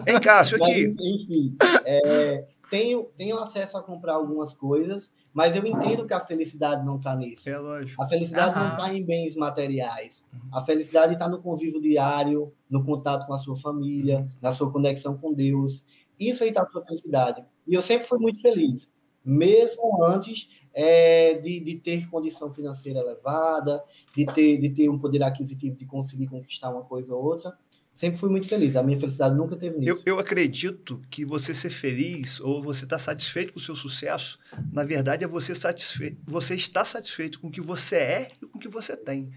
Hein, 0.08 0.20
Cássio, 0.20 0.56
aqui. 0.56 0.88
Mas, 0.88 0.98
enfim, 0.98 1.56
é, 1.84 2.44
tenho, 2.72 3.04
tenho 3.18 3.36
acesso 3.36 3.76
a 3.76 3.82
comprar 3.82 4.14
algumas 4.14 4.54
coisas, 4.54 5.12
mas 5.30 5.54
eu 5.54 5.66
entendo 5.66 6.06
que 6.06 6.14
a 6.14 6.20
felicidade 6.20 6.82
não 6.82 6.96
está 6.96 7.14
nisso. 7.14 7.46
É 7.46 7.58
lógico. 7.58 8.02
A 8.02 8.06
felicidade 8.06 8.58
uhum. 8.58 8.64
não 8.64 8.76
está 8.76 8.94
em 8.94 9.04
bens 9.04 9.36
materiais. 9.36 10.24
A 10.50 10.62
felicidade 10.62 11.12
está 11.12 11.28
no 11.28 11.42
convívio 11.42 11.82
diário, 11.82 12.50
no 12.70 12.82
contato 12.82 13.26
com 13.26 13.34
a 13.34 13.38
sua 13.38 13.54
família, 13.56 14.26
na 14.40 14.52
sua 14.52 14.72
conexão 14.72 15.18
com 15.18 15.34
Deus. 15.34 15.84
Isso 16.18 16.42
aí 16.42 16.48
está 16.48 16.62
a 16.62 16.66
sua 16.66 16.82
felicidade. 16.82 17.44
E 17.68 17.74
eu 17.74 17.82
sempre 17.82 18.06
fui 18.06 18.18
muito 18.18 18.40
feliz, 18.40 18.90
mesmo 19.22 20.02
antes 20.02 20.48
é, 20.72 21.34
de, 21.34 21.60
de 21.60 21.74
ter 21.74 22.08
condição 22.08 22.50
financeira 22.50 23.00
elevada, 23.00 23.84
de 24.16 24.24
ter, 24.24 24.56
de 24.56 24.70
ter 24.70 24.88
um 24.88 24.98
poder 24.98 25.22
aquisitivo 25.22 25.76
de 25.76 25.84
conseguir 25.84 26.26
conquistar 26.26 26.70
uma 26.70 26.84
coisa 26.84 27.14
ou 27.14 27.22
outra 27.22 27.54
sempre 27.92 28.18
fui 28.18 28.30
muito 28.30 28.48
feliz. 28.48 28.76
A 28.76 28.82
minha 28.82 28.98
felicidade 28.98 29.34
nunca 29.34 29.56
teve 29.56 29.78
nisso. 29.78 30.02
Eu, 30.06 30.14
eu 30.14 30.18
acredito 30.18 31.00
que 31.10 31.24
você 31.24 31.52
ser 31.52 31.70
feliz 31.70 32.40
ou 32.40 32.62
você 32.62 32.84
estar 32.84 32.96
tá 32.96 33.02
satisfeito 33.02 33.52
com 33.52 33.58
o 33.58 33.62
seu 33.62 33.76
sucesso, 33.76 34.38
na 34.72 34.84
verdade 34.84 35.24
é 35.24 35.28
você 35.28 35.54
satisfeito, 35.54 36.18
você 36.24 36.54
está 36.54 36.84
satisfeito 36.84 37.40
com 37.40 37.48
o 37.48 37.50
que 37.50 37.60
você 37.60 37.96
é 37.96 38.28
e 38.40 38.46
com 38.46 38.58
o 38.58 38.60
que 38.60 38.68
você 38.68 38.96
tem. 38.96 39.30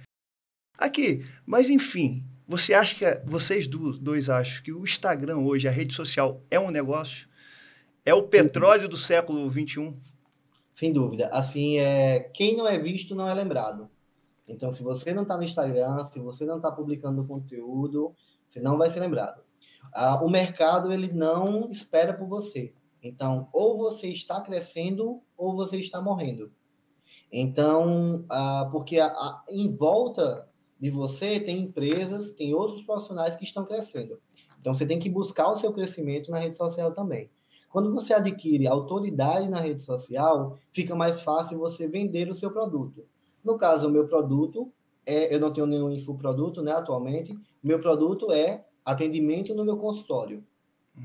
Aqui, 0.78 1.26
mas 1.46 1.70
enfim, 1.70 2.26
você 2.48 2.74
acha 2.74 2.96
que 2.96 3.30
vocês 3.30 3.68
dois 3.68 4.30
acham 4.30 4.64
que 4.64 4.72
o 4.72 4.84
Instagram 4.84 5.40
hoje, 5.40 5.68
a 5.68 5.72
rede 5.72 5.94
social, 5.94 6.42
é 6.50 6.60
um 6.60 6.70
negócio? 6.70 7.28
É 8.06 8.14
o 8.14 8.24
petróleo 8.24 8.88
do 8.88 8.98
século 8.98 9.52
XXI? 9.52 9.94
Sem 10.74 10.94
dúvida. 10.94 11.30
Assim, 11.30 11.80
é 11.80 12.20
quem 12.34 12.56
não 12.56 12.68
é 12.68 12.78
visto 12.78 13.16
não 13.16 13.28
é 13.28 13.34
lembrado. 13.34 13.90
Então, 14.48 14.72
se 14.72 14.84
você 14.84 15.14
não 15.14 15.24
está 15.24 15.38
no 15.38 15.44
Instagram, 15.44 16.04
se 16.06 16.20
você 16.20 16.46
não 16.46 16.58
está 16.58 16.72
publicando 16.72 17.24
conteúdo, 17.24 18.14
você 18.48 18.60
não 18.60 18.78
vai 18.78 18.90
ser 18.90 19.00
lembrado. 19.00 19.44
Ah, 19.94 20.24
o 20.24 20.30
mercado 20.30 20.92
ele 20.92 21.12
não 21.12 21.70
espera 21.70 22.14
por 22.14 22.28
você. 22.28 22.74
Então, 23.02 23.48
ou 23.54 23.78
você 23.78 24.08
está 24.08 24.42
crescendo 24.42 25.22
ou 25.38 25.56
você 25.56 25.78
está 25.78 26.02
morrendo. 26.02 26.52
Então, 27.32 28.26
ah, 28.30 28.68
porque 28.72 29.00
a, 29.00 29.08
a, 29.08 29.44
em 29.50 29.76
volta 29.76 30.50
de 30.80 30.90
você 30.90 31.40
tem 31.40 31.60
empresas, 31.60 32.32
tem 32.32 32.54
outros 32.54 32.84
profissionais 32.84 33.36
que 33.36 33.44
estão 33.44 33.66
crescendo. 33.66 34.20
Então, 34.60 34.74
você 34.74 34.86
tem 34.86 35.00
que 35.00 35.10
buscar 35.10 35.52
o 35.52 35.56
seu 35.56 35.72
crescimento 35.72 36.32
na 36.32 36.40
rede 36.40 36.58
social 36.58 36.92
também. 36.94 37.30
Quando 37.70 37.94
você 37.94 38.14
adquire 38.14 38.68
autoridade 38.68 39.50
na 39.50 39.60
rede 39.60 39.84
social, 39.84 40.58
fica 40.72 40.96
mais 40.96 41.22
fácil 41.22 41.60
você 41.60 41.88
vender 41.88 42.30
o 42.30 42.36
seu 42.36 42.50
produto. 42.50 43.06
No 43.44 43.58
caso, 43.58 43.88
o 43.88 43.92
meu 43.92 44.08
produto, 44.08 44.72
é, 45.06 45.34
eu 45.34 45.40
não 45.40 45.52
tenho 45.52 45.68
nenhum 45.68 45.92
infoproduto 45.92 46.62
né, 46.62 46.72
atualmente, 46.72 47.38
meu 47.64 47.80
produto 47.80 48.32
é 48.32 48.66
atendimento 48.84 49.54
no 49.54 49.66
meu 49.66 49.78
consultório. 49.78 50.44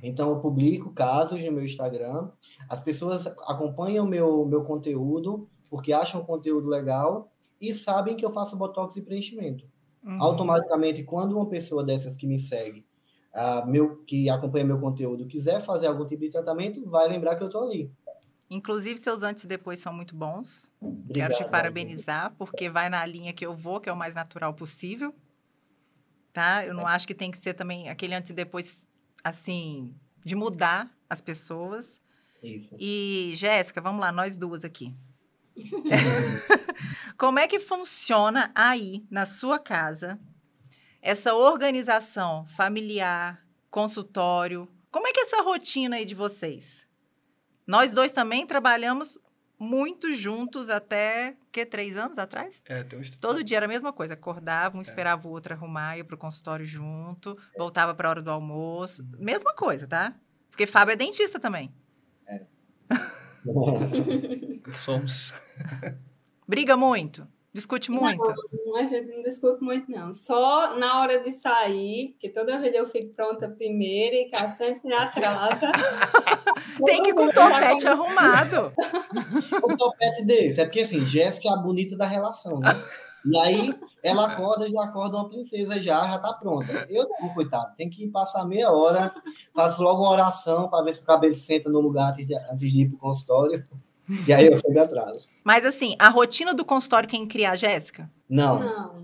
Então, 0.03 0.31
eu 0.31 0.39
publico 0.39 0.93
casos 0.93 1.43
no 1.43 1.53
meu 1.53 1.65
Instagram, 1.65 2.31
as 2.69 2.81
pessoas 2.81 3.27
acompanham 3.27 4.05
o 4.05 4.09
meu, 4.09 4.47
meu 4.47 4.63
conteúdo, 4.63 5.49
porque 5.69 5.93
acham 5.93 6.21
o 6.21 6.25
conteúdo 6.25 6.69
legal 6.69 7.33
e 7.61 7.75
sabem 7.75 8.17
que 8.17 8.25
eu 8.25 8.31
faço 8.31 8.57
botox 8.57 8.97
e 8.97 9.03
preenchimento. 9.03 9.65
Uhum. 10.05 10.23
Automaticamente, 10.23 11.03
quando 11.03 11.37
uma 11.37 11.47
pessoa 11.47 11.85
dessas 11.85 12.17
que 12.17 12.27
me 12.27 12.39
segue, 12.39 12.87
uh, 13.35 13.69
meu, 13.69 13.97
que 14.05 14.31
acompanha 14.31 14.65
meu 14.65 14.81
conteúdo, 14.81 15.27
quiser 15.27 15.61
fazer 15.61 15.89
algum 15.89 16.07
tipo 16.07 16.23
de 16.23 16.31
tratamento, 16.31 16.89
vai 16.89 17.09
lembrar 17.09 17.37
que 17.37 17.43
eu 17.43 17.49
estou 17.49 17.65
ali. 17.65 17.93
Inclusive, 18.51 18.99
seus 18.99 19.23
antes 19.23 19.45
e 19.45 19.47
depois 19.47 19.79
são 19.79 19.93
muito 19.93 20.17
bons. 20.17 20.73
Obrigado, 20.81 21.31
Quero 21.31 21.45
te 21.45 21.49
parabenizar, 21.49 22.35
porque 22.37 22.69
vai 22.69 22.89
na 22.89 23.07
linha 23.07 23.33
que 23.33 23.47
eu 23.47 23.55
vou, 23.55 23.81
que 23.81 23.89
é 23.89 23.93
o 23.93 23.97
mais 23.97 24.17
natural 24.17 24.53
possível. 24.53 25.15
Tá? 26.33 26.67
Eu 26.67 26.75
não 26.75 26.89
é. 26.89 26.93
acho 26.93 27.07
que 27.07 27.15
tem 27.15 27.31
que 27.31 27.39
ser 27.39 27.55
também 27.55 27.89
aquele 27.89 28.13
antes 28.13 28.31
e 28.31 28.35
depois, 28.35 28.85
assim, 29.23 29.95
de 30.25 30.35
mudar 30.35 30.91
as 31.09 31.21
pessoas. 31.21 32.01
Isso. 32.43 32.75
E, 32.77 33.33
Jéssica, 33.37 33.81
vamos 33.81 34.01
lá, 34.01 34.11
nós 34.11 34.37
duas 34.37 34.65
aqui. 34.65 34.97
Como 37.17 37.39
é 37.39 37.47
que 37.47 37.61
funciona 37.61 38.51
aí, 38.53 39.07
na 39.09 39.27
sua 39.27 39.61
casa, 39.61 40.19
essa 41.01 41.35
organização 41.35 42.45
familiar, 42.47 43.47
consultório? 43.71 44.69
Como 44.91 45.07
é 45.07 45.13
que 45.13 45.21
é 45.21 45.23
essa 45.23 45.43
rotina 45.43 45.97
aí 45.97 46.05
de 46.05 46.17
vocês? 46.17 46.90
Nós 47.71 47.93
dois 47.93 48.11
também 48.11 48.45
trabalhamos 48.45 49.17
muito 49.57 50.13
juntos 50.13 50.69
até, 50.69 51.37
que, 51.53 51.65
três 51.65 51.97
anos 51.97 52.19
atrás? 52.19 52.61
É, 52.67 52.83
tem 52.83 52.99
um... 52.99 53.03
Todo 53.21 53.45
dia 53.45 53.59
era 53.59 53.67
a 53.67 53.69
mesma 53.69 53.93
coisa. 53.93 54.15
Acordava, 54.15 54.77
um 54.77 54.81
é. 54.81 54.83
esperava 54.83 55.29
o 55.29 55.31
outro 55.31 55.55
arrumar, 55.55 55.97
ia 55.97 56.05
pro 56.05 56.19
consultório 56.19 56.67
junto, 56.67 57.39
voltava 57.57 57.95
para 57.95 58.09
a 58.09 58.11
hora 58.11 58.23
do 58.23 58.29
almoço. 58.29 59.03
Uhum. 59.03 59.25
Mesma 59.25 59.55
coisa, 59.55 59.87
tá? 59.87 60.13
Porque 60.51 60.67
Fábio 60.67 60.95
é 60.95 60.97
dentista 60.97 61.39
também. 61.39 61.73
É. 62.27 62.45
Somos. 64.73 65.33
Briga 66.49 66.77
muito? 66.77 67.25
Discute 67.53 67.93
muito? 67.93 68.35
Não, 68.65 68.77
a 68.79 68.85
gente 68.85 69.15
não 69.15 69.23
discute 69.23 69.63
muito, 69.63 69.89
não. 69.89 70.13
Só 70.13 70.77
na 70.77 71.01
hora 71.01 71.21
de 71.21 71.31
sair, 71.31 72.15
porque 72.15 72.31
toda 72.31 72.59
vez 72.59 72.75
eu 72.75 72.85
fico 72.85 73.15
pronta 73.15 73.49
primeiro 73.49 74.17
e 74.17 74.29
cá 74.29 74.49
sempre 74.49 74.89
me 74.89 74.95
atrasa. 74.95 75.71
Tem 76.85 77.03
que 77.03 77.11
ir 77.11 77.15
com 77.15 77.25
o 77.25 77.33
topete 77.33 77.87
arrumado. 77.87 78.73
o 79.63 79.77
topete 79.77 80.25
desse. 80.25 80.61
É 80.61 80.65
porque, 80.65 80.81
assim, 80.81 81.05
Jéssica 81.05 81.49
é 81.49 81.53
a 81.53 81.57
bonita 81.57 81.97
da 81.97 82.07
relação, 82.07 82.59
né? 82.59 82.71
E 83.25 83.39
aí, 83.39 83.75
ela 84.03 84.27
acorda, 84.27 84.69
já 84.69 84.83
acorda 84.83 85.17
uma 85.17 85.29
princesa 85.29 85.81
já, 85.81 86.07
já 86.09 86.19
tá 86.19 86.33
pronta. 86.33 86.87
Eu 86.89 87.07
não, 87.21 87.29
coitado, 87.35 87.75
tem 87.77 87.91
que 87.91 88.09
passar 88.09 88.47
meia 88.47 88.71
hora, 88.71 89.15
faço 89.55 89.83
logo 89.83 90.03
uma 90.03 90.13
oração 90.13 90.69
para 90.69 90.85
ver 90.85 90.95
se 90.95 91.01
o 91.01 91.05
cabelo 91.05 91.35
senta 91.35 91.69
no 91.69 91.81
lugar 91.81 92.11
antes 92.11 92.27
de, 92.27 92.35
antes 92.35 92.73
de 92.73 92.83
ir 92.83 92.89
pro 92.89 92.99
consultório. 92.99 93.67
E 94.27 94.33
aí 94.33 94.47
eu 94.47 94.59
fui 94.59 94.77
atrás. 94.79 95.29
Mas 95.45 95.65
assim, 95.65 95.95
a 95.99 96.09
rotina 96.09 96.55
do 96.55 96.65
consultório 96.65 97.09
quem 97.09 97.27
cria 97.27 97.51
a 97.51 97.57
Jéssica? 97.57 98.11
Não. 98.29 98.59
Não. 98.59 98.95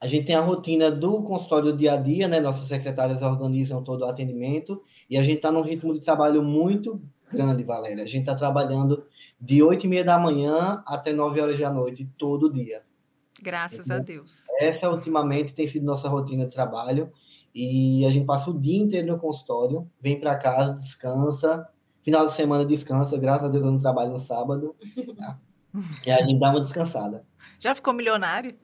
A 0.00 0.06
gente 0.06 0.26
tem 0.26 0.36
a 0.36 0.40
rotina 0.40 0.90
do 0.90 1.22
consultório 1.22 1.76
dia 1.76 1.94
a 1.94 1.96
dia, 1.96 2.28
né? 2.28 2.40
Nossas 2.40 2.68
secretárias 2.68 3.20
organizam 3.20 3.82
todo 3.82 4.02
o 4.02 4.06
atendimento 4.06 4.82
e 5.08 5.16
a 5.16 5.22
gente 5.22 5.36
está 5.36 5.50
num 5.50 5.62
ritmo 5.62 5.94
de 5.94 6.00
trabalho 6.00 6.42
muito 6.42 7.00
grande, 7.30 7.64
Valéria. 7.64 8.04
A 8.04 8.06
gente 8.06 8.20
está 8.20 8.34
trabalhando 8.34 9.04
de 9.40 9.62
8 9.62 9.86
e 9.86 9.88
meia 9.88 10.04
da 10.04 10.18
manhã 10.18 10.82
até 10.86 11.12
9 11.12 11.40
horas 11.40 11.58
da 11.58 11.70
noite, 11.70 12.10
todo 12.16 12.52
dia. 12.52 12.82
Graças 13.40 13.86
então, 13.86 13.96
a 13.96 14.00
Deus. 14.00 14.44
Essa, 14.58 14.90
ultimamente, 14.90 15.54
tem 15.54 15.66
sido 15.66 15.84
nossa 15.84 16.08
rotina 16.08 16.44
de 16.44 16.52
trabalho. 16.52 17.12
E 17.54 18.04
a 18.04 18.10
gente 18.10 18.26
passa 18.26 18.50
o 18.50 18.58
dia 18.58 18.82
inteiro 18.82 19.06
no 19.08 19.18
consultório, 19.18 19.88
vem 20.00 20.18
para 20.20 20.36
casa, 20.36 20.74
descansa, 20.74 21.66
Final 22.08 22.24
de 22.24 22.32
semana 22.32 22.64
descansa, 22.64 23.18
graças 23.18 23.44
a 23.44 23.48
Deus 23.48 23.64
eu 23.66 23.70
não 23.70 23.76
trabalho 23.76 24.12
no 24.12 24.18
sábado. 24.18 24.74
Tá? 25.16 25.38
E 26.06 26.10
a 26.10 26.22
gente 26.22 26.40
dá 26.40 26.48
uma 26.48 26.62
descansada. 26.62 27.26
Já 27.60 27.74
ficou 27.74 27.92
milionário? 27.92 28.56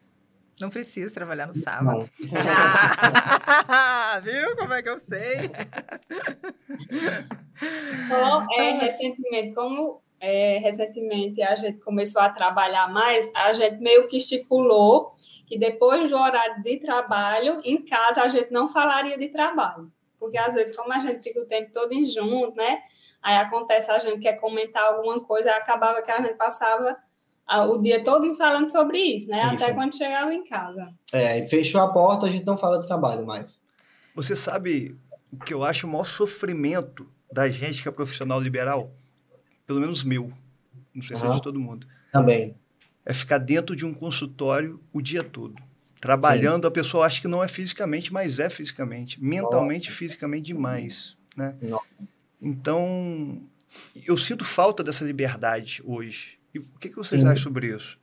Não 0.61 0.71
precisa 0.71 1.12
trabalhar 1.12 1.47
no 1.47 1.55
sábado. 1.55 2.09
Não. 2.21 2.43
Já! 2.43 4.21
Viu 4.21 4.57
como 4.57 4.73
é 4.73 4.83
que 4.83 4.88
eu 4.88 4.99
sei? 4.99 5.51
Bom, 8.09 8.47
é, 8.57 8.73
recentemente, 8.73 9.55
como 9.55 10.03
é, 10.21 10.59
recentemente 10.59 11.43
a 11.43 11.57
gente 11.57 11.79
começou 11.81 12.23
a 12.23 12.31
trabalhar 12.31 12.88
mais, 12.88 13.31
a 13.35 13.53
gente 13.53 13.79
meio 13.81 14.09
que 14.09 14.17
estipulou 14.17 15.12
que 15.47 15.59
depois 15.59 16.11
do 16.11 16.17
horário 16.17 16.62
de 16.62 16.79
trabalho, 16.79 17.61
em 17.64 17.85
casa 17.85 18.23
a 18.23 18.29
gente 18.29 18.51
não 18.51 18.67
falaria 18.67 19.19
de 19.19 19.29
trabalho. 19.29 19.93
Porque 20.19 20.38
às 20.38 20.55
vezes, 20.55 20.75
como 20.75 20.93
a 20.93 20.99
gente 21.01 21.23
fica 21.23 21.40
o 21.40 21.47
tempo 21.47 21.71
todo 21.73 21.93
em 21.93 22.05
junto, 22.07 22.57
né? 22.57 22.83
Aí 23.23 23.37
acontece, 23.37 23.90
a 23.90 23.99
gente 23.99 24.21
quer 24.21 24.35
comentar 24.35 24.85
alguma 24.85 25.21
coisa, 25.21 25.51
acabava 25.53 26.01
que 26.03 26.11
a 26.11 26.23
gente 26.23 26.37
passava 26.37 26.97
o 27.49 27.79
dia 27.79 28.03
todo 28.03 28.35
falando 28.35 28.71
sobre 28.71 28.99
isso, 28.99 29.29
né? 29.29 29.55
Isso. 29.55 29.63
Até 29.65 29.75
quando 29.75 29.97
chegava 29.97 30.33
em 30.33 30.45
casa. 30.45 30.93
É, 31.13 31.39
e 31.39 31.49
fechou 31.49 31.81
a 31.81 31.93
porta, 31.93 32.27
a 32.27 32.31
gente 32.31 32.47
não 32.47 32.57
fala 32.57 32.79
de 32.81 32.87
trabalho 32.87 33.27
mais. 33.27 33.63
Você 34.15 34.35
sabe 34.35 34.97
o 35.31 35.37
que 35.45 35.53
eu 35.53 35.63
acho 35.63 35.87
o 35.87 35.91
maior 35.91 36.07
sofrimento 36.07 37.07
da 37.33 37.49
gente 37.51 37.83
que 37.83 37.89
é 37.89 37.93
profissional 37.93 38.41
liberal? 38.41 38.91
Pelo 39.67 39.81
menos 39.81 40.05
meu. 40.05 40.33
Não 40.95 41.03
sei 41.03 41.17
se 41.17 41.27
é 41.27 41.31
de 41.31 41.43
todo 41.43 41.59
mundo. 41.59 41.87
Também. 42.13 42.57
É 43.05 43.13
ficar 43.13 43.39
dentro 43.39 43.75
de 43.75 43.85
um 43.85 43.93
consultório 43.93 44.81
o 44.93 45.03
dia 45.03 45.25
todo. 45.25 45.55
Trabalhando, 46.01 46.65
Sim. 46.65 46.69
a 46.69 46.71
pessoa 46.71 47.07
acha 47.07 47.21
que 47.21 47.27
não 47.27 47.43
é 47.43 47.49
fisicamente, 47.49 48.13
mas 48.13 48.39
é 48.39 48.49
fisicamente. 48.49 49.23
Mentalmente, 49.23 49.89
Nossa. 49.89 49.99
fisicamente 49.99 50.47
demais. 50.47 51.17
Né? 51.37 51.57
Nossa. 51.63 51.85
Então, 52.41 53.43
eu 54.07 54.17
sinto 54.17 54.45
falta 54.45 54.85
dessa 54.85 55.05
liberdade 55.05 55.83
hoje. 55.85 56.39
E 56.55 56.59
o 56.61 56.62
que, 56.79 56.88
que 56.88 56.97
vocês 56.97 57.21
Sim. 57.21 57.29
acham 57.29 57.43
sobre 57.43 57.75
isso? 57.75 57.99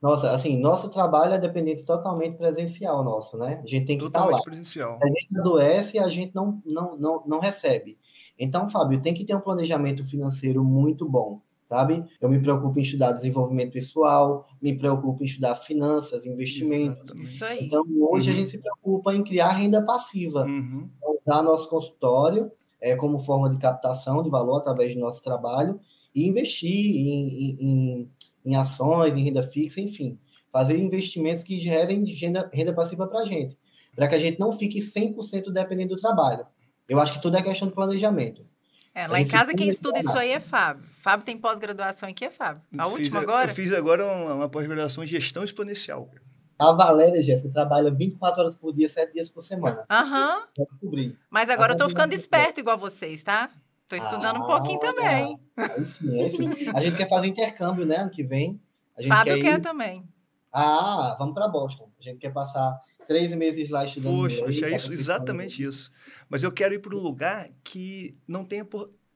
Nossa, 0.00 0.30
assim, 0.30 0.58
nosso 0.58 0.88
trabalho 0.88 1.34
é 1.34 1.38
dependente 1.38 1.84
totalmente 1.84 2.38
presencial 2.38 3.04
nosso, 3.04 3.36
né? 3.36 3.60
A 3.62 3.66
gente 3.66 3.84
tem 3.84 3.98
que 3.98 4.06
estar 4.06 4.24
lá. 4.24 4.40
presencial. 4.42 4.98
A 5.02 5.06
gente 5.06 5.38
adoece 5.38 5.96
e 5.98 6.00
a 6.00 6.08
gente 6.08 6.34
não, 6.34 6.62
não, 6.64 6.96
não, 6.96 7.22
não 7.26 7.38
recebe. 7.38 7.98
Então, 8.38 8.66
Fábio, 8.66 9.02
tem 9.02 9.12
que 9.12 9.26
ter 9.26 9.34
um 9.34 9.40
planejamento 9.40 10.02
financeiro 10.06 10.64
muito 10.64 11.06
bom, 11.06 11.42
sabe? 11.66 12.02
Eu 12.18 12.30
me 12.30 12.40
preocupo 12.40 12.78
em 12.78 12.82
estudar 12.82 13.12
desenvolvimento 13.12 13.72
pessoal, 13.72 14.48
me 14.62 14.74
preocupo 14.74 15.22
em 15.22 15.26
estudar 15.26 15.54
finanças, 15.56 16.24
investimento. 16.24 17.14
Isso 17.20 17.44
aí. 17.44 17.66
Então, 17.66 17.84
hoje 18.10 18.30
uhum. 18.30 18.34
a 18.34 18.38
gente 18.38 18.50
se 18.50 18.58
preocupa 18.58 19.14
em 19.14 19.22
criar 19.22 19.50
renda 19.50 19.84
passiva. 19.84 20.44
Uhum. 20.44 20.88
Então, 20.96 21.18
dar 21.26 21.42
nosso 21.42 21.68
consultório 21.68 22.50
é, 22.80 22.96
como 22.96 23.18
forma 23.18 23.50
de 23.50 23.58
captação 23.58 24.22
de 24.22 24.30
valor 24.30 24.56
através 24.56 24.94
do 24.94 25.00
nosso 25.00 25.22
trabalho 25.22 25.78
e 26.14 26.26
investir 26.26 26.70
em, 26.70 27.56
em, 27.60 28.10
em 28.44 28.56
ações, 28.56 29.14
em 29.14 29.24
renda 29.24 29.42
fixa, 29.42 29.80
enfim, 29.80 30.18
fazer 30.50 30.78
investimentos 30.78 31.42
que 31.42 31.58
gerem 31.58 32.04
renda, 32.04 32.50
renda 32.52 32.72
passiva 32.72 33.06
para 33.06 33.20
a 33.20 33.24
gente, 33.24 33.56
para 33.94 34.08
que 34.08 34.14
a 34.14 34.18
gente 34.18 34.38
não 34.38 34.50
fique 34.50 34.80
100% 34.80 35.50
dependendo 35.52 35.94
do 35.94 36.00
trabalho. 36.00 36.46
Eu 36.88 36.98
acho 36.98 37.12
que 37.12 37.22
tudo 37.22 37.36
é 37.36 37.42
questão 37.42 37.68
de 37.68 37.74
planejamento. 37.74 38.44
É, 38.92 39.06
lá 39.06 39.20
em 39.20 39.26
casa 39.26 39.54
quem 39.54 39.68
estuda 39.68 40.00
isso 40.00 40.18
aí 40.18 40.30
é 40.30 40.40
Fábio. 40.40 40.84
Fábio 40.98 41.24
tem 41.24 41.38
pós-graduação 41.38 42.08
aqui 42.08 42.24
é 42.24 42.30
Fábio. 42.30 42.60
A 42.76 42.86
última 42.88 43.04
fiz, 43.04 43.14
agora? 43.14 43.50
Eu 43.50 43.54
fiz 43.54 43.72
agora 43.72 44.04
uma, 44.04 44.34
uma 44.34 44.48
pós-graduação 44.48 45.04
em 45.04 45.06
gestão 45.06 45.44
exponencial. 45.44 46.10
A 46.58 46.72
Valéria, 46.72 47.22
Jéssica, 47.22 47.48
trabalha 47.50 47.90
24 47.90 48.40
horas 48.40 48.56
por 48.56 48.74
dia, 48.74 48.86
7 48.86 49.14
dias 49.14 49.30
por 49.30 49.40
semana. 49.40 49.82
Aham. 49.88 50.44
Uhum. 50.82 51.16
Mas 51.30 51.48
agora 51.48 51.72
eu 51.72 51.76
tô 51.76 51.88
ficando 51.88 52.12
esperto 52.12 52.60
igual 52.60 52.76
vocês, 52.76 53.22
tá? 53.22 53.50
Tô 53.90 53.96
estudando 53.96 54.36
ah, 54.36 54.44
um 54.44 54.46
pouquinho 54.46 54.78
também. 54.78 55.36
Sim, 55.84 56.30
sim. 56.30 56.70
A 56.72 56.80
gente 56.80 56.96
quer 56.96 57.08
fazer 57.08 57.26
intercâmbio, 57.26 57.84
né? 57.84 57.96
Ano 57.96 58.10
que 58.12 58.22
vem. 58.22 58.62
A 58.96 59.02
gente 59.02 59.10
Fábio 59.10 59.34
quer, 59.34 59.42
quer 59.42 59.58
ir... 59.58 59.60
também. 59.60 60.08
Ah, 60.52 61.16
vamos 61.18 61.34
para 61.34 61.48
Boston. 61.48 61.90
A 61.98 62.02
gente 62.02 62.18
quer 62.18 62.32
passar 62.32 62.78
três 63.04 63.34
meses 63.34 63.68
lá 63.68 63.84
estudando. 63.84 64.16
Poxa, 64.16 64.42
inglês, 64.42 64.62
é 64.62 64.76
isso, 64.76 64.92
exatamente 64.92 65.64
isso. 65.64 65.90
Mas 66.28 66.44
eu 66.44 66.52
quero 66.52 66.72
ir 66.72 66.78
para 66.78 66.94
um 66.94 67.00
lugar 67.00 67.48
que 67.64 68.16
não 68.28 68.44
tenha 68.44 68.64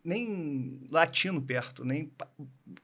nem 0.02 0.80
latino 0.90 1.40
perto, 1.40 1.84
nem 1.84 2.10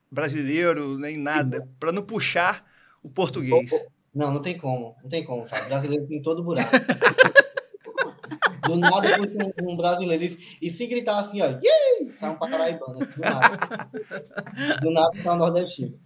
brasileiro, 0.08 0.96
nem 0.96 1.16
nada, 1.16 1.68
para 1.80 1.90
não 1.90 2.04
puxar 2.04 2.64
o 3.02 3.10
português. 3.10 3.72
Não, 4.14 4.32
não 4.32 4.40
tem 4.40 4.56
como, 4.56 4.96
não 5.02 5.08
tem 5.08 5.24
como, 5.24 5.44
sabe? 5.44 5.66
Brasileiro 5.66 6.06
tem 6.06 6.22
todo 6.22 6.44
buraco. 6.44 6.70
Do 8.70 8.76
nada 8.76 9.16
fosse 9.16 9.38
um, 9.38 9.70
um 9.70 9.76
brasileiro. 9.76 10.36
E 10.60 10.70
se 10.70 10.86
gritar 10.86 11.18
assim, 11.18 11.40
ó, 11.40 11.46
Yee! 11.46 12.12
sai 12.12 12.30
um 12.30 12.36
paraibano, 12.36 13.02
assim, 13.02 13.12
do 13.12 13.20
nada. 13.20 13.90
Do 14.80 14.90
nada 14.90 15.20
sai 15.20 15.34
um 15.34 15.38
nordestino. 15.38 15.98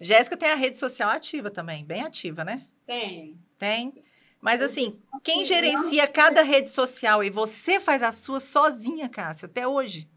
Jéssica 0.00 0.36
tem 0.36 0.50
a 0.50 0.56
rede 0.56 0.76
social 0.76 1.10
ativa 1.10 1.50
também, 1.50 1.84
bem 1.84 2.02
ativa, 2.02 2.44
né? 2.44 2.66
Tem. 2.86 3.38
Tem. 3.58 3.94
Mas 4.40 4.60
assim, 4.60 4.98
quem 5.24 5.44
gerencia 5.44 6.06
cada 6.06 6.42
rede 6.42 6.68
social 6.68 7.24
e 7.24 7.30
você 7.30 7.80
faz 7.80 8.02
a 8.02 8.12
sua 8.12 8.38
sozinha, 8.38 9.08
Cássio, 9.08 9.46
até 9.46 9.66
hoje? 9.66 10.08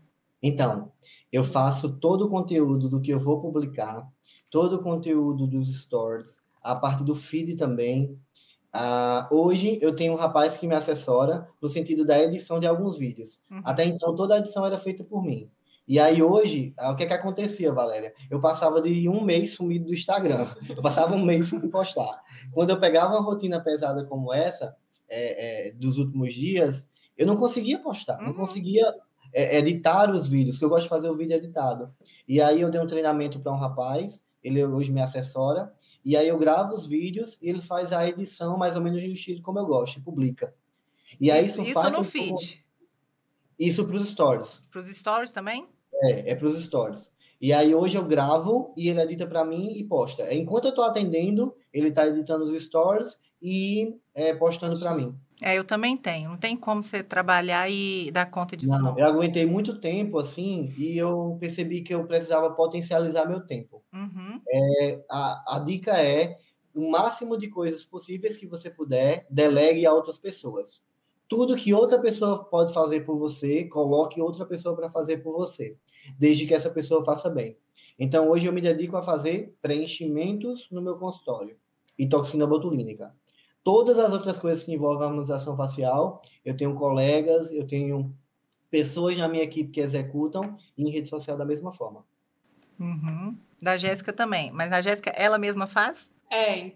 Então, 0.41 0.91
eu 1.31 1.43
faço 1.43 1.97
todo 1.97 2.25
o 2.25 2.29
conteúdo 2.29 2.89
do 2.89 3.01
que 3.01 3.11
eu 3.11 3.19
vou 3.19 3.41
publicar, 3.41 4.07
todo 4.49 4.75
o 4.75 4.83
conteúdo 4.83 5.47
dos 5.47 5.81
stories, 5.81 6.41
a 6.61 6.75
parte 6.75 7.03
do 7.03 7.15
feed 7.15 7.55
também, 7.55 8.19
Uh, 8.75 9.35
hoje 9.35 9.79
eu 9.81 9.95
tenho 9.95 10.13
um 10.13 10.17
rapaz 10.17 10.55
que 10.55 10.67
me 10.67 10.75
assessora 10.75 11.47
no 11.61 11.67
sentido 11.67 12.05
da 12.05 12.21
edição 12.21 12.59
de 12.59 12.67
alguns 12.67 12.97
vídeos. 12.97 13.41
Uhum. 13.49 13.61
Até 13.63 13.85
então 13.85 14.15
toda 14.15 14.35
a 14.35 14.37
edição 14.37 14.65
era 14.65 14.77
feita 14.77 15.03
por 15.03 15.23
mim. 15.23 15.49
E 15.87 15.99
aí 15.99 16.21
hoje, 16.21 16.75
uh, 16.79 16.91
o 16.91 16.95
que 16.95 17.03
é 17.03 17.07
que 17.07 17.13
acontecia, 17.13 17.73
Valéria? 17.73 18.13
Eu 18.29 18.39
passava 18.39 18.79
de 18.81 19.09
um 19.09 19.23
mês 19.23 19.55
sumido 19.55 19.87
do 19.87 19.93
Instagram. 19.93 20.47
Eu 20.69 20.81
passava 20.81 21.15
um 21.15 21.25
mês 21.25 21.49
sem 21.49 21.67
postar. 21.69 22.21
Quando 22.51 22.69
eu 22.69 22.79
pegava 22.79 23.15
uma 23.15 23.23
rotina 23.23 23.59
pesada 23.59 24.05
como 24.05 24.31
essa, 24.31 24.75
é, 25.09 25.69
é, 25.69 25.71
dos 25.71 25.97
últimos 25.97 26.33
dias, 26.33 26.87
eu 27.17 27.25
não 27.25 27.35
conseguia 27.35 27.79
postar, 27.79 28.19
uhum. 28.19 28.27
não 28.27 28.33
conseguia 28.33 28.85
é, 29.33 29.57
editar 29.57 30.11
os 30.11 30.29
vídeos, 30.29 30.57
que 30.57 30.63
eu 30.63 30.69
gosto 30.69 30.83
de 30.83 30.89
fazer 30.89 31.09
o 31.09 31.17
vídeo 31.17 31.35
editado. 31.35 31.91
E 32.27 32.39
aí 32.39 32.61
eu 32.61 32.69
dei 32.69 32.79
um 32.79 32.87
treinamento 32.87 33.39
para 33.39 33.51
um 33.51 33.57
rapaz, 33.57 34.23
ele 34.43 34.63
hoje 34.63 34.91
me 34.91 35.01
assessora, 35.01 35.73
e 36.03 36.15
aí 36.15 36.27
eu 36.27 36.37
gravo 36.37 36.75
os 36.75 36.87
vídeos 36.87 37.37
e 37.41 37.49
ele 37.49 37.61
faz 37.61 37.91
a 37.91 38.07
edição 38.07 38.57
mais 38.57 38.75
ou 38.75 38.81
menos 38.81 39.01
no 39.03 39.09
estilo 39.09 39.41
como 39.41 39.59
eu 39.59 39.65
gosto, 39.65 39.99
e 39.99 40.01
publica. 40.01 40.53
E 41.19 41.31
aí 41.31 41.45
isso, 41.45 41.61
isso 41.61 41.73
faz 41.73 41.91
no 41.91 42.03
feed. 42.03 42.65
Isso 43.59 43.85
para 43.85 43.97
os 43.97 44.09
stories. 44.09 44.65
Para 44.71 44.79
os 44.79 44.87
stories 44.87 45.31
também? 45.31 45.67
É, 46.01 46.31
é 46.31 46.35
para 46.35 46.47
os 46.47 46.63
stories. 46.63 47.11
E 47.41 47.53
aí 47.53 47.73
hoje 47.73 47.97
eu 47.97 48.05
gravo 48.05 48.73
e 48.75 48.89
ele 48.89 49.01
edita 49.01 49.25
para 49.25 49.45
mim 49.45 49.73
e 49.77 49.83
posta. 49.83 50.33
Enquanto 50.33 50.65
eu 50.65 50.69
estou 50.69 50.83
atendendo, 50.83 51.55
ele 51.73 51.89
está 51.89 52.05
editando 52.07 52.45
os 52.45 52.63
stories 52.63 53.19
e 53.41 53.97
é, 54.13 54.33
postando 54.33 54.77
para 54.79 54.93
mim. 54.93 55.15
É, 55.41 55.57
eu 55.57 55.63
também 55.63 55.95
tenho. 55.95 56.31
Não 56.31 56.37
tem 56.37 56.55
como 56.57 56.83
você 56.83 57.01
trabalhar 57.01 57.69
e 57.69 58.11
dar 58.11 58.25
conta 58.25 58.57
disso. 58.57 58.71
Não, 58.71 58.81
não, 58.81 58.99
eu 58.99 59.05
aguentei 59.05 59.45
muito 59.45 59.79
tempo 59.79 60.17
assim 60.17 60.73
e 60.77 60.97
eu 60.97 61.37
percebi 61.39 61.81
que 61.81 61.93
eu 61.93 62.05
precisava 62.05 62.51
potencializar 62.51 63.25
meu 63.25 63.45
tempo. 63.45 63.81
Uhum. 63.93 64.41
É, 64.47 65.03
a, 65.09 65.55
a 65.55 65.59
dica 65.59 65.97
é 65.97 66.37
o 66.73 66.89
máximo 66.91 67.37
de 67.37 67.47
coisas 67.49 67.85
possíveis 67.85 68.37
que 68.37 68.47
você 68.47 68.69
puder, 68.69 69.25
delegue 69.29 69.85
a 69.85 69.93
outras 69.93 70.19
pessoas. 70.19 70.81
Tudo 71.27 71.55
que 71.55 71.73
outra 71.73 71.99
pessoa 71.99 72.43
pode 72.45 72.73
fazer 72.73 73.01
por 73.01 73.17
você, 73.17 73.65
coloque 73.65 74.21
outra 74.21 74.45
pessoa 74.45 74.75
para 74.75 74.89
fazer 74.89 75.17
por 75.17 75.33
você, 75.37 75.77
desde 76.17 76.45
que 76.45 76.53
essa 76.53 76.69
pessoa 76.69 77.03
faça 77.03 77.29
bem. 77.29 77.57
Então, 77.97 78.29
hoje 78.29 78.47
eu 78.47 78.53
me 78.53 78.61
dedico 78.61 78.97
a 78.97 79.01
fazer 79.01 79.53
preenchimentos 79.61 80.69
no 80.71 80.81
meu 80.81 80.97
consultório 80.97 81.57
e 81.97 82.07
toxina 82.07 82.47
botulínica. 82.47 83.13
Todas 83.63 83.99
as 83.99 84.13
outras 84.13 84.39
coisas 84.39 84.63
que 84.63 84.73
envolvem 84.73 85.03
a 85.03 85.09
harmonização 85.09 85.55
facial, 85.55 86.21
eu 86.43 86.55
tenho 86.55 86.73
colegas, 86.75 87.51
eu 87.51 87.67
tenho 87.67 88.15
pessoas 88.69 89.17
na 89.17 89.27
minha 89.27 89.43
equipe 89.43 89.69
que 89.69 89.81
executam 89.81 90.57
e 90.77 90.85
em 90.85 90.91
rede 90.91 91.09
social 91.09 91.37
da 91.37 91.45
mesma 91.45 91.71
forma. 91.71 92.05
Uhum. 92.79 93.37
Da 93.61 93.75
Jéssica 93.75 94.13
também. 94.13 94.51
Mas 94.51 94.71
a 94.71 94.81
Jéssica, 94.81 95.09
ela 95.11 95.37
mesma 95.37 95.67
faz? 95.67 96.11
É. 96.31 96.71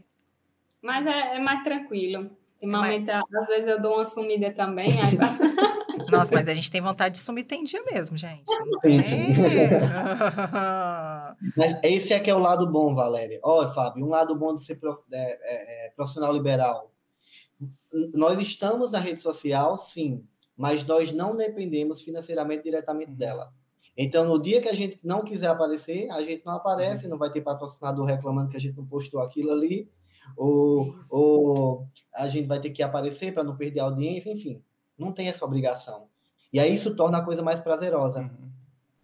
Mas 0.82 1.06
é, 1.06 1.38
é 1.38 1.39
mais 1.39 1.63
tranquilo. 1.63 2.30
Ultimamente, 2.56 3.10
é 3.10 3.13
mais... 3.13 3.34
às 3.34 3.48
vezes 3.48 3.69
eu 3.69 3.82
dou 3.82 3.96
uma 3.96 4.06
sumida 4.06 4.52
também. 4.52 4.89
Aí... 5.00 5.17
Nossa, 6.17 6.34
mas 6.34 6.47
a 6.47 6.54
gente 6.54 6.71
tem 6.71 6.82
vontade 6.82 7.15
de 7.15 7.21
sumir 7.21 7.43
tem 7.43 7.63
dia 7.63 7.84
mesmo, 7.84 8.17
gente. 8.17 8.43
mas 11.58 11.80
esse 11.84 12.13
é 12.13 12.19
que 12.19 12.30
é 12.30 12.36
o 12.36 12.39
lado 12.39 12.71
bom, 12.71 12.93
Valéria. 12.93 13.39
Olha, 13.43 13.67
Fábio, 13.69 14.06
um 14.06 14.10
lado 14.10 14.36
bom 14.36 14.54
de 14.54 14.63
ser 14.63 14.76
prof... 14.76 15.02
é, 15.12 15.17
é, 15.17 15.88
é, 15.88 15.89
profissional 15.91 16.34
liberal. 16.34 16.91
Nós 18.13 18.39
estamos 18.39 18.91
na 18.91 18.99
rede 18.99 19.19
social, 19.19 19.78
sim, 19.78 20.23
mas 20.56 20.86
nós 20.86 21.12
não 21.12 21.36
dependemos 21.36 22.02
financeiramente 22.02 22.63
diretamente 22.63 23.12
uhum. 23.12 23.17
dela. 23.17 23.54
Então, 23.95 24.26
no 24.26 24.41
dia 24.41 24.62
que 24.62 24.69
a 24.69 24.73
gente 24.73 24.99
não 25.04 25.23
quiser 25.23 25.47
aparecer, 25.47 26.10
a 26.12 26.21
gente 26.21 26.45
não 26.45 26.54
aparece, 26.54 27.06
uhum. 27.06 27.12
não 27.12 27.17
vai 27.17 27.32
ter 27.32 27.41
patrocinador 27.41 28.06
reclamando 28.06 28.49
que 28.49 28.58
a 28.58 28.60
gente 28.60 28.76
não 28.76 28.86
postou 28.86 29.21
aquilo 29.21 29.52
ali, 29.52 29.89
ou, 30.36 30.95
ou 31.12 31.88
a 32.13 32.28
gente 32.28 32.47
vai 32.47 32.60
ter 32.60 32.71
que 32.71 32.82
aparecer 32.82 33.34
para 33.34 33.43
não 33.43 33.56
perder 33.56 33.82
a 33.82 33.84
audiência, 33.84 34.32
enfim, 34.32 34.63
não 34.97 35.12
tem 35.12 35.27
essa 35.27 35.45
obrigação. 35.45 36.08
E 36.51 36.60
aí 36.60 36.73
isso 36.73 36.95
torna 36.95 37.17
a 37.17 37.25
coisa 37.25 37.41
mais 37.41 37.60
prazerosa. 37.60 38.21
Uhum. 38.21 38.51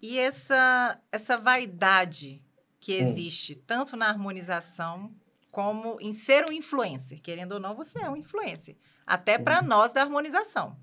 E 0.02 0.20
essa, 0.20 1.00
essa 1.12 1.38
vaidade 1.38 2.42
que 2.80 2.94
hum. 2.94 3.02
existe 3.02 3.54
hum. 3.54 3.64
tanto 3.66 3.98
na 3.98 4.08
harmonização 4.08 5.12
como 5.52 5.98
em 6.00 6.14
ser 6.14 6.46
um 6.46 6.52
influencer, 6.52 7.22
querendo 7.22 7.54
ou 7.54 7.60
não, 7.60 7.76
você 7.76 8.00
é 8.00 8.10
um 8.10 8.16
influencer, 8.16 8.78
até 9.06 9.38
para 9.38 9.64
nós 9.64 9.92
da 9.92 10.02
harmonização 10.02 10.78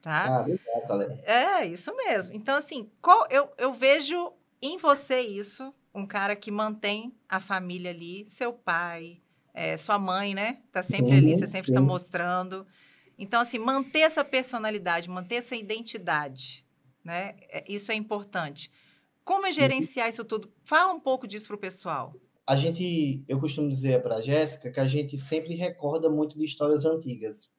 tá? 0.00 0.40
Ah, 0.40 0.44
É, 1.24 1.66
isso 1.66 1.94
mesmo. 1.96 2.34
Então, 2.34 2.56
assim, 2.56 2.90
qual, 3.00 3.26
eu, 3.30 3.50
eu 3.58 3.72
vejo 3.72 4.32
em 4.60 4.78
você 4.78 5.20
isso, 5.20 5.72
um 5.94 6.06
cara 6.06 6.34
que 6.34 6.50
mantém 6.50 7.14
a 7.28 7.38
família 7.40 7.90
ali, 7.90 8.26
seu 8.28 8.52
pai, 8.52 9.20
é, 9.52 9.76
sua 9.76 9.98
mãe, 9.98 10.34
né? 10.34 10.58
Tá 10.72 10.82
sempre 10.82 11.12
ali, 11.12 11.34
você 11.34 11.46
sempre 11.46 11.70
está 11.70 11.80
mostrando. 11.80 12.66
Então, 13.18 13.40
assim, 13.40 13.58
manter 13.58 14.00
essa 14.00 14.24
personalidade, 14.24 15.10
manter 15.10 15.36
essa 15.36 15.56
identidade, 15.56 16.64
né? 17.04 17.34
É, 17.48 17.64
isso 17.68 17.90
é 17.90 17.94
importante. 17.94 18.70
Como 19.24 19.46
é 19.46 19.52
gerenciar 19.52 20.08
isso 20.08 20.24
tudo? 20.24 20.50
Fala 20.64 20.92
um 20.92 21.00
pouco 21.00 21.26
disso 21.26 21.48
para 21.48 21.56
o 21.56 21.58
pessoal. 21.58 22.14
A 22.46 22.56
gente, 22.56 23.22
eu 23.28 23.38
costumo 23.38 23.68
dizer 23.68 24.02
para 24.02 24.16
a 24.16 24.22
Jéssica 24.22 24.70
que 24.70 24.80
a 24.80 24.86
gente 24.86 25.18
sempre 25.18 25.54
recorda 25.54 26.08
muito 26.08 26.38
de 26.38 26.44
histórias 26.44 26.86
antigas. 26.86 27.50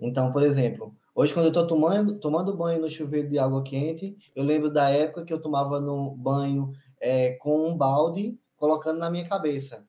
Então, 0.00 0.32
por 0.32 0.42
exemplo, 0.42 0.94
Hoje, 1.14 1.34
quando 1.34 1.44
eu 1.44 1.50
estou 1.50 1.66
tomando, 1.66 2.18
tomando 2.18 2.56
banho 2.56 2.80
no 2.80 2.88
chuveiro 2.88 3.28
de 3.28 3.38
água 3.38 3.62
quente, 3.62 4.16
eu 4.34 4.42
lembro 4.42 4.72
da 4.72 4.88
época 4.88 5.26
que 5.26 5.32
eu 5.32 5.42
tomava 5.42 5.78
no 5.78 6.16
banho 6.16 6.72
é, 6.98 7.34
com 7.34 7.68
um 7.68 7.76
balde, 7.76 8.38
colocando 8.56 8.98
na 8.98 9.10
minha 9.10 9.28
cabeça. 9.28 9.86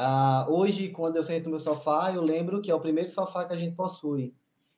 Ah, 0.00 0.46
hoje, 0.48 0.90
quando 0.90 1.16
eu 1.16 1.24
sento 1.24 1.46
no 1.46 1.50
meu 1.50 1.58
sofá, 1.58 2.12
eu 2.14 2.22
lembro 2.22 2.62
que 2.62 2.70
é 2.70 2.74
o 2.74 2.78
primeiro 2.78 3.10
sofá 3.10 3.44
que 3.44 3.52
a 3.52 3.56
gente 3.56 3.74
possui. 3.74 4.32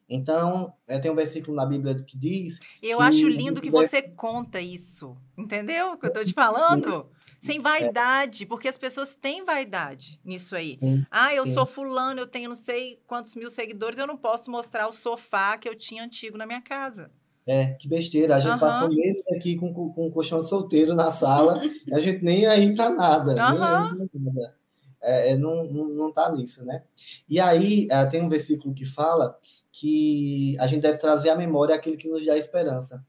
Então, 0.09 0.73
é, 0.89 0.99
tem 0.99 1.11
um 1.11 1.15
versículo 1.15 1.55
na 1.55 1.67
Bíblia 1.67 1.95
que 1.95 2.17
diz. 2.17 2.59
Eu 2.83 2.97
que 2.97 3.05
acho 3.05 3.29
lindo 3.29 3.61
que 3.61 3.71
você 3.71 4.01
conta 4.01 4.63
isso. 4.63 5.15
Entendeu 5.37 5.93
o 5.93 5.99
que 5.99 6.07
eu 6.07 6.09
estou 6.09 6.25
te 6.25 6.33
falando? 6.33 7.07
Sem 7.39 7.59
é. 7.59 7.61
vaidade, 7.61 8.47
porque 8.47 8.67
as 8.67 8.79
pessoas 8.79 9.15
têm 9.15 9.45
vaidade 9.45 10.19
nisso 10.25 10.57
aí. 10.57 10.79
Sim, 10.81 11.05
ah, 11.11 11.35
eu 11.35 11.45
sim. 11.45 11.53
sou 11.53 11.67
fulano, 11.67 12.21
eu 12.23 12.27
tenho 12.27 12.49
não 12.49 12.57
sei 12.57 12.99
quantos 13.07 13.37
mil 13.37 13.51
seguidores, 13.51 13.99
eu 13.99 14.07
não 14.07 14.17
posso 14.17 14.51
mostrar 14.51 14.89
o 14.89 14.93
sofá 14.93 15.59
que 15.59 15.69
eu 15.69 15.75
tinha 15.75 16.03
antigo 16.03 16.39
na 16.39 16.47
minha 16.47 16.63
casa. 16.63 17.11
É, 17.47 17.75
que 17.75 17.87
besteira. 17.87 18.37
A 18.37 18.41
gente 18.41 18.53
uhum. 18.53 18.59
passou 18.59 18.89
meses 18.89 19.31
aqui 19.33 19.57
com, 19.57 19.71
com, 19.75 19.93
com 19.93 20.07
um 20.07 20.11
colchão 20.11 20.41
solteiro 20.41 20.95
na 20.95 21.11
sala, 21.11 21.61
a 21.93 21.99
gente 21.99 22.25
nem 22.25 22.47
aí 22.47 22.75
para 22.75 22.89
nada. 22.89 23.33
Uhum. 23.33 23.59
nada. 23.59 24.60
É, 25.03 25.33
é, 25.33 25.37
não, 25.37 25.65
não, 25.65 25.89
não 25.89 26.13
tá 26.13 26.31
nisso, 26.33 26.65
né? 26.65 26.83
E 27.29 27.41
aí, 27.41 27.87
é, 27.91 28.05
tem 28.07 28.23
um 28.23 28.29
versículo 28.29 28.75
que 28.75 28.85
fala 28.85 29.39
que 29.73 30.57
a 30.59 30.67
gente 30.67 30.83
deve 30.83 30.99
trazer 30.99 31.31
à 31.31 31.37
memória 31.37 31.75
aquilo 31.75 31.97
que 31.97 32.09
nos 32.09 32.25
dá 32.25 32.37
esperança. 32.37 33.05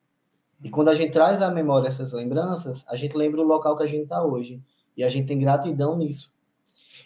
E 0.64 0.70
quando 0.70 0.90
a 0.90 0.96
gente 0.96 1.12
traz 1.12 1.42
à 1.42 1.50
memória 1.50 1.88
essas 1.88 2.14
lembranças, 2.14 2.84
a 2.88 2.96
gente 2.96 3.18
lembra 3.18 3.42
o 3.42 3.46
local 3.46 3.76
que 3.76 3.84
a 3.84 3.88
gente 3.88 4.04
está 4.04 4.24
hoje. 4.24 4.64
E 4.96 5.04
a 5.04 5.10
gente 5.10 5.28
tem 5.28 5.40
gratidão 5.40 5.98
nisso. 5.98 6.34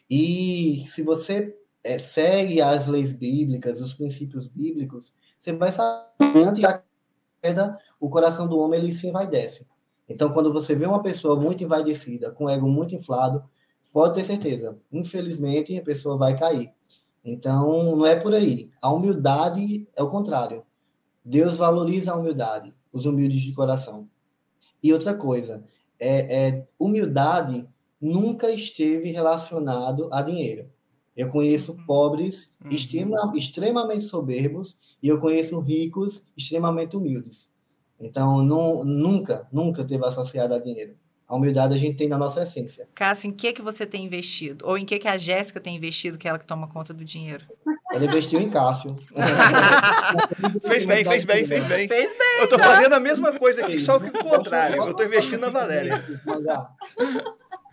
E 0.10 0.84
se 0.88 1.02
você 1.02 1.58
é, 1.84 1.98
segue 1.98 2.62
as 2.62 2.88
leis 2.88 3.14
bíblicas, 3.14 3.80
os 3.80 3.94
princípios 3.94 4.48
bíblicos, 4.48 5.14
você 5.38 5.54
vai 5.54 5.72
saber 5.72 6.44
antes 6.44 6.62
da 6.62 6.84
queda, 7.42 7.78
o 8.00 8.10
coração 8.10 8.48
do 8.48 8.58
homem 8.58 8.80
ele 8.80 8.92
se 8.92 9.08
envaidece. 9.08 9.68
Então, 10.08 10.32
quando 10.32 10.52
você 10.52 10.76
vê 10.76 10.86
uma 10.86 11.02
pessoa 11.02 11.40
muito 11.40 11.64
envaidecida, 11.64 12.32
com 12.32 12.50
ego 12.50 12.68
muito 12.68 12.94
inflado, 12.94 13.44
pode 13.94 14.16
ter 14.16 14.24
certeza, 14.24 14.78
infelizmente 14.92 15.78
a 15.78 15.82
pessoa 15.82 16.18
vai 16.18 16.38
cair. 16.38 16.72
Então, 17.24 17.96
não 17.96 18.06
é 18.06 18.16
por 18.16 18.34
aí. 18.34 18.70
A 18.82 18.94
humildade 18.94 19.88
é 19.96 20.04
o 20.04 20.12
contrário. 20.12 20.64
Deus 21.24 21.58
valoriza 21.58 22.12
a 22.12 22.16
humildade 22.16 22.76
os 22.94 23.06
humildes 23.06 23.42
de 23.42 23.52
coração. 23.52 24.08
E 24.82 24.94
outra 24.94 25.14
coisa, 25.14 25.64
é, 26.00 26.48
é, 26.48 26.68
humildade 26.80 27.68
nunca 28.00 28.52
esteve 28.52 29.12
relacionado 29.12 30.08
a 30.14 30.22
dinheiro. 30.22 30.70
Eu 31.16 31.30
conheço 31.30 31.74
uhum. 31.74 31.86
pobres 31.86 32.54
uhum. 32.64 32.72
extrema, 32.72 33.32
extremamente 33.36 34.04
soberbos 34.04 34.78
e 35.02 35.08
eu 35.08 35.20
conheço 35.20 35.60
ricos 35.60 36.24
extremamente 36.38 36.96
humildes. 36.96 37.52
Então, 38.00 38.42
não, 38.42 38.84
nunca, 38.84 39.48
nunca 39.52 39.84
teve 39.84 40.06
associado 40.06 40.54
a 40.54 40.60
dinheiro. 40.60 40.96
A 41.28 41.36
humildade 41.36 41.74
a 41.74 41.78
gente 41.78 41.98
tem 41.98 42.08
na 42.08 42.20
nossa 42.20 42.44
essência. 42.44 42.88
Cássio, 42.94 43.30
em 43.30 43.32
que 43.32 43.52
que 43.52 43.62
você 43.62 43.84
tem 43.84 44.06
investido? 44.06 44.64
Ou 44.68 44.78
em 44.78 44.86
que 44.86 45.00
que 45.00 45.08
a 45.08 45.18
Jéssica 45.18 45.60
tem 45.60 45.76
investido, 45.76 46.20
que 46.20 46.28
é 46.28 46.30
ela 46.30 46.38
que 46.38 46.46
toma 46.46 46.68
conta 46.68 46.94
do 46.94 47.04
dinheiro? 47.04 47.44
Ela 47.92 48.06
investiu 48.06 48.40
em 48.40 48.50
Cássio. 48.50 48.96
fez 50.68 50.86
bem, 50.86 51.04
fez 51.04 51.26
bem, 51.26 51.46
fez 51.46 51.66
bem. 51.66 51.88
Fez 51.88 52.12
bem. 52.12 52.42
Eu 52.42 52.50
tô 52.50 52.60
fazendo 52.60 52.94
a 52.94 53.00
mesma 53.00 53.34
coisa 53.40 53.64
aqui, 53.64 53.80
só 53.80 53.98
que 53.98 54.08
o 54.08 54.24
contrário. 54.24 54.84
Eu 54.84 54.94
tô 54.94 55.04
investindo 55.04 55.42
na 55.42 55.50
Valéria. 55.50 56.06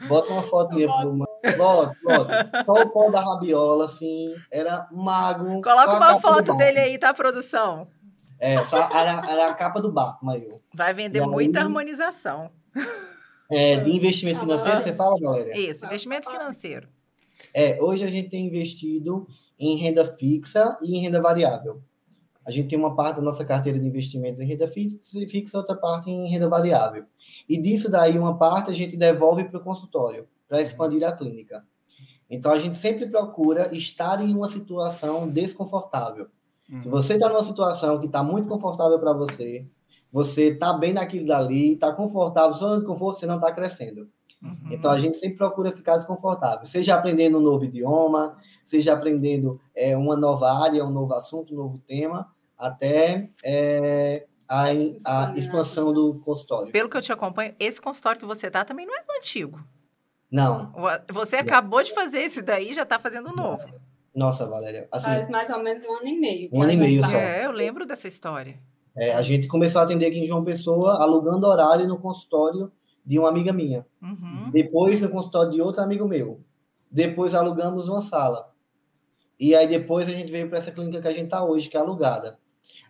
Bota 0.09 0.33
uma 0.33 0.43
foto 0.43 0.75
minha 0.75 0.89
pro 0.89 1.13
Bota, 1.57 1.97
bota. 2.03 2.65
Só 2.65 2.73
o 2.73 2.91
pó 2.91 3.11
da 3.11 3.21
rabiola, 3.21 3.85
assim, 3.85 4.35
era 4.51 4.89
mago. 4.91 5.61
Coloca 5.61 5.93
uma 5.93 6.21
foto 6.21 6.57
dele 6.57 6.79
aí, 6.79 6.99
tá, 6.99 7.13
produção? 7.13 7.87
É, 8.41 8.65
só 8.65 8.89
era, 8.93 9.31
era 9.31 9.51
a 9.51 9.55
capa 9.55 9.81
do 9.81 9.93
Batman. 9.93 10.37
Eu. 10.37 10.61
Vai 10.75 10.95
vender 10.95 11.21
aí, 11.21 11.27
muita 11.27 11.61
harmonização. 11.61 12.51
É, 13.53 13.81
de 13.81 13.91
investimento 13.91 14.41
financeiro, 14.41 14.81
você 14.81 14.93
fala, 14.93 15.19
galera? 15.21 15.59
Isso, 15.59 15.85
investimento 15.87 16.31
financeiro. 16.31 16.89
É, 17.53 17.81
hoje 17.83 18.05
a 18.05 18.09
gente 18.09 18.31
tem 18.31 18.47
investido 18.47 19.27
em 19.59 19.77
renda 19.77 20.05
fixa 20.05 20.79
e 20.83 20.97
em 20.97 21.01
renda 21.01 21.21
variável. 21.21 21.83
A 22.45 22.51
gente 22.51 22.69
tem 22.69 22.79
uma 22.79 22.97
parte 22.97 23.17
da 23.17 23.23
nossa 23.23 23.45
carteira 23.45 23.79
de 23.79 23.87
investimentos 23.87 24.41
em 24.41 24.47
renda 24.47 24.67
fixa, 24.67 25.59
outra 25.59 25.77
parte 25.77 26.11
em 26.11 26.29
renda 26.29 26.49
variável. 26.49 27.05
E 27.49 27.61
disso 27.61 27.91
daí, 27.91 28.19
uma 28.19 28.37
parte 28.37 28.71
a 28.71 28.75
gente 28.75 28.97
devolve 28.97 29.45
para 29.45 29.59
o 29.59 29.63
consultório, 29.63 30.27
para 30.49 30.61
expandir 30.61 31.07
a 31.07 31.13
clínica. 31.13 31.65
Então, 32.29 32.51
a 32.51 32.59
gente 32.59 32.77
sempre 32.79 33.07
procura 33.07 33.73
estar 33.75 34.21
em 34.21 34.35
uma 34.35 34.49
situação 34.49 35.29
desconfortável. 35.29 36.29
Uhum. 36.69 36.83
Se 36.83 36.89
você 36.89 37.15
está 37.15 37.29
numa 37.29 37.45
situação 37.45 38.01
que 38.01 38.07
está 38.07 38.25
muito 38.25 38.49
confortável 38.49 38.99
para 38.99 39.13
você, 39.13 39.67
você 40.13 40.51
está 40.51 40.75
bem 40.75 40.93
naquilo 40.93 41.27
dali, 41.27 41.73
está 41.73 41.93
confortável, 41.93 42.53
só 42.53 42.79
de 42.79 42.85
conforto, 42.85 43.19
você 43.19 43.27
não 43.27 43.37
está 43.37 43.51
crescendo. 43.51 44.09
Uhum. 44.43 44.71
Então 44.73 44.91
a 44.91 44.99
gente 44.99 45.17
sempre 45.17 45.39
procura 45.39 45.73
ficar 45.73 45.97
desconfortável, 45.97 46.67
seja 46.67 46.95
aprendendo 46.95 47.39
um 47.39 47.41
novo 47.41 47.65
idioma, 47.65 48.37
seja 48.65 48.93
aprendendo 48.93 49.61
é, 49.75 49.97
uma 49.97 50.17
nova 50.17 50.53
área, 50.53 50.85
um 50.85 50.91
novo 50.91 51.15
assunto, 51.15 51.55
um 51.55 51.57
novo 51.57 51.79
tema, 51.87 52.29
até 52.59 53.31
é, 53.43 54.27
a, 54.49 54.65
a 55.07 55.33
expansão 55.37 55.93
do 55.93 56.21
consultório. 56.25 56.73
Pelo 56.73 56.89
que 56.89 56.97
eu 56.97 57.03
te 57.03 57.13
acompanho, 57.13 57.55
esse 57.59 57.81
consultório 57.81 58.21
que 58.21 58.27
você 58.27 58.49
está 58.49 58.65
também 58.65 58.85
não 58.85 58.95
é 58.95 59.03
antigo. 59.17 59.65
Não. 60.31 60.73
Você 61.11 61.37
acabou 61.37 61.83
de 61.83 61.93
fazer 61.95 62.19
esse 62.19 62.43
daí 62.43 62.73
já 62.73 62.83
está 62.83 62.99
fazendo 62.99 63.31
um 63.31 63.35
novo. 63.35 63.67
Nossa, 64.15 64.47
Valéria. 64.47 64.89
Assim, 64.91 65.07
Faz 65.07 65.29
mais 65.29 65.51
ou 65.51 65.63
menos 65.63 65.85
um 65.85 65.93
ano 65.93 66.09
e 66.09 66.19
meio. 66.19 66.51
Um 66.53 66.63
ano 66.63 66.73
e 66.73 66.77
meio 66.77 67.03
só. 67.03 67.17
É, 67.17 67.45
eu 67.47 67.53
lembro 67.53 67.87
dessa 67.87 68.09
história. 68.09 68.59
É, 68.95 69.15
a 69.15 69.23
gente 69.23 69.49
começou 69.49 69.81
a 69.81 69.85
atender 69.85 70.07
aqui 70.07 70.19
em 70.19 70.27
João 70.27 70.45
Pessoa, 70.45 71.03
alugando 71.03 71.47
horário 71.47 71.89
no 71.89 71.99
consultório 71.99 72.71
de 73.05 73.19
uma 73.19 73.29
amiga 73.29 73.53
minha. 73.53 73.87
Uhum. 74.01 74.51
Depois 74.51 75.01
no 75.01 75.09
consultório 75.09 75.51
de 75.51 75.61
outro 75.61 75.83
amigo 75.83 76.07
meu. 76.07 76.41
Depois 76.91 77.35
alugamos 77.35 77.89
uma 77.89 78.03
sala. 78.03 78.53
E 79.41 79.55
aí 79.55 79.67
depois 79.67 80.09
a 80.09 80.13
gente 80.13 80.31
veio 80.31 80.49
para 80.49 80.59
essa 80.59 80.71
clínica 80.71 81.01
que 81.01 81.09
a 81.09 81.13
gente 81.13 81.25
está 81.25 81.43
hoje, 81.45 81.69
que 81.69 81.77
é 81.77 81.81
alugada. 81.81 82.39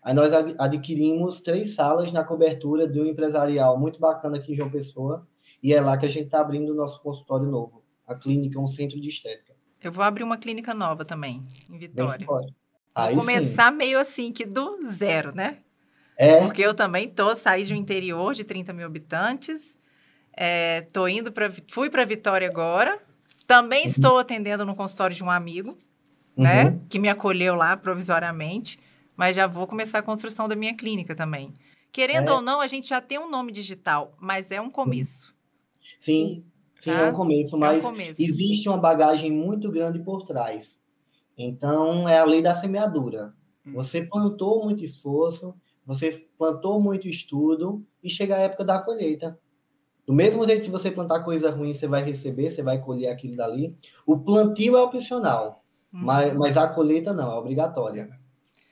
Aí 0.03 0.13
nós 0.13 0.33
adquirimos 0.59 1.41
três 1.41 1.75
salas 1.75 2.13
na 2.13 2.25
cobertura 2.25 2.87
de 2.87 3.01
um 3.01 3.07
empresarial 3.07 3.79
muito 3.79 4.01
bacana 4.01 4.37
aqui 4.37 4.53
em 4.53 4.55
João 4.55 4.71
Pessoa. 4.71 5.27
E 5.63 5.73
é 5.73 5.81
lá 5.81 5.97
que 5.97 6.05
a 6.05 6.09
gente 6.09 6.25
está 6.25 6.41
abrindo 6.41 6.73
o 6.73 6.75
nosso 6.75 7.01
consultório 7.01 7.47
novo. 7.47 7.83
A 8.07 8.15
clínica, 8.15 8.59
um 8.59 8.67
centro 8.67 9.01
de 9.01 9.09
estética. 9.09 9.55
Eu 9.81 9.93
vou 9.93 10.05
abrir 10.05 10.25
uma 10.25 10.37
clínica 10.37 10.75
nova 10.75 11.05
também, 11.05 11.47
em 11.71 11.79
Vitória. 11.79 12.27
Vou 12.27 13.21
começar 13.21 13.71
sim. 13.71 13.79
meio 13.79 13.99
assim, 13.99 14.33
que 14.33 14.45
do 14.45 14.79
zero, 14.87 15.35
né? 15.35 15.59
É. 16.17 16.41
Porque 16.41 16.63
eu 16.63 16.75
também 16.75 17.09
tô, 17.09 17.35
saí 17.35 17.65
de 17.65 17.75
um 17.75 17.77
interior 17.77 18.35
de 18.35 18.45
30 18.45 18.73
mil 18.73 18.87
habitantes, 18.87 19.77
é, 20.35 20.83
tô 20.93 21.07
indo 21.09 21.33
para, 21.33 21.51
fui 21.69 21.91
para 21.91 22.05
Vitória 22.05 22.49
agora, 22.49 22.99
também 23.47 23.83
uhum. 23.83 23.89
estou 23.89 24.19
atendendo 24.19 24.65
no 24.65 24.75
consultório 24.75 25.15
de 25.15 25.23
um 25.23 25.31
amigo, 25.31 25.77
né, 26.37 26.65
uhum. 26.65 26.71
né, 26.71 26.81
que 26.89 26.99
me 26.99 27.09
acolheu 27.09 27.55
lá 27.55 27.77
provisoriamente, 27.77 28.79
mas 29.17 29.37
já 29.37 29.47
vou 29.47 29.67
começar 29.67 29.99
a 29.99 30.03
construção 30.03 30.49
da 30.49 30.57
minha 30.57 30.75
clínica 30.75 31.15
também. 31.15 31.53
Querendo 31.91 32.29
é. 32.29 32.33
ou 32.33 32.41
não, 32.41 32.61
a 32.61 32.67
gente 32.67 32.89
já 32.89 33.01
tem 33.01 33.19
um 33.19 33.31
nome 33.31 33.53
digital, 33.53 34.15
mas 34.19 34.51
é 34.51 34.61
um 34.61 34.71
começo. 34.71 35.35
Sim, 35.99 36.45
sim, 36.75 36.91
tá? 36.91 37.01
é 37.01 37.11
um 37.11 37.13
começo, 37.13 37.59
mas 37.59 37.85
é 37.85 37.87
um 37.87 37.91
começo. 37.91 38.23
existe 38.23 38.69
uma 38.69 38.79
bagagem 38.79 39.31
muito 39.31 39.71
grande 39.71 39.99
por 39.99 40.23
trás. 40.23 40.81
Então, 41.37 42.09
é 42.09 42.19
a 42.19 42.25
lei 42.25 42.41
da 42.41 42.55
semeadura. 42.55 43.35
Hum. 43.67 43.73
Você 43.75 44.07
plantou 44.07 44.65
muito 44.65 44.83
esforço, 44.83 45.55
você 45.87 46.27
plantou 46.39 46.81
muito 46.81 47.09
estudo 47.09 47.85
e 48.03 48.09
chega 48.09 48.37
a 48.37 48.41
época 48.41 48.65
da 48.65 48.79
colheita. 48.79 49.39
Do 50.07 50.13
mesmo 50.13 50.45
jeito 50.45 50.65
que 50.65 50.71
você 50.71 50.91
plantar 50.91 51.21
coisa 51.21 51.51
ruim, 51.51 51.73
você 51.73 51.87
vai 51.87 52.03
receber, 52.03 52.51
você 52.51 52.63
vai 52.63 52.81
colher 52.81 53.09
aquilo 53.09 53.37
dali. 53.37 53.77
O 54.07 54.19
plantio 54.19 54.77
é 54.77 54.83
opcional, 54.83 55.63
hum. 55.93 56.01
mas, 56.03 56.35
mas 56.35 56.57
a 56.57 56.69
colheita 56.69 57.13
não, 57.13 57.33
é 57.33 57.39
obrigatória. 57.39 58.11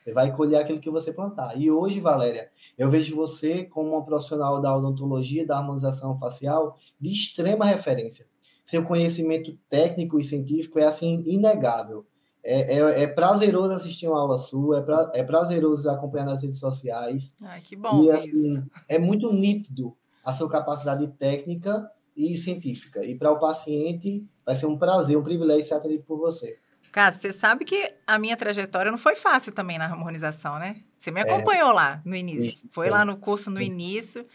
Você 0.01 0.13
vai 0.13 0.35
colher 0.35 0.61
aquilo 0.61 0.81
que 0.81 0.91
você 0.91 1.13
plantar. 1.13 1.57
E 1.61 1.71
hoje, 1.71 2.01
Valéria, 2.01 2.51
eu 2.77 2.89
vejo 2.89 3.15
você 3.15 3.65
como 3.65 3.91
uma 3.91 4.05
profissional 4.05 4.61
da 4.61 4.75
odontologia, 4.75 5.47
da 5.47 5.59
harmonização 5.59 6.15
facial, 6.15 6.79
de 6.99 7.13
extrema 7.13 7.67
referência. 7.67 8.27
Seu 8.65 8.85
conhecimento 8.85 9.57
técnico 9.69 10.19
e 10.19 10.25
científico 10.25 10.79
é 10.79 10.87
assim 10.87 11.23
inegável. 11.27 12.07
É, 12.43 12.79
é, 12.79 13.03
é, 13.03 13.07
prazeroso 13.07 13.75
assistir 13.75 14.09
uma 14.09 14.19
aula 14.19 14.39
sua, 14.39 14.79
é, 14.79 14.83
pra, 14.83 15.11
é 15.15 15.23
prazeroso 15.23 15.89
acompanhar 15.91 16.25
nas 16.25 16.43
redes 16.43 16.59
sociais. 16.59 17.35
Ai, 17.41 17.61
que 17.61 17.77
bom. 17.77 18.03
E, 18.03 18.11
assim, 18.11 18.65
é 18.89 18.99
muito 18.99 19.31
nítido 19.33 19.95
a 20.25 20.33
sua 20.33 20.49
capacidade 20.49 21.07
técnica 21.19 21.91
e 22.17 22.37
científica. 22.37 23.05
E 23.05 23.15
para 23.15 23.31
o 23.31 23.39
paciente 23.39 24.27
vai 24.45 24.55
ser 24.55 24.67
um 24.67 24.79
prazer, 24.79 25.17
um 25.17 25.23
privilégio 25.23 25.69
ser 25.69 25.75
atendido 25.75 26.05
por 26.05 26.19
você. 26.19 26.59
Cássio, 26.93 27.21
você 27.21 27.33
sabe 27.33 27.65
que 27.65 27.95
a 28.07 28.19
minha 28.19 28.37
trajetória 28.37 28.91
não 28.91 28.99
foi 28.99 29.15
fácil 29.15 29.53
também 29.53 29.79
na 29.79 29.85
harmonização, 29.85 30.59
né? 30.59 30.83
Você 30.99 31.11
me 31.11 31.21
é. 31.21 31.23
acompanhou 31.23 31.71
é, 31.71 31.75
lá 31.75 32.03
no 32.05 32.17
início. 32.17 32.59
Foi 32.71 32.91
lá 32.91 33.05
no 33.05 33.17
curso 33.17 33.51
no 33.51 33.61
início. 33.61 34.27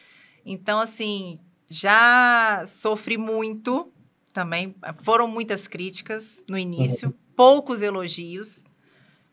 Então, 0.45 0.79
assim, 0.79 1.39
já 1.67 2.63
sofri 2.65 3.17
muito 3.17 3.91
também. 4.31 4.75
Foram 4.97 5.27
muitas 5.27 5.67
críticas 5.67 6.45
no 6.47 6.57
início. 6.57 7.09
Uhum 7.09 7.24
poucos 7.35 7.81
elogios, 7.81 8.63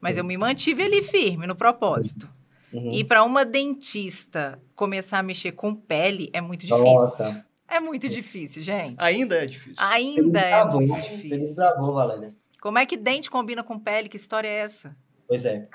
mas 0.01 0.19
eu 0.19 0.25
me 0.25 0.37
mantive 0.37 0.83
ali 0.83 1.03
firme 1.03 1.47
no 1.47 1.55
propósito. 1.55 2.29
Uhum. 2.73 2.91
E 2.93 3.05
para 3.05 3.23
uma 3.23 3.45
dentista 3.45 4.61
começar 4.75 5.19
a 5.19 5.23
mexer 5.23 5.53
com 5.53 5.75
pele 5.75 6.31
é 6.33 6.41
muito 6.41 6.67
difícil. 6.67 6.85
Nossa. 6.85 7.47
É 7.69 7.81
muito 7.81 8.09
difícil, 8.09 8.63
gente. 8.63 8.97
Ainda 8.99 9.37
é 9.37 9.47
difícil. 9.47 9.77
Ainda 9.79 10.41
é 10.41 10.65
muito 10.65 10.95
difícil. 10.95 11.41
Você 11.41 11.55
travou, 11.55 11.95
Valéria. 11.95 12.35
Como 12.61 12.79
é 12.79 12.85
que 12.85 12.97
dente 12.97 13.31
combina 13.31 13.63
com 13.63 13.79
pele? 13.79 14.09
Que 14.09 14.17
história 14.17 14.47
é 14.47 14.59
essa? 14.59 14.95
Pois 15.27 15.47
é. 15.47 15.69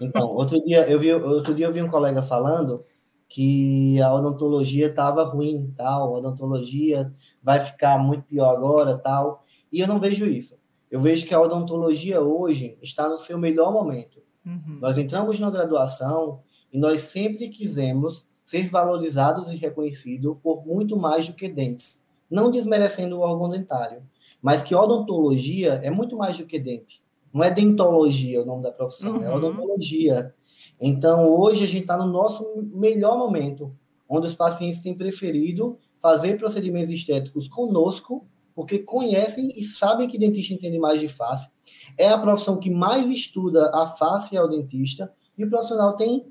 Então, 0.00 0.28
outro 0.28 0.62
dia 0.64 0.88
eu 0.88 0.98
vi, 0.98 1.12
outro 1.12 1.54
dia 1.54 1.66
eu 1.66 1.72
vi 1.72 1.82
um 1.82 1.88
colega 1.88 2.22
falando 2.22 2.84
que 3.28 4.00
a 4.00 4.14
odontologia 4.14 4.88
estava 4.88 5.24
ruim, 5.24 5.72
tal, 5.76 6.14
a 6.14 6.18
odontologia 6.18 7.12
vai 7.42 7.58
ficar 7.58 7.98
muito 7.98 8.24
pior 8.24 8.54
agora, 8.54 8.96
tal. 8.96 9.44
E 9.72 9.80
eu 9.80 9.88
não 9.88 9.98
vejo 9.98 10.26
isso. 10.26 10.56
Eu 10.94 11.00
vejo 11.00 11.26
que 11.26 11.34
a 11.34 11.40
odontologia 11.40 12.20
hoje 12.20 12.78
está 12.80 13.08
no 13.08 13.16
seu 13.16 13.36
melhor 13.36 13.72
momento. 13.72 14.22
Uhum. 14.46 14.78
Nós 14.80 14.96
entramos 14.96 15.40
na 15.40 15.50
graduação 15.50 16.38
e 16.72 16.78
nós 16.78 17.00
sempre 17.00 17.48
quisemos 17.48 18.24
ser 18.44 18.68
valorizados 18.68 19.50
e 19.50 19.56
reconhecidos 19.56 20.36
por 20.40 20.64
muito 20.64 20.96
mais 20.96 21.26
do 21.26 21.34
que 21.34 21.48
dentes. 21.48 22.06
Não 22.30 22.48
desmerecendo 22.48 23.16
o 23.16 23.22
órgão 23.22 23.48
dentário, 23.48 24.04
mas 24.40 24.62
que 24.62 24.72
odontologia 24.72 25.80
é 25.82 25.90
muito 25.90 26.16
mais 26.16 26.38
do 26.38 26.46
que 26.46 26.60
dente. 26.60 27.02
Não 27.32 27.42
é 27.42 27.50
dentologia 27.50 28.40
o 28.40 28.46
nome 28.46 28.62
da 28.62 28.70
profissão, 28.70 29.16
é 29.16 29.18
uhum. 29.18 29.24
é 29.24 29.34
odontologia. 29.34 30.32
Então, 30.80 31.28
hoje 31.28 31.64
a 31.64 31.66
gente 31.66 31.82
está 31.82 31.98
no 31.98 32.06
nosso 32.06 32.46
melhor 32.72 33.18
momento, 33.18 33.74
onde 34.08 34.28
os 34.28 34.34
pacientes 34.36 34.78
têm 34.78 34.94
preferido 34.94 35.76
fazer 35.98 36.38
procedimentos 36.38 36.90
estéticos 36.90 37.48
conosco 37.48 38.28
porque 38.54 38.78
conhecem 38.78 39.48
e 39.48 39.62
sabem 39.62 40.08
que 40.08 40.18
dentista 40.18 40.54
entende 40.54 40.78
mais 40.78 41.00
de 41.00 41.08
face. 41.08 41.52
É 41.98 42.08
a 42.08 42.18
profissão 42.18 42.56
que 42.56 42.70
mais 42.70 43.06
estuda 43.10 43.70
a 43.74 43.86
face 43.86 44.36
ao 44.36 44.48
dentista, 44.48 45.12
e 45.36 45.44
o 45.44 45.50
profissional 45.50 45.96
tem, 45.96 46.26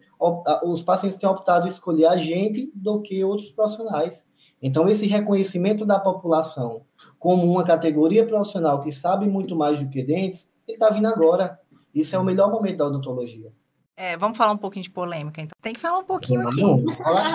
os 0.63 0.81
pacientes 0.81 1.17
têm 1.17 1.27
optado 1.29 1.67
escolher 1.67 2.05
a 2.05 2.17
gente 2.17 2.71
do 2.73 3.01
que 3.01 3.23
outros 3.23 3.51
profissionais. 3.51 4.25
Então, 4.61 4.87
esse 4.87 5.05
reconhecimento 5.07 5.85
da 5.85 5.99
população 5.99 6.83
como 7.19 7.51
uma 7.51 7.65
categoria 7.65 8.25
profissional 8.25 8.79
que 8.79 8.91
sabe 8.91 9.27
muito 9.27 9.55
mais 9.57 9.77
do 9.77 9.89
que 9.89 10.01
dentes, 10.01 10.53
ele 10.65 10.77
está 10.77 10.89
vindo 10.89 11.07
agora. 11.07 11.59
Isso 11.93 12.15
é 12.15 12.19
o 12.19 12.23
melhor 12.23 12.49
momento 12.49 12.77
da 12.77 12.87
odontologia. 12.87 13.51
É, 13.95 14.17
vamos 14.17 14.37
falar 14.37 14.53
um 14.53 14.57
pouquinho 14.57 14.83
de 14.83 14.89
polêmica, 14.89 15.41
então. 15.41 15.55
Tem 15.61 15.73
que 15.73 15.79
falar 15.79 15.99
um 15.99 16.05
pouquinho 16.05 16.47
aqui. 16.47 16.61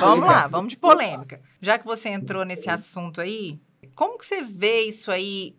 Vamos 0.00 0.26
lá, 0.26 0.46
vamos 0.48 0.70
de 0.70 0.76
polêmica. 0.76 1.40
Já 1.60 1.78
que 1.78 1.86
você 1.86 2.08
entrou 2.08 2.44
nesse 2.44 2.68
assunto 2.68 3.20
aí, 3.20 3.58
como 3.98 4.16
que 4.16 4.24
você 4.24 4.40
vê 4.42 4.82
isso 4.82 5.10
aí? 5.10 5.56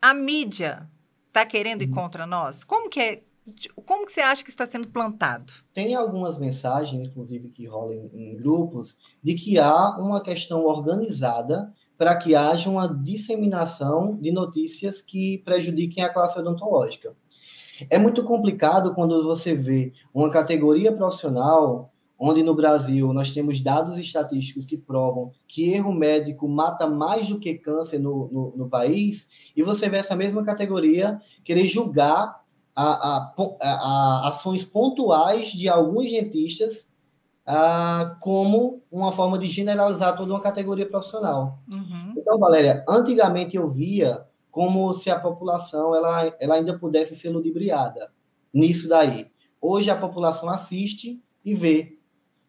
A 0.00 0.14
mídia 0.14 0.88
está 1.28 1.44
querendo 1.44 1.82
ir 1.82 1.88
uhum. 1.88 1.94
contra 1.94 2.26
nós? 2.26 2.64
Como 2.64 2.88
que 2.88 2.98
é 2.98 3.22
como 3.84 4.06
que 4.06 4.12
você 4.12 4.22
acha 4.22 4.42
que 4.42 4.48
está 4.48 4.64
sendo 4.64 4.88
plantado? 4.88 5.52
Tem 5.74 5.94
algumas 5.94 6.38
mensagens, 6.38 7.06
inclusive, 7.06 7.50
que 7.50 7.66
rolam 7.66 8.08
em 8.14 8.34
grupos, 8.34 8.96
de 9.22 9.34
que 9.34 9.58
há 9.58 9.98
uma 9.98 10.22
questão 10.22 10.64
organizada 10.64 11.70
para 11.98 12.16
que 12.16 12.34
haja 12.34 12.70
uma 12.70 12.88
disseminação 12.88 14.16
de 14.16 14.32
notícias 14.32 15.02
que 15.02 15.42
prejudiquem 15.44 16.02
a 16.02 16.08
classe 16.08 16.38
odontológica. 16.38 17.14
É 17.90 17.98
muito 17.98 18.24
complicado 18.24 18.94
quando 18.94 19.22
você 19.22 19.54
vê 19.54 19.92
uma 20.14 20.30
categoria 20.30 20.90
profissional 20.90 21.93
onde 22.18 22.42
no 22.42 22.54
Brasil 22.54 23.12
nós 23.12 23.32
temos 23.32 23.60
dados 23.60 23.98
estatísticos 23.98 24.64
que 24.64 24.76
provam 24.76 25.32
que 25.46 25.72
erro 25.72 25.92
médico 25.92 26.48
mata 26.48 26.86
mais 26.86 27.28
do 27.28 27.38
que 27.38 27.54
câncer 27.54 27.98
no, 27.98 28.28
no, 28.30 28.54
no 28.56 28.68
país, 28.68 29.28
e 29.56 29.62
você 29.62 29.88
vê 29.88 29.98
essa 29.98 30.16
mesma 30.16 30.42
categoria 30.44 31.20
querer 31.44 31.66
julgar 31.66 32.42
a, 32.74 32.84
a, 32.84 33.34
a, 33.36 33.70
a 33.70 34.28
ações 34.28 34.64
pontuais 34.64 35.48
de 35.48 35.68
alguns 35.68 36.10
dentistas 36.10 36.88
ah, 37.46 38.16
como 38.20 38.82
uma 38.90 39.12
forma 39.12 39.38
de 39.38 39.46
generalizar 39.46 40.16
toda 40.16 40.32
uma 40.32 40.40
categoria 40.40 40.86
profissional. 40.86 41.58
Uhum. 41.68 42.14
Então, 42.16 42.38
Valéria, 42.38 42.84
antigamente 42.88 43.56
eu 43.56 43.68
via 43.68 44.24
como 44.50 44.92
se 44.94 45.10
a 45.10 45.18
população 45.18 45.94
ela, 45.94 46.32
ela 46.40 46.54
ainda 46.54 46.78
pudesse 46.78 47.14
ser 47.16 47.30
ludibriada 47.30 48.10
nisso 48.52 48.88
daí. 48.88 49.26
Hoje 49.60 49.90
a 49.90 49.96
população 49.96 50.48
assiste 50.48 51.20
e 51.44 51.54
vê 51.54 51.98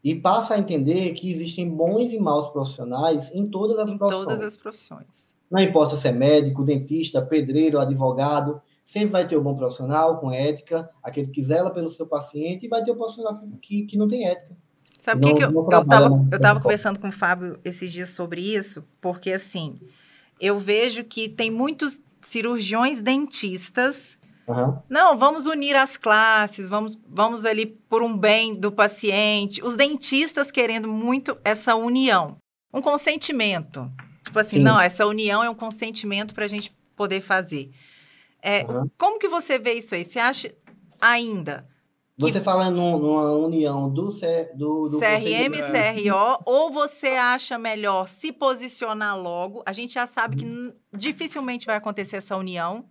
e 0.06 0.14
passa 0.14 0.54
a 0.54 0.60
entender 0.60 1.14
que 1.14 1.32
existem 1.32 1.68
bons 1.68 2.14
e 2.14 2.20
maus 2.20 2.50
profissionais 2.50 3.32
em 3.34 3.48
todas 3.48 3.80
as 3.80 3.90
em 3.90 3.98
profissões. 3.98 4.26
Todas 4.26 4.44
as 4.44 4.56
profissões. 4.56 5.36
Não 5.50 5.60
importa 5.60 5.96
se 5.96 6.08
é 6.08 6.12
médico, 6.12 6.64
dentista, 6.64 7.24
pedreiro, 7.24 7.80
advogado, 7.80 8.62
sempre 8.84 9.10
vai 9.10 9.26
ter 9.26 9.36
o 9.36 9.42
bom 9.42 9.56
profissional 9.56 10.20
com 10.20 10.32
ética, 10.32 10.88
aquele 11.02 11.30
que 11.30 11.42
zela 11.42 11.72
pelo 11.72 11.90
seu 11.90 12.06
paciente, 12.06 12.68
e 12.68 12.70
vai 12.70 12.84
ter 12.84 12.92
o 12.92 12.96
profissional 12.96 13.42
que, 13.60 13.88
que 13.88 13.98
não 13.98 14.08
tem 14.08 14.28
ética. 14.28 14.56
Sabe 15.00 15.22
por 15.22 15.34
que, 15.34 15.40
que 15.40 15.44
eu, 15.44 15.52
eu 15.52 15.82
estava 15.82 16.28
eu 16.32 16.40
tava 16.40 16.62
conversando 16.62 17.00
com 17.00 17.08
o 17.08 17.12
Fábio 17.12 17.60
esses 17.66 17.92
dias 17.92 18.10
sobre 18.10 18.42
isso? 18.42 18.84
Porque, 19.02 19.32
assim, 19.32 19.76
eu 20.40 20.60
vejo 20.60 21.04
que 21.04 21.28
tem 21.28 21.50
muitos 21.50 22.00
cirurgiões 22.22 23.02
dentistas. 23.02 24.20
Uhum. 24.48 24.78
Não, 24.90 25.18
vamos 25.18 25.46
unir 25.46 25.76
as 25.76 25.98
classes, 25.98 26.70
vamos, 26.70 26.98
vamos 27.08 27.46
ali 27.46 27.66
por 27.66 28.04
um 28.04 28.16
bem 28.16 28.56
do 28.56 28.72
paciente. 28.72 29.64
Os 29.64 29.76
dentistas 29.76 30.52
querendo 30.52 30.88
muito 30.88 31.38
essa 31.44 31.76
união. 31.76 32.38
Um 32.74 32.82
consentimento. 32.82 33.92
Tipo 34.24 34.40
assim, 34.40 34.58
Sim. 34.58 34.64
não, 34.64 34.80
essa 34.80 35.06
união 35.06 35.44
é 35.44 35.50
um 35.50 35.56
consentimento 35.56 36.34
para 36.34 36.46
a 36.46 36.48
gente 36.48 36.76
poder 36.96 37.22
fazer. 37.22 37.72
É, 38.42 38.64
uhum. 38.66 38.90
Como 38.98 39.20
que 39.20 39.28
você 39.28 39.58
vê 39.58 39.74
isso 39.74 39.96
aí? 39.96 40.04
Você 40.04 40.20
acha 40.20 40.54
ainda 41.02 41.68
você 42.18 42.40
fala 42.40 42.70
no, 42.70 42.98
numa 42.98 43.34
união 43.34 43.90
do, 43.90 44.10
C, 44.10 44.50
do, 44.56 44.86
do 44.86 45.00
CRM 45.00 45.54
e 45.54 45.62
CRO, 45.62 46.42
ou 46.46 46.72
você 46.72 47.10
acha 47.10 47.58
melhor 47.58 48.08
se 48.08 48.32
posicionar 48.32 49.20
logo? 49.20 49.62
A 49.66 49.74
gente 49.74 49.96
já 49.96 50.08
sabe 50.08 50.38
que 50.38 50.74
dificilmente 50.96 51.66
vai 51.66 51.76
acontecer 51.76 52.16
essa 52.16 52.38
união. 52.38 52.86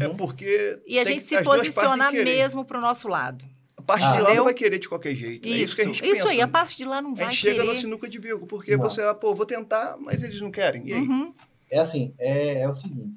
É 0.00 0.08
porque. 0.08 0.82
E 0.86 0.98
a 0.98 1.04
gente 1.04 1.24
se 1.24 1.42
posicionar 1.42 2.12
mesmo 2.12 2.64
para 2.64 2.78
o 2.78 2.80
nosso 2.80 3.08
lado. 3.08 3.44
A 3.76 3.82
parte 3.82 4.04
ah, 4.04 4.16
de 4.16 4.22
lá 4.22 4.34
não 4.34 4.44
vai 4.44 4.54
querer 4.54 4.78
de 4.78 4.88
qualquer 4.88 5.14
jeito. 5.14 5.48
Isso, 5.48 5.56
é 5.56 5.62
isso 5.62 5.76
que 5.76 5.82
a 5.82 5.84
gente 5.84 6.04
isso 6.04 6.14
pensa. 6.14 6.28
aí, 6.28 6.40
a 6.40 6.48
parte 6.48 6.76
de 6.76 6.84
lá 6.84 7.00
não 7.00 7.14
vai 7.14 7.28
querer. 7.28 7.28
A 7.28 7.32
gente 7.32 7.40
chega 7.40 7.64
na 7.64 7.74
sinuca 7.74 8.08
de 8.08 8.18
bico, 8.18 8.46
porque 8.46 8.76
não. 8.76 8.84
você, 8.84 9.02
ah, 9.02 9.14
pô, 9.14 9.34
vou 9.34 9.46
tentar, 9.46 9.96
mas 9.98 10.22
eles 10.22 10.40
não 10.42 10.50
querem. 10.50 10.88
E 10.88 10.92
aí? 10.92 11.00
Uhum. 11.00 11.32
É 11.70 11.78
assim, 11.78 12.14
é, 12.18 12.60
é 12.60 12.68
o 12.68 12.74
seguinte. 12.74 13.14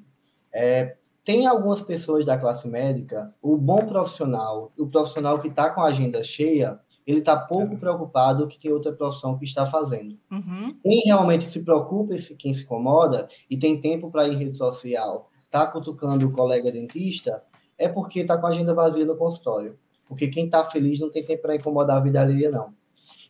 É, 0.52 0.96
tem 1.24 1.46
algumas 1.46 1.80
pessoas 1.80 2.24
da 2.24 2.38
classe 2.38 2.68
médica, 2.68 3.34
o 3.40 3.56
bom 3.56 3.86
profissional, 3.86 4.72
o 4.78 4.86
profissional 4.86 5.40
que 5.40 5.48
está 5.48 5.70
com 5.70 5.80
a 5.80 5.86
agenda 5.86 6.22
cheia, 6.22 6.78
ele 7.06 7.18
está 7.18 7.36
pouco 7.36 7.74
é. 7.74 7.76
preocupado 7.76 8.46
que 8.46 8.58
tem 8.58 8.72
outra 8.72 8.92
profissão 8.92 9.36
que 9.36 9.44
está 9.44 9.66
fazendo. 9.66 10.18
Uhum. 10.30 10.76
Quem 10.82 11.02
realmente 11.06 11.44
se 11.44 11.64
preocupa, 11.64 12.14
esse, 12.14 12.36
quem 12.36 12.52
se 12.54 12.64
incomoda 12.64 13.28
e 13.48 13.56
tem 13.56 13.80
tempo 13.80 14.10
para 14.10 14.26
ir 14.28 14.34
em 14.34 14.44
rede 14.44 14.56
social, 14.56 15.30
está 15.52 15.66
cutucando 15.66 16.26
o 16.26 16.32
colega 16.32 16.72
dentista, 16.72 17.44
é 17.76 17.86
porque 17.86 18.20
está 18.20 18.38
com 18.38 18.46
a 18.46 18.48
agenda 18.48 18.74
vazia 18.74 19.04
no 19.04 19.16
consultório. 19.16 19.78
Porque 20.08 20.28
quem 20.28 20.46
está 20.46 20.64
feliz 20.64 20.98
não 20.98 21.10
tem 21.10 21.22
tempo 21.22 21.42
para 21.42 21.54
incomodar 21.54 21.98
a 21.98 22.00
vida 22.00 22.22
alheia, 22.22 22.50
não. 22.50 22.72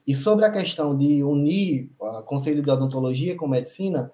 E 0.07 0.15
sobre 0.15 0.45
a 0.45 0.51
questão 0.51 0.97
de 0.97 1.23
unir 1.25 1.91
o 1.99 2.23
Conselho 2.23 2.63
de 2.63 2.71
Odontologia 2.71 3.37
com 3.37 3.49
Medicina, 3.49 4.13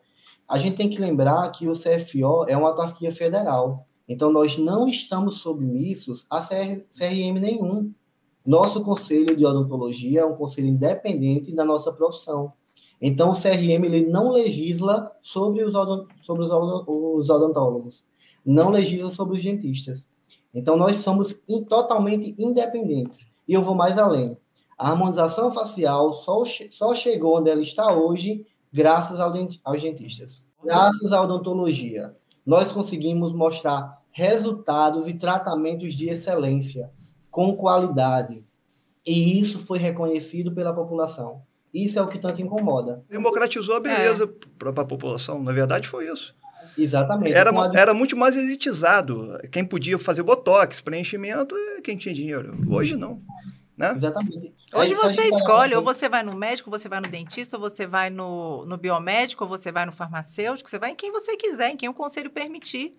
a 0.48 0.56
gente 0.56 0.76
tem 0.76 0.88
que 0.88 0.98
lembrar 0.98 1.50
que 1.50 1.68
o 1.68 1.74
CFO 1.74 2.46
é 2.48 2.56
uma 2.56 2.68
autarquia 2.68 3.12
federal. 3.12 3.86
Então, 4.08 4.32
nós 4.32 4.56
não 4.56 4.86
estamos 4.86 5.34
submissos 5.36 6.26
a 6.30 6.40
CRM 6.40 7.38
nenhum. 7.38 7.92
Nosso 8.44 8.82
conselho 8.82 9.36
de 9.36 9.44
odontologia 9.44 10.22
é 10.22 10.24
um 10.24 10.34
conselho 10.34 10.68
independente 10.68 11.54
da 11.54 11.64
nossa 11.64 11.92
profissão. 11.92 12.52
Então, 13.00 13.30
o 13.30 13.34
CRM 13.34 13.84
ele 13.84 14.06
não 14.06 14.30
legisla 14.30 15.12
sobre 15.22 15.64
os, 15.64 15.72
sobre 16.22 16.44
os 16.44 17.30
odontólogos, 17.30 18.04
não 18.44 18.70
legisla 18.70 19.10
sobre 19.10 19.36
os 19.36 19.42
dentistas. 19.42 20.08
Então, 20.52 20.76
nós 20.76 20.96
somos 20.98 21.40
in, 21.48 21.64
totalmente 21.64 22.34
independentes. 22.38 23.30
E 23.46 23.54
eu 23.54 23.62
vou 23.62 23.74
mais 23.74 23.98
além. 23.98 24.36
A 24.76 24.90
harmonização 24.90 25.50
facial 25.50 26.12
só, 26.12 26.42
só 26.70 26.94
chegou 26.94 27.38
onde 27.38 27.50
ela 27.50 27.62
está 27.62 27.92
hoje 27.92 28.46
graças 28.72 29.20
aos 29.20 29.82
dentistas. 29.82 30.42
Graças 30.62 31.12
à 31.12 31.22
odontologia, 31.22 32.16
nós 32.44 32.72
conseguimos 32.72 33.32
mostrar 33.32 34.02
resultados 34.10 35.06
e 35.06 35.14
tratamentos 35.14 35.94
de 35.94 36.08
excelência, 36.08 36.90
com 37.30 37.56
qualidade. 37.56 38.44
E 39.06 39.38
isso 39.38 39.58
foi 39.58 39.78
reconhecido 39.78 40.52
pela 40.52 40.74
população. 40.74 41.42
Isso 41.72 41.98
é 41.98 42.02
o 42.02 42.06
que 42.06 42.18
tanto 42.18 42.40
incomoda. 42.40 43.04
Democratizou 43.08 43.76
a 43.76 43.80
beleza 43.80 44.24
é. 44.24 44.46
para 44.58 44.70
a 44.70 44.84
população. 44.84 45.42
Na 45.42 45.52
verdade, 45.52 45.88
foi 45.88 46.10
isso. 46.10 46.34
Exatamente. 46.76 47.34
Era, 47.34 47.50
era 47.74 47.94
muito 47.94 48.16
mais 48.16 48.36
elitizado. 48.36 49.38
Quem 49.50 49.64
podia 49.64 49.98
fazer 49.98 50.22
botox, 50.22 50.80
preenchimento, 50.80 51.54
é 51.56 51.80
quem 51.80 51.96
tinha 51.96 52.14
dinheiro. 52.14 52.56
Hoje 52.68 52.96
não. 52.96 53.20
Né? 53.76 53.92
Exatamente. 53.94 54.54
Hoje 54.72 54.94
você 54.94 55.28
escolhe, 55.28 55.74
ou 55.74 55.82
você 55.82 56.08
vai 56.08 56.22
no 56.22 56.34
médico, 56.34 56.70
ou 56.70 56.78
você 56.78 56.88
vai 56.88 57.00
no 57.00 57.08
dentista, 57.08 57.56
ou 57.56 57.60
você 57.60 57.86
vai 57.86 58.10
no, 58.10 58.64
no 58.66 58.76
biomédico, 58.76 59.44
ou 59.44 59.48
você 59.48 59.70
vai 59.70 59.86
no 59.86 59.92
farmacêutico, 59.92 60.68
você 60.68 60.78
vai 60.78 60.90
em 60.90 60.94
quem 60.96 61.12
você 61.12 61.36
quiser, 61.36 61.70
em 61.70 61.76
quem 61.76 61.88
o 61.88 61.94
conselho 61.94 62.30
permitir. 62.30 62.96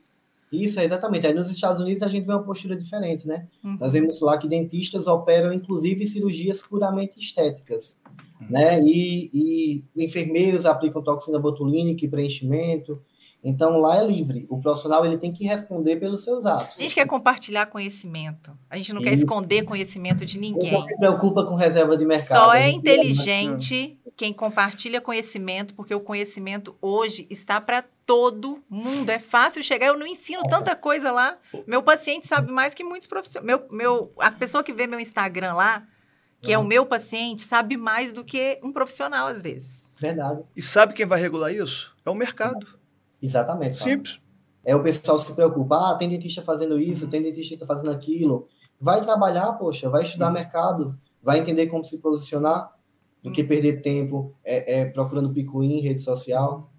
Isso, 0.52 0.80
é 0.80 0.86
exatamente. 0.86 1.28
Aí 1.28 1.34
nos 1.34 1.50
Estados 1.52 1.82
Unidos 1.82 2.02
a 2.04 2.08
gente 2.08 2.26
vê 2.26 2.34
uma 2.34 2.44
postura 2.44 2.76
diferente, 2.76 3.28
né? 3.28 3.48
Uhum. 3.64 3.78
Nós 3.80 3.94
vemos 3.94 4.20
lá 4.22 4.38
que 4.38 4.48
dentistas 4.48 5.06
operam, 5.08 5.54
inclusive, 5.54 6.06
cirurgias 6.06 6.62
puramente 6.62 7.20
estéticas, 7.20 8.02
uhum. 8.42 8.48
né? 8.50 8.82
E, 8.82 9.30
e 9.96 10.04
enfermeiros 10.04 10.66
aplicam 10.66 11.04
toxina 11.04 11.40
botulínica 11.40 12.04
e 12.06 12.10
preenchimento, 12.10 13.00
então 13.44 13.78
lá 13.78 13.98
é 13.98 14.06
livre. 14.06 14.46
O 14.50 14.60
profissional 14.60 15.06
ele 15.06 15.18
tem 15.18 15.32
que 15.32 15.46
responder 15.46 15.96
pelos 15.96 16.24
seus 16.24 16.46
atos. 16.46 16.78
A 16.78 16.82
gente 16.82 16.96
quer 16.96 17.06
compartilhar 17.06 17.68
conhecimento. 17.68 18.52
A 18.70 18.76
gente 18.76 18.92
não 18.92 19.00
Isso. 19.00 19.10
quer 19.10 19.16
esconder 19.16 19.64
conhecimento 19.64 20.26
de 20.26 20.38
ninguém. 20.38 20.74
Não 20.74 20.82
se 20.82 20.98
preocupa 20.98 21.46
com 21.46 21.56
reserva 21.56 21.96
de 21.96 22.06
mercado. 22.06 22.46
Só 22.46 22.54
é 22.54 22.70
inteligente 22.70 23.98
quem 24.20 24.34
compartilha 24.34 25.00
conhecimento, 25.00 25.74
porque 25.74 25.96
o 25.96 26.00
conhecimento 26.02 26.76
hoje 26.82 27.26
está 27.30 27.62
para 27.62 27.86
todo 28.06 28.62
mundo. 28.70 29.10
É 29.10 29.18
fácil 29.18 29.64
chegar. 29.64 29.88
Eu 29.88 29.98
não 29.98 30.06
ensino 30.06 30.42
tanta 30.50 30.76
coisa 30.76 31.10
lá. 31.10 31.38
Meu 31.66 31.82
paciente 31.82 32.28
sabe 32.28 32.52
mais 32.52 32.74
que 32.74 32.84
muitos 32.84 33.08
profissionais. 33.08 33.48
Meu, 33.48 33.66
meu, 33.72 34.12
a 34.20 34.30
pessoa 34.30 34.62
que 34.62 34.74
vê 34.74 34.86
meu 34.86 35.00
Instagram 35.00 35.54
lá, 35.54 35.88
que 36.42 36.54
uhum. 36.54 36.62
é 36.62 36.66
o 36.66 36.68
meu 36.68 36.86
paciente, 36.86 37.44
sabe 37.44 37.78
mais 37.78 38.12
do 38.12 38.26
que 38.26 38.58
um 38.62 38.74
profissional 38.74 39.26
às 39.26 39.42
vezes. 39.42 39.90
Verdade. 39.98 40.44
E 40.54 40.62
sabe 40.62 40.94
quem 40.94 41.06
vai 41.06 41.22
regular 41.22 41.54
isso? 41.54 41.96
É 42.06 42.10
o 42.10 42.14
mercado. 42.14 42.68
Exatamente. 43.22 43.80
Simples. 43.80 44.20
É 44.66 44.76
o 44.76 44.84
pessoal 44.84 45.18
se 45.18 45.32
preocupa, 45.32 45.92
ah, 45.92 45.96
tem 45.96 46.10
dentista 46.10 46.42
fazendo 46.42 46.78
isso, 46.78 47.08
tem 47.08 47.22
dentista 47.22 47.54
que 47.54 47.62
tá 47.62 47.66
fazendo 47.66 47.92
aquilo. 47.92 48.50
Vai 48.82 49.00
trabalhar, 49.00 49.54
poxa, 49.54 49.90
vai 49.90 50.04
estudar 50.04 50.28
uhum. 50.28 50.34
mercado, 50.34 51.00
vai 51.24 51.40
entender 51.40 51.68
como 51.68 51.86
se 51.86 52.00
posicionar, 52.00 52.78
do 53.24 53.32
que 53.32 53.44
perder 53.44 53.82
tempo 53.82 54.34
é, 54.44 54.82
é 54.82 54.86
procurando 54.86 55.34
picuim 55.34 55.78
em 55.78 55.82
rede 55.82 56.02
social. 56.02 56.70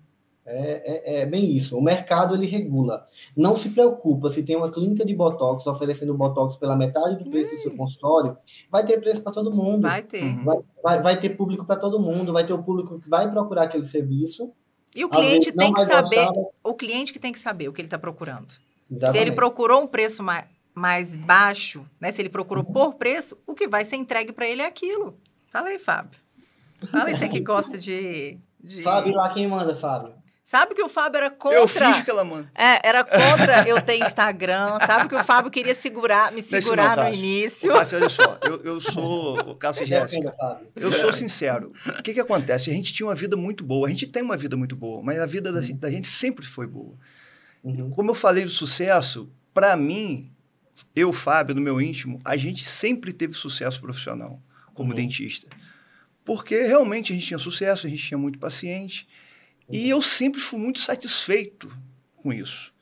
É, 0.46 0.82
é, 0.84 1.20
é, 1.20 1.26
bem 1.26 1.54
isso. 1.54 1.76
O 1.76 1.82
mercado 1.82 2.34
ele 2.34 2.46
regula. 2.46 3.04
Não 3.36 3.54
se 3.54 3.70
preocupa 3.70 4.28
se 4.30 4.42
tem 4.42 4.56
uma 4.56 4.70
clínica 4.70 5.04
de 5.04 5.14
botox 5.14 5.66
oferecendo 5.66 6.14
botox 6.14 6.56
pela 6.56 6.74
metade 6.74 7.22
do 7.22 7.30
preço 7.30 7.54
do 7.54 7.62
seu 7.62 7.76
consultório, 7.76 8.36
vai 8.70 8.84
ter 8.84 8.98
preço 9.00 9.22
para 9.22 9.32
todo 9.32 9.54
mundo. 9.54 9.82
Vai 9.82 10.02
ter. 10.02 10.24
Vai, 10.42 10.58
vai, 10.82 11.02
vai 11.02 11.20
ter 11.20 11.36
público 11.36 11.64
para 11.64 11.76
todo 11.76 12.00
mundo. 12.00 12.32
Vai 12.32 12.44
ter 12.44 12.52
o 12.52 12.62
público 12.62 12.98
que 12.98 13.08
vai 13.08 13.30
procurar 13.30 13.64
aquele 13.64 13.84
serviço 13.84 14.52
e 14.94 15.04
o 15.04 15.08
cliente 15.08 15.52
tem 15.52 15.72
que 15.72 15.86
saber, 15.86 16.26
gostar. 16.26 16.42
o 16.64 16.74
cliente 16.74 17.12
que 17.12 17.18
tem 17.18 17.32
que 17.32 17.38
saber 17.38 17.68
o 17.68 17.72
que 17.72 17.80
ele 17.80 17.86
está 17.86 17.98
procurando. 17.98 18.52
Exatamente. 18.90 19.22
Se 19.22 19.28
ele 19.28 19.36
procurou 19.36 19.82
um 19.82 19.86
preço 19.86 20.22
mais, 20.22 20.46
mais 20.74 21.16
baixo, 21.16 21.86
né? 22.00 22.10
Se 22.10 22.20
ele 22.20 22.28
procurou 22.28 22.64
por 22.64 22.94
preço, 22.94 23.38
o 23.46 23.54
que 23.54 23.68
vai 23.68 23.84
ser 23.84 23.96
entregue 23.96 24.32
para 24.32 24.48
ele 24.48 24.62
é 24.62 24.66
aquilo. 24.66 25.16
Fala 25.50 25.68
aí, 25.68 25.78
Fábio. 25.78 26.18
Fala 26.90 27.14
você 27.14 27.28
que 27.28 27.40
gosta 27.40 27.76
de, 27.76 28.38
de... 28.62 28.82
Fábio 28.82 29.14
lá 29.14 29.32
quem 29.32 29.46
manda, 29.46 29.74
Fábio. 29.74 30.14
Sabe 30.50 30.74
que 30.74 30.82
o 30.82 30.88
Fábio 30.88 31.18
era 31.18 31.30
contra. 31.30 31.58
Eu 31.58 31.68
fiz 31.68 32.02
que 32.02 32.10
ela 32.10 32.24
manda. 32.24 32.50
É, 32.56 32.88
era 32.88 33.04
contra 33.04 33.68
eu 33.68 33.80
ter 33.80 33.98
Instagram. 33.98 34.78
Sabe 34.84 35.08
que 35.08 35.14
o 35.14 35.22
Fábio 35.22 35.48
queria 35.48 35.76
segurar, 35.76 36.32
me 36.32 36.42
segurar 36.42 36.96
não, 36.96 37.04
no 37.04 37.14
início. 37.14 37.72
Cássio, 37.72 37.98
olha 37.98 38.08
só, 38.08 38.38
eu, 38.42 38.60
eu 38.64 38.80
sou. 38.80 39.38
O 39.50 39.54
Cássio 39.54 39.86
Jéssica. 39.86 40.34
Eu 40.74 40.90
sou 40.90 41.12
sincero. 41.12 41.72
O 41.86 42.02
que, 42.02 42.12
que 42.12 42.18
acontece? 42.18 42.68
A 42.68 42.74
gente 42.74 42.92
tinha 42.92 43.06
uma 43.06 43.14
vida 43.14 43.36
muito 43.36 43.62
boa. 43.62 43.86
A 43.86 43.90
gente 43.90 44.08
tem 44.08 44.24
uma 44.24 44.36
vida 44.36 44.56
muito 44.56 44.74
boa, 44.74 45.00
mas 45.04 45.20
a 45.20 45.26
vida 45.26 45.52
da, 45.52 45.60
da 45.60 45.88
gente 45.88 46.08
sempre 46.08 46.44
foi 46.44 46.66
boa. 46.66 46.94
Uhum. 47.62 47.88
Como 47.90 48.10
eu 48.10 48.14
falei 48.16 48.44
do 48.44 48.50
sucesso, 48.50 49.30
para 49.54 49.76
mim, 49.76 50.32
eu, 50.96 51.12
Fábio, 51.12 51.54
no 51.54 51.60
meu 51.60 51.80
íntimo, 51.80 52.18
a 52.24 52.36
gente 52.36 52.66
sempre 52.66 53.12
teve 53.12 53.34
sucesso 53.34 53.80
profissional 53.80 54.40
como 54.74 54.90
uhum. 54.90 54.96
dentista. 54.96 55.46
Porque 56.30 56.62
realmente 56.62 57.12
a 57.12 57.16
gente 57.16 57.26
tinha 57.26 57.38
sucesso, 57.38 57.88
a 57.88 57.90
gente 57.90 58.04
tinha 58.04 58.16
muito 58.16 58.38
paciente. 58.38 59.08
E 59.68 59.90
eu 59.90 60.00
sempre 60.00 60.40
fui 60.40 60.60
muito 60.60 60.78
satisfeito 60.78 61.68
com 62.14 62.32
isso. 62.32 62.72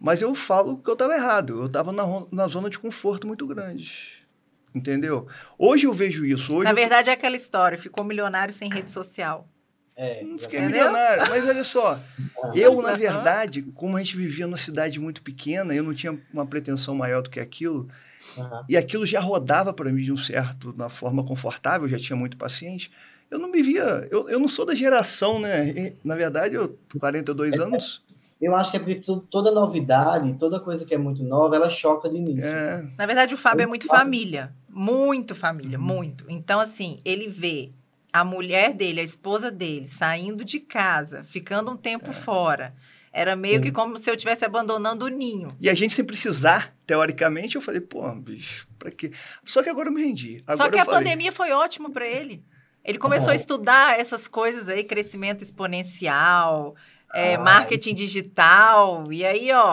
Mas 0.00 0.22
eu 0.22 0.34
falo 0.34 0.78
que 0.78 0.88
eu 0.88 0.94
estava 0.94 1.14
errado. 1.14 1.60
Eu 1.60 1.66
estava 1.66 1.92
na, 1.92 2.04
na 2.32 2.48
zona 2.48 2.70
de 2.70 2.78
conforto 2.78 3.26
muito 3.26 3.46
grande. 3.46 4.26
Entendeu? 4.74 5.28
Hoje 5.58 5.86
eu 5.86 5.92
vejo 5.92 6.24
isso. 6.24 6.54
Hoje 6.54 6.64
na 6.64 6.72
verdade, 6.72 7.10
eu... 7.10 7.12
é 7.12 7.14
aquela 7.14 7.36
história: 7.36 7.76
ficou 7.76 8.02
milionário 8.02 8.54
sem 8.54 8.70
rede 8.70 8.88
social. 8.88 9.46
É, 9.94 10.24
não 10.24 10.38
fiquei 10.38 10.60
entendeu? 10.60 10.86
milionário. 10.86 11.28
Mas 11.28 11.46
olha 11.46 11.64
só, 11.64 12.00
eu, 12.56 12.80
na 12.80 12.94
verdade, 12.94 13.60
como 13.74 13.98
a 13.98 14.02
gente 14.02 14.16
vivia 14.16 14.46
numa 14.46 14.56
cidade 14.56 14.98
muito 14.98 15.22
pequena, 15.22 15.74
eu 15.74 15.82
não 15.82 15.92
tinha 15.92 16.18
uma 16.32 16.46
pretensão 16.46 16.94
maior 16.94 17.20
do 17.20 17.28
que 17.28 17.40
aquilo. 17.40 17.90
Uhum. 18.36 18.64
E 18.68 18.76
aquilo 18.76 19.06
já 19.06 19.20
rodava 19.20 19.72
para 19.72 19.90
mim 19.90 20.02
de 20.02 20.12
um 20.12 20.16
certo, 20.16 20.74
na 20.76 20.88
forma 20.88 21.24
confortável, 21.24 21.88
já 21.88 21.98
tinha 21.98 22.16
muito 22.16 22.36
paciente 22.36 22.90
eu 23.30 23.38
não 23.38 23.48
me 23.48 23.62
via. 23.62 24.08
Eu, 24.10 24.28
eu 24.28 24.38
não 24.40 24.48
sou 24.48 24.66
da 24.66 24.74
geração, 24.74 25.38
né? 25.38 25.94
Na 26.04 26.16
verdade, 26.16 26.56
eu 26.56 26.68
tenho 26.88 27.00
42 27.00 27.54
é, 27.54 27.62
anos. 27.62 28.02
Eu 28.40 28.56
acho 28.56 28.70
que 28.70 28.76
é 28.76 28.80
porque 28.80 29.00
toda 29.30 29.52
novidade, 29.52 30.34
toda 30.34 30.58
coisa 30.58 30.84
que 30.84 30.94
é 30.94 30.98
muito 30.98 31.22
nova, 31.22 31.54
ela 31.54 31.70
choca 31.70 32.08
de 32.08 32.16
início. 32.16 32.44
É. 32.44 32.86
Na 32.98 33.06
verdade, 33.06 33.34
o 33.34 33.38
Fábio 33.38 33.62
é 33.62 33.66
muito 33.66 33.86
família. 33.86 34.52
Muito 34.68 35.34
família, 35.34 35.78
uhum. 35.78 35.84
muito. 35.84 36.24
Então, 36.28 36.58
assim, 36.58 37.00
ele 37.04 37.28
vê 37.28 37.70
a 38.12 38.24
mulher 38.24 38.74
dele, 38.74 39.00
a 39.00 39.04
esposa 39.04 39.50
dele, 39.50 39.86
saindo 39.86 40.44
de 40.44 40.58
casa, 40.58 41.22
ficando 41.22 41.70
um 41.70 41.76
tempo 41.76 42.10
é. 42.10 42.12
fora. 42.12 42.74
Era 43.12 43.36
meio 43.36 43.56
uhum. 43.56 43.62
que 43.62 43.72
como 43.72 43.98
se 43.98 44.08
eu 44.08 44.14
estivesse 44.14 44.44
abandonando 44.44 45.04
o 45.04 45.08
ninho. 45.08 45.52
E 45.60 45.68
a 45.68 45.74
gente 45.74 45.92
sem 45.92 46.04
precisar, 46.04 46.74
teoricamente, 46.90 47.54
eu 47.54 47.62
falei, 47.62 47.80
pô, 47.80 48.02
bicho, 48.16 48.66
pra 48.76 48.90
quê? 48.90 49.12
Só 49.44 49.62
que 49.62 49.68
agora 49.68 49.88
eu 49.88 49.92
me 49.92 50.02
rendi. 50.02 50.42
Agora 50.44 50.56
Só 50.56 50.68
que 50.68 50.76
a 50.76 50.84
falei... 50.84 50.98
pandemia 50.98 51.30
foi 51.30 51.52
ótimo 51.52 51.92
para 51.92 52.04
ele. 52.04 52.44
Ele 52.84 52.98
começou 52.98 53.28
uhum. 53.28 53.34
a 53.34 53.36
estudar 53.36 54.00
essas 54.00 54.26
coisas 54.26 54.68
aí, 54.68 54.82
crescimento 54.82 55.40
exponencial, 55.40 56.74
é, 57.14 57.38
marketing 57.38 57.94
digital, 57.94 59.04
e 59.12 59.24
aí, 59.24 59.52
ó, 59.52 59.70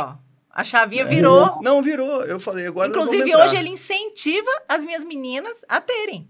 a 0.52 0.64
chavinha 0.64 1.02
é. 1.02 1.08
virou. 1.08 1.60
Não, 1.64 1.82
virou. 1.82 2.24
Eu 2.24 2.40
falei, 2.40 2.68
agora 2.68 2.88
Inclusive, 2.88 3.36
hoje 3.36 3.56
ele 3.56 3.70
incentiva 3.70 4.52
as 4.70 4.86
minhas 4.86 5.04
meninas 5.04 5.66
a 5.68 5.82
terem. 5.82 6.28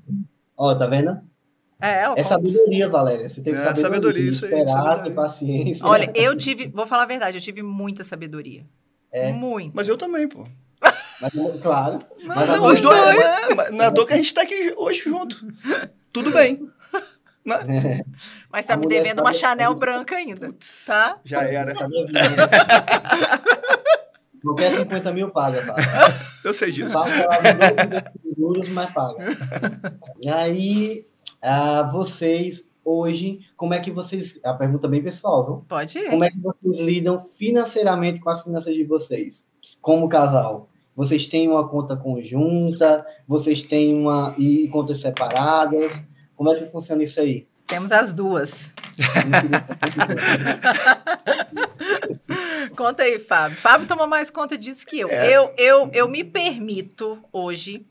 Ó, 0.55 0.73
tá 0.73 0.87
vendo? 0.87 1.19
É, 1.81 2.03
é 2.15 2.23
sabedoria, 2.23 2.87
Valéria. 2.87 3.27
Você 3.27 3.41
tem 3.41 3.51
é, 3.51 3.57
sabedoria, 3.57 3.81
sabedoria 3.81 4.29
isso 4.29 4.45
aí, 4.45 4.53
esperar, 4.61 5.03
ter 5.03 5.11
paciência. 5.11 5.85
Olha, 5.85 6.09
eu 6.15 6.33
tive, 6.37 6.69
vou 6.69 6.87
falar 6.87 7.03
a 7.03 7.07
verdade, 7.07 7.37
eu 7.37 7.41
tive 7.41 7.61
muita 7.61 8.05
sabedoria. 8.05 8.65
É. 9.11 9.33
Muito. 9.33 9.75
Mas 9.75 9.89
eu 9.89 9.97
também, 9.97 10.27
pô. 10.29 10.45
Mas, 11.21 11.33
claro. 11.61 11.99
Não, 12.21 12.35
mas 12.35 12.47
não, 12.47 12.65
os 12.67 12.81
dois. 12.81 12.99
É, 12.99 13.71
não 13.71 13.83
é 13.83 13.87
à 13.87 13.91
toa 13.91 14.05
que 14.05 14.13
a 14.13 14.17
gente 14.17 14.33
tá 14.33 14.43
aqui 14.43 14.73
hoje 14.77 15.03
junto 15.09 15.45
tudo 16.17 16.31
bem. 16.31 16.67
Né? 17.45 18.03
Mas 18.51 18.65
tá 18.65 18.75
me 18.75 18.87
devendo 18.87 19.21
uma 19.21 19.31
Chanel 19.31 19.75
branca 19.75 20.15
ainda, 20.15 20.53
tá? 20.85 21.19
Já 21.23 21.43
era. 21.43 21.73
Qualquer 24.41 24.71
50 24.71 25.13
mil 25.13 25.29
paga, 25.29 25.65
tá? 25.65 25.75
Eu 26.43 26.53
sei 26.53 26.71
disso. 26.71 26.93
Paga 26.93 28.11
juros, 28.37 28.69
mas 28.69 28.91
paga. 28.91 29.35
E 30.21 30.29
aí, 30.29 31.07
uh, 31.43 31.91
vocês, 31.91 32.69
hoje, 32.83 33.41
como 33.57 33.73
é 33.73 33.79
que 33.79 33.91
vocês... 33.91 34.39
É 34.43 34.49
a 34.49 34.53
pergunta 34.53 34.87
bem 34.87 35.03
pessoal, 35.03 35.45
viu? 35.45 35.65
Pode 35.67 35.97
ir. 35.97 36.09
Como 36.09 36.23
é 36.23 36.29
que 36.29 36.39
vocês 36.39 36.79
lidam 36.79 37.19
financeiramente 37.19 38.19
com 38.19 38.29
as 38.29 38.43
finanças 38.43 38.73
de 38.73 38.85
vocês, 38.85 39.45
como 39.81 40.07
casal? 40.07 40.69
Vocês 40.97 41.25
têm 41.27 41.47
uma 41.47 41.69
conta 41.69 41.95
conjunta? 41.95 43.05
Vocês 43.27 43.61
têm 43.61 43.93
uma 43.93 44.33
e 44.35 44.67
contas 44.69 44.99
separadas? 44.99 46.03
Como 46.35 46.51
é 46.51 46.55
que 46.55 46.65
funciona 46.65 47.03
isso 47.03 47.19
aí? 47.19 47.47
Temos 47.67 47.91
as 47.91 48.13
duas. 48.13 48.73
conta 52.75 53.03
aí, 53.03 53.19
Fábio. 53.19 53.55
Fábio 53.55 53.87
toma 53.87 54.07
mais 54.07 54.31
conta 54.31 54.57
disso 54.57 54.87
que 54.87 54.99
eu. 54.99 55.07
É. 55.07 55.37
Eu, 55.37 55.53
eu. 55.55 55.91
eu 55.93 56.09
me 56.09 56.23
permito 56.23 57.23
hoje 57.31 57.85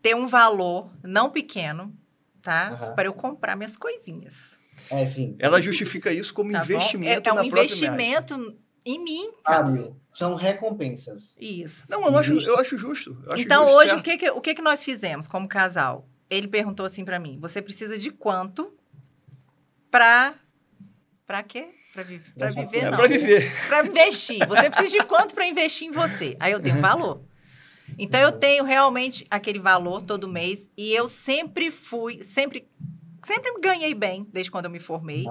ter 0.00 0.14
um 0.14 0.28
valor 0.28 0.92
não 1.02 1.30
pequeno, 1.30 1.92
tá? 2.40 2.70
Uhum. 2.70 2.94
Para 2.94 3.08
eu 3.08 3.14
comprar 3.14 3.56
minhas 3.56 3.76
coisinhas. 3.76 4.56
É, 4.88 5.10
sim. 5.10 5.34
Ela 5.40 5.60
justifica 5.60 6.12
isso 6.12 6.32
como 6.32 6.52
tá 6.52 6.58
investimento 6.58 7.28
é, 7.28 7.32
é 7.32 7.34
um 7.34 7.42
investimento 7.42 8.56
em 8.88 9.04
mim. 9.04 9.30
Ah, 9.46 9.62
são 10.10 10.34
recompensas. 10.34 11.36
Isso. 11.38 11.90
Não, 11.90 12.06
eu 12.06 12.16
acho, 12.16 12.40
eu 12.40 12.58
acho 12.58 12.78
justo. 12.78 13.16
Eu 13.26 13.32
acho 13.32 13.42
então, 13.42 13.64
justo, 13.64 13.76
hoje, 13.76 13.94
o, 13.94 14.02
que, 14.02 14.16
que, 14.16 14.30
o 14.30 14.40
que, 14.40 14.54
que 14.54 14.62
nós 14.62 14.82
fizemos 14.82 15.26
como 15.26 15.46
casal? 15.46 16.08
Ele 16.30 16.48
perguntou 16.48 16.86
assim 16.86 17.04
para 17.04 17.18
mim: 17.18 17.38
você 17.38 17.60
precisa 17.60 17.98
de 17.98 18.10
quanto 18.10 18.72
para. 19.90 20.34
Para 21.26 21.42
quê? 21.42 21.68
Para 21.92 22.02
vi 22.02 22.18
viver, 22.54 22.78
é, 22.78 22.90
não. 22.90 22.98
Para 22.98 23.08
viver. 23.08 23.52
Para 23.68 23.86
investir. 23.86 24.46
Você 24.46 24.70
precisa 24.70 24.98
de 24.98 25.04
quanto 25.04 25.34
para 25.34 25.46
investir 25.46 25.88
em 25.88 25.90
você? 25.90 26.36
Aí 26.38 26.52
eu 26.52 26.58
um 26.58 26.80
valor. 26.80 27.22
Então, 27.98 28.20
eu 28.20 28.32
tenho 28.32 28.64
realmente 28.64 29.26
aquele 29.30 29.58
valor 29.58 30.02
todo 30.02 30.28
mês 30.28 30.70
e 30.76 30.92
eu 30.92 31.08
sempre 31.08 31.70
fui, 31.70 32.22
sempre, 32.22 32.68
sempre 33.24 33.52
ganhei 33.60 33.94
bem 33.94 34.26
desde 34.32 34.50
quando 34.50 34.66
eu 34.66 34.70
me 34.70 34.78
formei. 34.78 35.24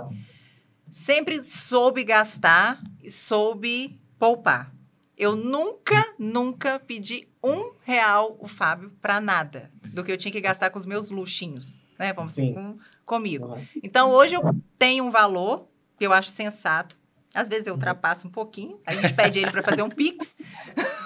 Sempre 0.89 1.43
soube 1.43 2.03
gastar 2.03 2.81
e 3.03 3.11
soube 3.11 3.99
poupar. 4.17 4.71
Eu 5.17 5.35
nunca, 5.35 6.13
nunca 6.17 6.79
pedi 6.79 7.27
um 7.43 7.71
real 7.83 8.37
o 8.39 8.47
Fábio 8.47 8.91
para 9.01 9.19
nada 9.19 9.71
do 9.93 10.03
que 10.03 10.11
eu 10.11 10.17
tinha 10.17 10.31
que 10.31 10.41
gastar 10.41 10.69
com 10.69 10.77
os 10.77 10.85
meus 10.85 11.09
luxinhos, 11.09 11.81
né? 11.97 12.13
Vamos 12.13 12.33
dizer, 12.33 12.53
com, 12.53 12.77
comigo. 13.05 13.47
Uhum. 13.47 13.65
Então, 13.81 14.11
hoje 14.11 14.35
eu 14.35 14.41
tenho 14.77 15.05
um 15.05 15.09
valor 15.09 15.67
que 15.97 16.05
eu 16.05 16.13
acho 16.13 16.29
sensato. 16.29 16.97
Às 17.33 17.49
vezes 17.49 17.67
eu 17.67 17.73
uhum. 17.73 17.77
ultrapasso 17.77 18.27
um 18.27 18.31
pouquinho, 18.31 18.79
a 18.85 18.93
gente 18.93 19.13
pede 19.13 19.39
ele 19.39 19.51
para 19.51 19.63
fazer 19.63 19.81
um 19.81 19.89
pix. 19.89 20.35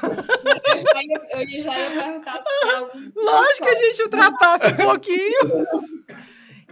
Eu 0.02 0.82
já 0.82 1.04
ia, 1.04 1.44
eu 1.44 1.62
já 1.62 1.80
ia 1.80 2.02
perguntar 2.02 2.40
se. 2.40 2.48
Lógico 3.16 3.64
que 3.64 3.70
a 3.70 3.76
gente 3.76 4.04
ultrapassa 4.04 4.68
um 4.70 4.76
pouquinho. 4.76 5.42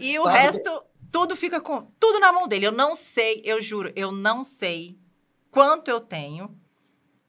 E 0.02 0.18
o 0.18 0.24
resto, 0.24 0.82
tudo 1.12 1.36
fica 1.36 1.60
com 1.60 1.88
tudo 2.00 2.20
na 2.20 2.32
mão 2.32 2.48
dele. 2.48 2.66
Eu 2.66 2.72
não 2.72 2.96
sei, 2.96 3.42
eu 3.44 3.62
juro, 3.62 3.92
eu 3.96 4.12
não 4.12 4.44
sei 4.44 4.98
quanto 5.52 5.90
eu 5.90 6.00
tenho. 6.00 6.56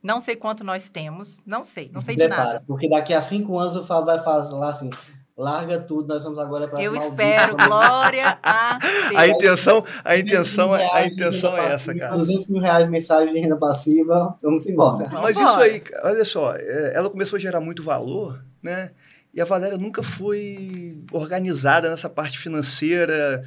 Não 0.02 0.18
sei 0.18 0.34
quanto 0.34 0.64
nós 0.64 0.88
temos. 0.88 1.42
Não 1.44 1.62
sei, 1.62 1.90
não 1.92 2.00
sei 2.00 2.16
de 2.16 2.26
nada. 2.26 2.62
Porque 2.66 2.88
daqui 2.88 3.12
a 3.12 3.20
cinco 3.20 3.58
anos 3.58 3.76
o 3.76 3.84
Fábio 3.84 4.06
vai 4.06 4.22
falar 4.22 4.70
assim: 4.70 4.88
larga 5.36 5.78
tudo, 5.78 6.08
nós 6.08 6.22
vamos 6.22 6.38
agora 6.38 6.68
para 6.68 6.82
Eu 6.82 6.94
espero, 6.94 7.56
glória 7.56 8.38
a 8.42 8.78
Deus. 9.08 9.16
A 9.16 9.28
intenção, 9.28 9.84
a 10.04 10.16
intenção, 10.18 10.76
é, 10.76 10.90
a 10.92 11.06
intenção 11.06 11.56
é 11.56 11.66
essa, 11.66 11.94
cara. 11.94 12.16
200 12.16 12.48
mil 12.48 12.62
reais 12.62 12.88
mensais 12.88 13.30
de 13.30 13.38
renda 13.38 13.56
passiva, 13.56 14.36
vamos 14.42 14.66
embora. 14.66 15.08
Mas 15.10 15.38
isso 15.38 15.58
aí, 15.58 15.82
olha 16.02 16.24
só, 16.24 16.54
é, 16.54 16.92
ela 16.94 17.10
começou 17.10 17.36
a 17.36 17.40
gerar 17.40 17.60
muito 17.60 17.82
valor, 17.82 18.42
né? 18.62 18.92
E 19.32 19.40
a 19.40 19.44
Valéria 19.44 19.78
nunca 19.78 20.02
foi 20.02 21.02
organizada 21.12 21.88
nessa 21.88 22.10
parte 22.10 22.38
financeira. 22.38 23.42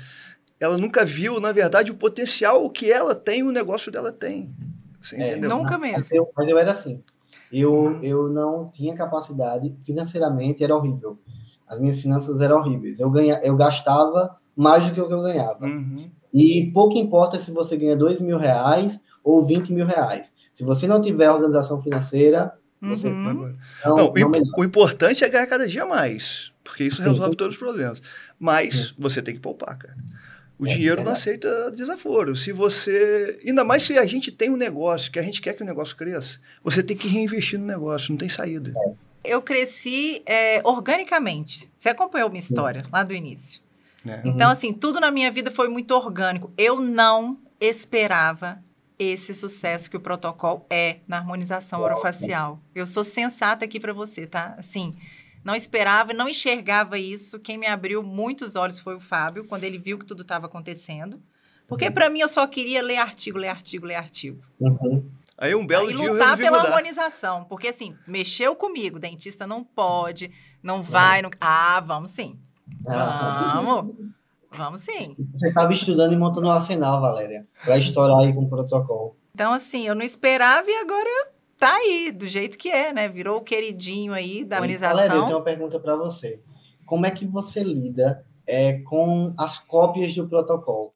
Ela 0.63 0.77
nunca 0.77 1.03
viu, 1.03 1.41
na 1.41 1.51
verdade, 1.51 1.91
o 1.91 1.95
potencial 1.95 2.69
que 2.69 2.89
ela 2.89 3.13
tem, 3.13 3.43
o 3.43 3.51
negócio 3.51 3.91
dela 3.91 4.13
tem. 4.13 4.55
Você 4.97 5.17
é, 5.17 5.35
Nunca 5.35 5.77
mesmo. 5.77 5.97
Mas 5.97 6.11
eu, 6.11 6.31
mas 6.33 6.47
eu, 6.47 6.57
era 6.57 6.71
assim. 6.71 7.03
Eu, 7.51 7.73
uhum. 7.73 7.99
eu 8.01 8.29
não 8.29 8.69
tinha 8.69 8.95
capacidade, 8.95 9.75
financeiramente 9.83 10.63
era 10.63 10.73
horrível. 10.73 11.19
As 11.67 11.81
minhas 11.81 11.99
finanças 12.01 12.39
eram 12.39 12.59
horríveis. 12.59 13.01
Eu, 13.01 13.09
ganha, 13.09 13.41
eu 13.43 13.57
gastava 13.57 14.37
mais 14.55 14.85
do 14.85 14.93
que 14.93 15.01
o 15.01 15.07
que 15.07 15.13
eu 15.13 15.21
ganhava. 15.21 15.65
Uhum. 15.65 16.09
E 16.33 16.71
pouco 16.73 16.97
importa 16.97 17.37
se 17.37 17.51
você 17.51 17.75
ganha 17.75 17.97
dois 17.97 18.21
mil 18.21 18.37
reais 18.37 19.01
ou 19.21 19.45
20 19.45 19.73
mil 19.73 19.85
reais. 19.85 20.33
Se 20.53 20.63
você 20.63 20.87
não 20.87 21.01
tiver 21.01 21.29
organização 21.29 21.77
financeira, 21.81 22.53
você 22.81 23.09
uhum. 23.09 23.13
não, 23.15 23.33
não, 23.33 23.97
não 23.97 24.05
o, 24.07 24.61
o, 24.61 24.63
importante 24.63 25.25
é 25.25 25.29
ganhar 25.29 25.47
cada 25.47 25.67
dia 25.67 25.85
mais, 25.85 26.53
porque 26.63 26.85
isso 26.85 27.01
resolve 27.01 27.31
Sim. 27.31 27.37
todos 27.37 27.55
os 27.55 27.59
problemas. 27.59 28.01
Mas 28.39 28.75
Sim. 28.75 28.93
você 28.97 29.21
tem 29.21 29.33
que 29.33 29.41
poupar, 29.41 29.77
cara. 29.77 29.93
O 30.59 30.67
é, 30.67 30.73
dinheiro 30.73 31.01
é 31.01 31.03
não 31.03 31.11
aceita 31.11 31.71
desaforo. 31.71 32.35
Se 32.35 32.51
você. 32.51 33.39
Ainda 33.45 33.63
mais 33.63 33.83
se 33.83 33.97
a 33.97 34.05
gente 34.05 34.31
tem 34.31 34.49
um 34.49 34.57
negócio, 34.57 35.11
que 35.11 35.19
a 35.19 35.23
gente 35.23 35.41
quer 35.41 35.53
que 35.53 35.63
o 35.63 35.65
negócio 35.65 35.95
cresça, 35.95 36.39
você 36.63 36.83
tem 36.83 36.95
que 36.95 37.07
reinvestir 37.07 37.59
no 37.59 37.65
negócio, 37.65 38.11
não 38.11 38.17
tem 38.17 38.29
saída. 38.29 38.73
É. 38.75 39.13
Eu 39.23 39.41
cresci 39.41 40.21
é, 40.25 40.61
organicamente. 40.65 41.71
Você 41.79 41.89
acompanhou 41.89 42.29
minha 42.29 42.41
história 42.41 42.85
lá 42.91 43.03
do 43.03 43.13
início. 43.13 43.61
É. 44.05 44.21
Então, 44.25 44.49
assim, 44.49 44.73
tudo 44.73 44.99
na 44.99 45.11
minha 45.11 45.31
vida 45.31 45.49
foi 45.49 45.69
muito 45.69 45.91
orgânico. 45.91 46.51
Eu 46.57 46.81
não 46.81 47.39
esperava 47.59 48.61
esse 48.99 49.33
sucesso 49.33 49.89
que 49.89 49.97
o 49.97 49.99
protocolo 49.99 50.65
é 50.69 50.97
na 51.07 51.17
harmonização 51.17 51.81
orofacial. 51.81 52.59
Eu 52.75 52.85
sou 52.85 53.03
sensata 53.03 53.65
aqui 53.65 53.79
para 53.79 53.93
você, 53.93 54.27
tá? 54.27 54.55
Assim, 54.57 54.95
não 55.43 55.55
esperava, 55.55 56.13
não 56.13 56.29
enxergava 56.29 56.97
isso. 56.97 57.39
Quem 57.39 57.57
me 57.57 57.67
abriu 57.67 58.01
muitos 58.01 58.55
olhos 58.55 58.79
foi 58.79 58.95
o 58.95 58.99
Fábio, 58.99 59.45
quando 59.45 59.63
ele 59.63 59.77
viu 59.77 59.99
que 59.99 60.05
tudo 60.05 60.21
estava 60.21 60.45
acontecendo. 60.45 61.21
Porque 61.67 61.87
uhum. 61.87 61.93
para 61.93 62.09
mim 62.09 62.19
eu 62.19 62.27
só 62.27 62.45
queria 62.47 62.81
ler 62.81 62.97
artigo, 62.97 63.37
ler 63.37 63.49
artigo, 63.49 63.85
ler 63.85 63.95
artigo. 63.95 64.41
Uhum. 64.59 65.09
Aí 65.37 65.55
um 65.55 65.65
belo 65.65 65.87
Aí, 65.87 65.95
dia 65.95 66.11
lutar 66.11 66.31
eu 66.31 66.37
pela 66.37 66.57
mudar. 66.57 66.69
harmonização, 66.69 67.43
porque 67.45 67.67
assim, 67.67 67.97
mexeu 68.07 68.55
comigo, 68.55 68.99
dentista 68.99 69.47
não 69.47 69.63
pode, 69.63 70.31
não 70.61 70.81
vai, 70.83 71.21
não... 71.21 71.31
ah, 71.41 71.81
vamos 71.85 72.11
sim. 72.11 72.39
Ah. 72.87 73.61
Vamos. 73.61 74.13
Vamos 74.55 74.81
sim. 74.81 75.15
Você 75.33 75.47
estava 75.47 75.73
estudando 75.73 76.13
e 76.13 76.15
montando 76.15 76.47
um 76.47 76.51
arsenal, 76.51 77.01
Valéria, 77.01 77.47
para 77.65 77.77
estourar 77.77 78.19
aí 78.19 78.31
com 78.31 78.43
o 78.43 78.49
protocolo. 78.49 79.17
Então, 79.33 79.51
assim, 79.51 79.87
eu 79.87 79.95
não 79.95 80.03
esperava 80.03 80.69
e 80.69 80.75
agora 80.75 81.32
tá 81.63 81.75
aí, 81.75 82.11
do 82.11 82.27
jeito 82.27 82.57
que 82.57 82.69
é, 82.69 82.91
né? 82.91 83.07
Virou 83.07 83.37
o 83.37 83.43
queridinho 83.43 84.13
aí 84.13 84.43
da 84.43 84.57
harmonização. 84.57 84.97
Valéria, 84.97 85.15
eu 85.15 85.23
tenho 85.25 85.37
uma 85.37 85.43
pergunta 85.43 85.79
para 85.79 85.95
você. 85.95 86.41
Como 86.85 87.05
é 87.05 87.11
que 87.11 87.25
você 87.25 87.63
lida 87.63 88.25
é, 88.45 88.79
com 88.81 89.33
as 89.37 89.59
cópias 89.59 90.13
do 90.13 90.27
protocolo? 90.27 90.91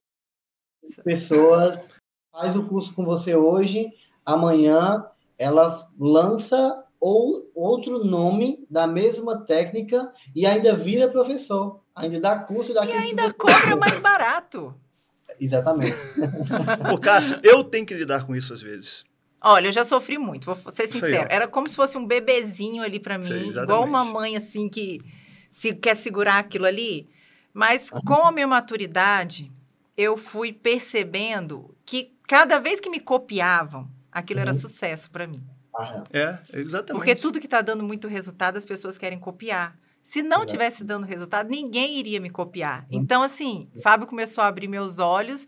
As 0.84 0.96
pessoas 0.96 1.96
faz 2.32 2.56
o 2.56 2.68
curso 2.68 2.94
com 2.94 3.06
você 3.06 3.36
hoje, 3.36 3.88
amanhã 4.26 5.06
ela 5.38 5.74
lança 5.98 6.84
ou 7.00 7.50
outro 7.54 8.04
nome 8.04 8.66
da 8.70 8.88
mesma 8.88 9.46
técnica 9.46 10.12
e 10.36 10.46
ainda 10.46 10.74
vira 10.74 11.08
professor, 11.08 11.82
ainda 11.96 12.20
dá 12.20 12.40
curso 12.40 12.74
daquele 12.74 12.94
E 12.94 13.02
ainda 13.02 13.32
cobra 13.34 13.76
mais 13.76 14.00
barato. 14.00 14.74
Exatamente. 15.40 15.96
Ô, 16.92 16.98
Cássio, 16.98 17.40
eu 17.44 17.64
tenho 17.64 17.86
que 17.86 17.94
lidar 17.94 18.26
com 18.26 18.36
isso 18.36 18.52
às 18.52 18.62
vezes. 18.62 19.06
Olha, 19.42 19.68
eu 19.68 19.72
já 19.72 19.84
sofri 19.84 20.18
muito, 20.18 20.46
vou 20.46 20.56
ser 20.72 20.88
sincero. 20.88 21.28
Era 21.30 21.48
como 21.48 21.70
se 21.70 21.76
fosse 21.76 21.98
um 21.98 22.06
bebezinho 22.06 22.84
ali 22.84 23.00
para 23.00 23.18
mim, 23.18 23.28
Sei, 23.28 23.50
igual 23.50 23.84
uma 23.84 24.04
mãe 24.04 24.36
assim 24.36 24.68
que 24.68 25.00
se 25.52 25.74
quer 25.74 25.96
segurar 25.96 26.40
aquilo 26.40 26.66
ali. 26.66 27.08
Mas 27.54 27.90
com 27.90 28.26
a 28.26 28.32
minha 28.32 28.48
maturidade, 28.48 29.52
eu 29.96 30.18
fui 30.18 30.52
percebendo 30.52 31.76
que 31.86 32.14
cada 32.28 32.60
vez 32.60 32.80
que 32.80 32.90
me 32.90 33.00
copiavam, 33.00 33.90
aquilo 34.12 34.40
uhum. 34.40 34.44
era 34.48 34.54
sucesso 34.54 35.10
para 35.10 35.26
mim. 35.26 35.44
É, 36.12 36.40
exatamente. 36.54 37.04
Porque 37.04 37.16
tudo 37.16 37.40
que 37.40 37.46
está 37.46 37.62
dando 37.62 37.84
muito 37.84 38.08
resultado, 38.08 38.58
as 38.58 38.66
pessoas 38.66 38.98
querem 38.98 39.20
copiar. 39.20 39.78
Se 40.04 40.24
não 40.24 40.46
tivesse 40.46 40.84
dando 40.84 41.06
resultado, 41.06 41.50
ninguém 41.50 42.00
iria 42.00 42.20
me 42.20 42.30
copiar. 42.30 42.82
Uhum. 42.84 43.00
Então, 43.00 43.22
assim, 43.22 43.70
Fábio 43.84 44.08
começou 44.08 44.44
a 44.44 44.48
abrir 44.48 44.68
meus 44.68 45.00
olhos 45.00 45.48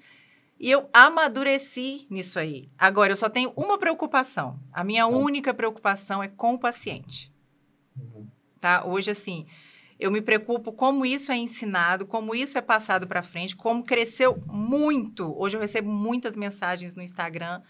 e 0.59 0.69
eu 0.69 0.89
amadureci 0.93 2.05
nisso 2.09 2.37
aí. 2.37 2.69
Agora, 2.77 3.13
eu 3.13 3.15
só 3.15 3.29
tenho 3.29 3.53
uma 3.55 3.77
preocupação. 3.77 4.59
A 4.73 4.83
minha 4.83 5.07
uhum. 5.07 5.23
única 5.23 5.53
preocupação 5.53 6.21
é 6.21 6.27
com 6.27 6.55
o 6.55 6.59
paciente. 6.59 7.33
Uhum. 7.97 8.27
Tá? 8.59 8.85
Hoje, 8.85 9.09
assim, 9.09 9.47
eu 9.97 10.11
me 10.11 10.21
preocupo 10.21 10.73
como 10.73 11.05
isso 11.05 11.31
é 11.31 11.37
ensinado, 11.37 12.05
como 12.05 12.35
isso 12.35 12.57
é 12.57 12.61
passado 12.61 13.07
para 13.07 13.21
frente, 13.21 13.55
como 13.55 13.83
cresceu 13.83 14.41
muito. 14.47 15.33
Hoje 15.39 15.55
eu 15.55 15.61
recebo 15.61 15.89
muitas 15.89 16.35
mensagens 16.35 16.93
no 16.93 17.01
Instagram. 17.01 17.61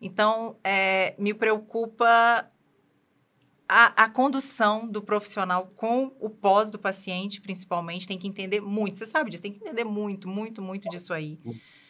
Então, 0.00 0.56
é, 0.62 1.16
me 1.18 1.34
preocupa 1.34 2.48
a, 3.68 4.04
a, 4.04 4.08
condução 4.08 4.88
do 4.88 5.02
profissional 5.02 5.72
com 5.74 6.14
o 6.20 6.30
pós 6.30 6.70
do 6.70 6.78
paciente, 6.78 7.40
principalmente, 7.40 8.06
tem 8.06 8.18
que 8.18 8.28
entender 8.28 8.60
muito. 8.60 8.98
Você 8.98 9.06
sabe 9.06 9.30
disso, 9.30 9.42
tem 9.42 9.52
que 9.52 9.58
entender 9.58 9.84
muito, 9.84 10.28
muito, 10.28 10.62
muito 10.62 10.88
disso 10.88 11.12
aí. 11.12 11.40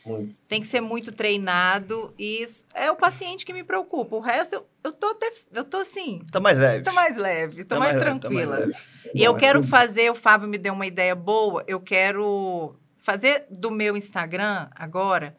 Muito. 0.06 0.36
Tem 0.46 0.60
que 0.60 0.66
ser 0.66 0.80
muito 0.80 1.12
treinado 1.12 2.14
e 2.18 2.44
é 2.74 2.90
o 2.90 2.96
paciente 2.96 3.44
que 3.44 3.52
me 3.52 3.64
preocupa. 3.64 4.16
O 4.16 4.20
resto, 4.20 4.54
eu, 4.54 4.66
eu 4.84 4.92
tô 4.92 5.08
até, 5.08 5.30
eu 5.52 5.64
tô 5.64 5.78
assim... 5.78 6.22
Tá 6.30 6.38
mais 6.38 6.58
leve. 6.58 6.84
Tô 6.84 6.92
mais 6.92 7.16
leve, 7.16 7.64
tô 7.64 7.74
tá 7.74 7.80
mais, 7.80 7.94
mais, 7.96 8.04
tranquila. 8.04 8.56
Leve, 8.56 8.72
tá 8.72 8.78
mais 8.78 9.14
e 9.14 9.24
eu 9.24 9.34
quero 9.34 9.60
é... 9.60 9.62
fazer, 9.62 10.10
o 10.10 10.14
Fábio 10.14 10.48
me 10.48 10.58
deu 10.58 10.72
uma 10.72 10.86
ideia 10.86 11.14
boa, 11.14 11.64
eu 11.66 11.80
quero 11.80 12.76
fazer 12.98 13.46
do 13.50 13.70
meu 13.70 13.96
Instagram 13.96 14.68
agora 14.72 15.36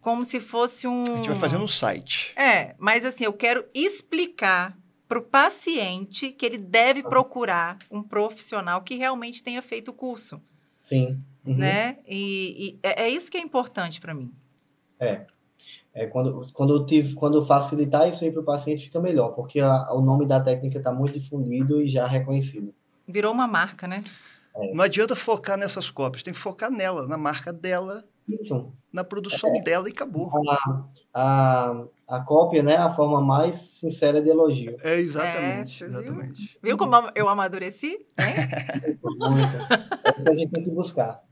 como 0.00 0.24
se 0.24 0.40
fosse 0.40 0.86
um... 0.86 1.02
A 1.02 1.16
gente 1.16 1.28
vai 1.28 1.36
fazer 1.38 1.58
no 1.58 1.68
site. 1.68 2.32
É, 2.36 2.74
mas 2.78 3.04
assim, 3.04 3.24
eu 3.24 3.32
quero 3.32 3.66
explicar 3.74 4.76
para 5.08 5.18
o 5.18 5.22
paciente 5.22 6.30
que 6.30 6.44
ele 6.44 6.58
deve 6.58 7.02
procurar 7.02 7.78
um 7.90 8.02
profissional 8.02 8.82
que 8.82 8.94
realmente 8.94 9.42
tenha 9.42 9.62
feito 9.62 9.88
o 9.88 9.94
curso. 9.94 10.40
Sim. 10.82 11.22
Uhum. 11.48 11.56
Né? 11.56 11.98
E, 12.06 12.76
e 12.76 12.78
é, 12.82 13.04
é, 13.04 13.08
isso 13.08 13.30
que 13.30 13.38
é 13.38 13.40
importante 13.40 14.00
para 14.00 14.12
mim. 14.12 14.30
É. 15.00 15.26
é 15.94 16.06
quando, 16.06 16.46
quando, 16.52 16.74
eu 16.74 16.84
tive, 16.84 17.14
quando 17.14 17.42
facilitar 17.42 18.06
isso 18.06 18.22
aí 18.22 18.30
para 18.30 18.42
o 18.42 18.44
paciente, 18.44 18.84
fica 18.84 19.00
melhor, 19.00 19.30
porque 19.30 19.60
a, 19.60 19.92
o 19.94 20.02
nome 20.02 20.26
da 20.26 20.40
técnica 20.40 20.78
está 20.78 20.92
muito 20.92 21.14
difundido 21.14 21.80
e 21.80 21.88
já 21.88 22.06
reconhecido. 22.06 22.74
Virou 23.06 23.32
uma 23.32 23.46
marca, 23.46 23.88
né? 23.88 24.04
É. 24.54 24.74
Não 24.74 24.84
adianta 24.84 25.16
focar 25.16 25.56
nessas 25.56 25.90
cópias, 25.90 26.22
tem 26.22 26.34
que 26.34 26.38
focar 26.38 26.70
nela, 26.70 27.06
na 27.06 27.16
marca 27.16 27.52
dela, 27.52 28.04
isso. 28.28 28.72
na 28.92 29.04
produção 29.04 29.54
é. 29.54 29.62
dela 29.62 29.88
e 29.88 29.92
acabou. 29.92 30.30
A, 30.32 30.84
a, 31.14 31.84
a 32.06 32.20
cópia, 32.20 32.62
né? 32.62 32.76
A 32.76 32.90
forma 32.90 33.20
mais 33.20 33.54
sincera 33.54 34.20
de 34.20 34.28
elogio. 34.28 34.76
É, 34.82 34.98
exatamente. 34.98 35.84
É, 35.84 35.86
exatamente. 35.86 36.42
Viu? 36.42 36.60
viu 36.62 36.78
como 36.78 36.94
eu 37.14 37.28
amadureci? 37.28 38.06
Muito. 39.02 39.56
É 40.04 40.10
o 40.10 40.22
que 40.22 40.28
a 40.28 40.34
gente 40.34 40.50
tem 40.50 40.64
que 40.64 40.70
buscar. 40.70 41.22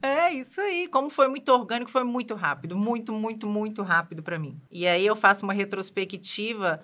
É, 0.00 0.32
isso 0.32 0.60
aí. 0.60 0.88
Como 0.88 1.10
foi 1.10 1.28
muito 1.28 1.52
orgânico, 1.52 1.90
foi 1.90 2.04
muito 2.04 2.34
rápido. 2.34 2.76
Muito, 2.76 3.12
muito, 3.12 3.46
muito 3.46 3.82
rápido 3.82 4.22
para 4.22 4.38
mim. 4.38 4.58
E 4.70 4.86
aí 4.86 5.04
eu 5.06 5.14
faço 5.14 5.44
uma 5.44 5.52
retrospectiva. 5.52 6.80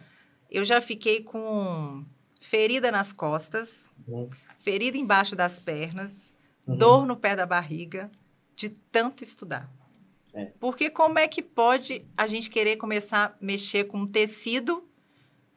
Eu 0.51 0.65
já 0.65 0.81
fiquei 0.81 1.23
com 1.23 2.05
ferida 2.41 2.91
nas 2.91 3.13
costas, 3.13 3.91
uhum. 4.07 4.29
ferida 4.59 4.97
embaixo 4.97 5.35
das 5.35 5.59
pernas, 5.59 6.33
uhum. 6.67 6.77
dor 6.77 7.07
no 7.07 7.17
pé 7.17 7.35
da 7.35 7.47
barriga, 7.47 8.11
de 8.59 8.69
tanto 8.69 9.23
estudar. 9.23 9.73
É. 10.35 10.47
Porque 10.59 10.91
como 10.91 11.17
é 11.19 11.29
que 11.29 11.41
pode 11.41 12.05
a 12.17 12.27
gente 12.27 12.51
querer 12.51 12.77
começar 12.77 13.27
a 13.27 13.35
mexer 13.41 13.85
com 13.85 13.99
um 13.99 14.07
tecido 14.07 14.85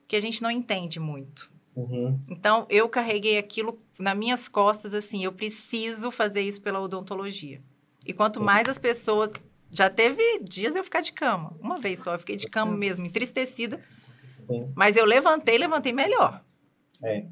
que 0.08 0.16
a 0.16 0.20
gente 0.20 0.43
não 0.43 0.52
entende 0.52 0.99
muito? 0.99 1.52
Uhum. 1.76 2.20
Então, 2.30 2.68
eu 2.70 2.88
carreguei 2.88 3.39
aquilo 3.39 3.80
nas 3.97 4.16
minhas 4.16 4.47
costas, 4.47 4.93
assim, 4.93 5.24
eu 5.24 5.32
preciso 5.32 6.12
fazer 6.12 6.41
isso 6.41 6.62
pela 6.62 6.80
odontologia. 6.80 7.60
E 8.06 8.14
quanto 8.14 8.39
Sim. 8.39 8.45
mais 8.45 8.70
as 8.70 8.78
pessoas... 8.78 9.34
Já 9.72 9.89
teve 9.89 10.39
dias 10.39 10.76
eu 10.76 10.84
ficar 10.84 11.02
de 11.02 11.14
cama. 11.14 11.56
Uma 11.60 11.80
vez 11.80 11.99
só, 11.99 12.14
eu 12.14 12.20
fiquei 12.20 12.36
de 12.36 12.47
cama 12.47 12.76
mesmo, 12.76 13.06
entristecida. 13.06 13.80
Sim. 14.45 14.72
Mas 14.76 14.97
eu 14.97 15.06
levantei, 15.06 15.58
levantei 15.58 15.93
melhor. 15.93 16.43
É. 17.04 17.26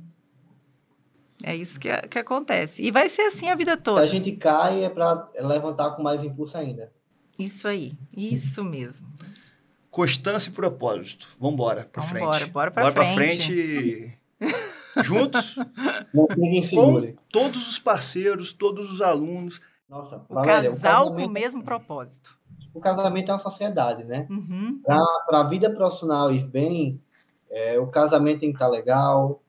É 1.44 1.56
isso 1.56 1.80
que, 1.80 1.90
que 2.08 2.20
acontece. 2.20 2.82
E 2.84 2.92
vai 2.92 3.08
ser 3.08 3.24
assim 3.24 3.48
a 3.50 3.56
vida 3.56 3.78
toda. 3.78 4.02
Se 4.02 4.06
a 4.06 4.08
gente 4.08 4.34
cai, 4.34 4.84
é 4.84 4.90
para 4.90 5.30
levantar 5.40 5.92
com 5.92 6.04
mais 6.04 6.24
impulso 6.24 6.58
ainda. 6.58 6.92
Isso 7.38 7.68
aí, 7.68 7.94
isso 8.16 8.64
mesmo. 8.64 9.08
Constância 9.90 10.50
e 10.50 10.54
propósito. 10.54 11.28
Vamos 11.40 11.54
embora 11.54 11.86
para 11.86 12.04
frente. 12.04 12.26
Bora, 12.26 12.48
bora 12.48 12.72
para 12.72 12.92
frente. 12.92 14.18
Bora 14.40 14.52
frente. 14.52 15.04
juntos. 15.04 15.56
Ninguém 16.38 16.62
segure. 16.62 17.14
Com 17.14 17.22
todos 17.32 17.70
os 17.70 17.80
parceiros, 17.80 18.52
todos 18.52 18.92
os 18.92 19.02
alunos. 19.02 19.62
Nossa, 19.88 20.24
o 20.30 20.36
Valéria, 20.36 20.70
casal 20.70 21.08
o 21.08 21.16
com 21.16 21.26
o 21.26 21.30
mesmo 21.30 21.64
propósito. 21.64 22.38
O 22.74 22.80
casamento 22.80 23.30
é 23.30 23.34
uma 23.34 23.40
sociedade, 23.40 24.04
né? 24.04 24.28
Uhum. 24.30 24.80
Para 24.84 25.40
a 25.40 25.44
vida 25.44 25.70
profissional 25.74 26.32
ir 26.32 26.46
bem, 26.46 27.02
é, 27.50 27.80
o 27.80 27.88
casamento 27.88 28.42
tem 28.42 28.50
que 28.50 28.56
estar 28.56 28.68
tá 28.68 28.72
legal, 28.72 29.42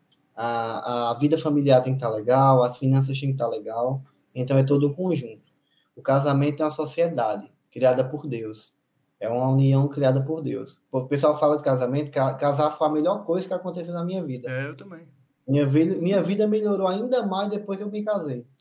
a, 0.43 1.11
a 1.11 1.14
vida 1.14 1.36
familiar 1.36 1.82
tem 1.82 1.93
que 1.93 1.99
estar 1.99 2.09
tá 2.09 2.16
legal, 2.16 2.62
as 2.62 2.78
finanças 2.78 3.18
têm 3.20 3.28
que 3.28 3.34
estar 3.34 3.45
tá 3.45 3.51
legal. 3.51 4.03
Então 4.34 4.57
é 4.57 4.62
todo 4.62 4.88
um 4.88 4.95
conjunto. 4.95 5.53
O 5.95 6.01
casamento 6.01 6.62
é 6.62 6.64
uma 6.64 6.70
sociedade 6.70 7.53
criada 7.70 8.03
por 8.03 8.26
Deus. 8.26 8.72
É 9.18 9.28
uma 9.28 9.49
união 9.49 9.86
criada 9.86 10.22
por 10.22 10.41
Deus. 10.41 10.80
O 10.91 11.05
pessoal 11.05 11.36
fala 11.38 11.59
de 11.59 11.62
casamento, 11.62 12.11
casar 12.11 12.70
foi 12.70 12.88
a 12.88 12.91
melhor 12.91 13.26
coisa 13.26 13.47
que 13.47 13.53
aconteceu 13.53 13.93
na 13.93 14.03
minha 14.03 14.24
vida. 14.24 14.51
É, 14.51 14.68
eu 14.68 14.74
também. 14.74 15.07
Minha 15.51 15.66
vida, 15.66 15.96
minha 15.96 16.22
vida 16.22 16.46
melhorou 16.46 16.86
ainda 16.86 17.26
mais 17.26 17.51
depois 17.51 17.76
que 17.76 17.82
eu 17.82 17.90
me 17.90 18.05
casei. 18.05 18.46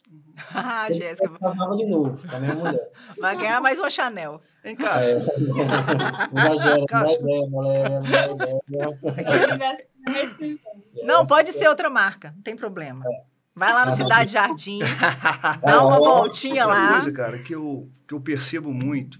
Ah, 0.55 0.87
Jéssica. 0.89 1.27
Eu 1.27 1.37
casava 1.37 1.75
de 1.75 1.85
novo 1.85 2.25
com 2.25 2.33
a 2.33 2.39
minha 2.39 2.55
mulher. 2.55 2.91
Vai 3.19 3.35
ganhar 3.35 3.59
mais 3.59 3.77
uma 3.77 3.89
Chanel. 3.89 4.39
Em 4.63 4.73
casa. 4.73 5.05
É. 5.05 5.19
Não, 11.05 11.27
pode 11.27 11.51
ser 11.51 11.67
outra 11.67 11.89
marca, 11.89 12.33
não 12.35 12.41
tem 12.41 12.55
problema. 12.55 13.03
É. 13.05 13.23
Vai 13.53 13.73
lá 13.73 13.85
no 13.85 13.95
Cidade 13.95 14.31
Jardim, 14.31 14.79
dá 15.61 15.85
uma 15.85 15.99
voltinha 15.99 16.65
lá. 16.65 16.79
Uma 16.79 16.91
coisa, 16.93 17.11
cara, 17.11 17.37
que 17.37 17.53
eu, 17.53 17.89
que 18.07 18.13
eu 18.13 18.21
percebo 18.21 18.73
muito 18.73 19.19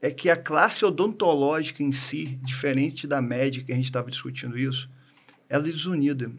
é 0.00 0.10
que 0.10 0.30
a 0.30 0.36
classe 0.36 0.84
odontológica 0.84 1.82
em 1.82 1.92
si, 1.92 2.40
diferente 2.42 3.06
da 3.06 3.20
média 3.20 3.62
que 3.62 3.72
a 3.72 3.76
gente 3.76 3.84
estava 3.84 4.10
discutindo 4.10 4.58
isso, 4.58 4.88
ela 5.48 5.68
é 5.68 5.70
desunida. 5.70 6.32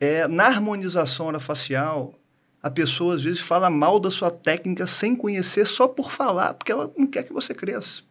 É, 0.00 0.28
na 0.28 0.46
harmonização 0.46 1.26
orofacial, 1.26 2.14
a 2.62 2.70
pessoa 2.70 3.14
às 3.14 3.22
vezes 3.22 3.40
fala 3.40 3.70
mal 3.70 3.98
da 3.98 4.10
sua 4.10 4.30
técnica 4.30 4.86
sem 4.86 5.14
conhecer, 5.14 5.66
só 5.66 5.88
por 5.88 6.10
falar, 6.10 6.54
porque 6.54 6.72
ela 6.72 6.92
não 6.96 7.06
quer 7.06 7.24
que 7.24 7.32
você 7.32 7.54
cresça. 7.54 8.02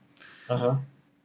Uhum. 0.50 0.80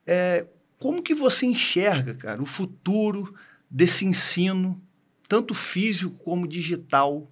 É, 0.07 0.47
como 0.79 1.03
que 1.03 1.15
você 1.15 1.47
enxerga, 1.47 2.15
cara, 2.15 2.43
o 2.43 2.47
futuro 2.47 3.35
desse 3.71 4.05
ensino, 4.05 4.81
tanto 5.29 5.55
físico 5.55 6.19
como 6.25 6.47
digital? 6.47 7.29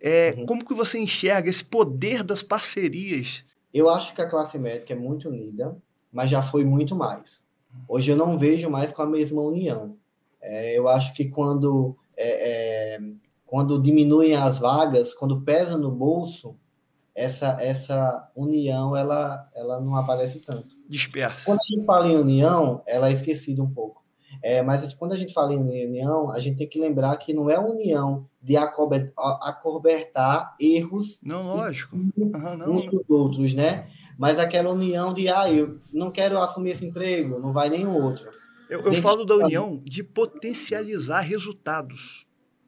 É, 0.00 0.34
uhum. 0.36 0.46
Como 0.46 0.64
que 0.64 0.74
você 0.74 0.98
enxerga 0.98 1.50
esse 1.50 1.62
poder 1.62 2.24
das 2.24 2.42
parcerias? 2.42 3.44
Eu 3.72 3.88
acho 3.88 4.14
que 4.14 4.22
a 4.22 4.28
classe 4.28 4.58
médica 4.58 4.94
é 4.94 4.96
muito 4.96 5.28
unida, 5.28 5.76
mas 6.12 6.30
já 6.30 6.42
foi 6.42 6.64
muito 6.64 6.96
mais. 6.96 7.44
Hoje 7.86 8.10
eu 8.10 8.16
não 8.16 8.36
vejo 8.36 8.68
mais 8.68 8.90
com 8.90 9.02
a 9.02 9.06
mesma 9.06 9.42
união. 9.42 9.96
É, 10.40 10.76
eu 10.76 10.88
acho 10.88 11.14
que 11.14 11.26
quando 11.26 11.96
é, 12.20 12.96
é 12.96 13.00
quando 13.50 13.82
diminuem 13.82 14.36
as 14.36 14.60
vagas, 14.60 15.12
quando 15.12 15.40
pesa 15.40 15.76
no 15.76 15.90
bolso, 15.90 16.56
essa, 17.12 17.56
essa 17.60 18.30
união 18.36 18.96
ela, 18.96 19.50
ela 19.56 19.80
não 19.80 19.96
aparece 19.96 20.46
tanto. 20.46 20.68
Dispersa. 20.88 21.46
Quando 21.46 21.58
a 21.58 21.66
gente 21.66 21.84
fala 21.84 22.08
em 22.08 22.16
união, 22.16 22.80
ela 22.86 23.08
é 23.08 23.12
esquecida 23.12 23.60
um 23.60 23.68
pouco. 23.68 24.00
É, 24.42 24.62
mas 24.62 24.94
quando 24.94 25.12
a 25.12 25.16
gente 25.16 25.34
fala 25.34 25.52
em 25.52 25.58
união, 25.58 26.30
a 26.30 26.38
gente 26.38 26.56
tem 26.56 26.68
que 26.68 26.80
lembrar 26.80 27.16
que 27.16 27.34
não 27.34 27.50
é 27.50 27.58
união 27.58 28.26
de 28.40 28.56
acobertar 28.56 30.54
erros 30.58 31.20
não, 31.22 31.42
lógico. 31.42 31.96
Uhum, 31.96 32.56
não. 32.56 32.70
uns 32.70 32.86
dos 32.86 33.10
outros, 33.10 33.52
né? 33.52 33.88
Mas 34.16 34.38
aquela 34.38 34.70
união 34.70 35.12
de, 35.12 35.28
ah, 35.28 35.50
eu 35.50 35.80
não 35.92 36.10
quero 36.10 36.38
assumir 36.38 36.70
esse 36.70 36.86
emprego, 36.86 37.38
não 37.40 37.52
vai 37.52 37.68
nenhum 37.68 37.94
outro. 37.94 38.30
Eu, 38.70 38.82
eu 38.82 38.94
falo 38.94 39.24
da 39.24 39.34
união 39.34 39.82
de 39.84 40.04
potencializar 40.04 41.20
resultados. 41.22 42.24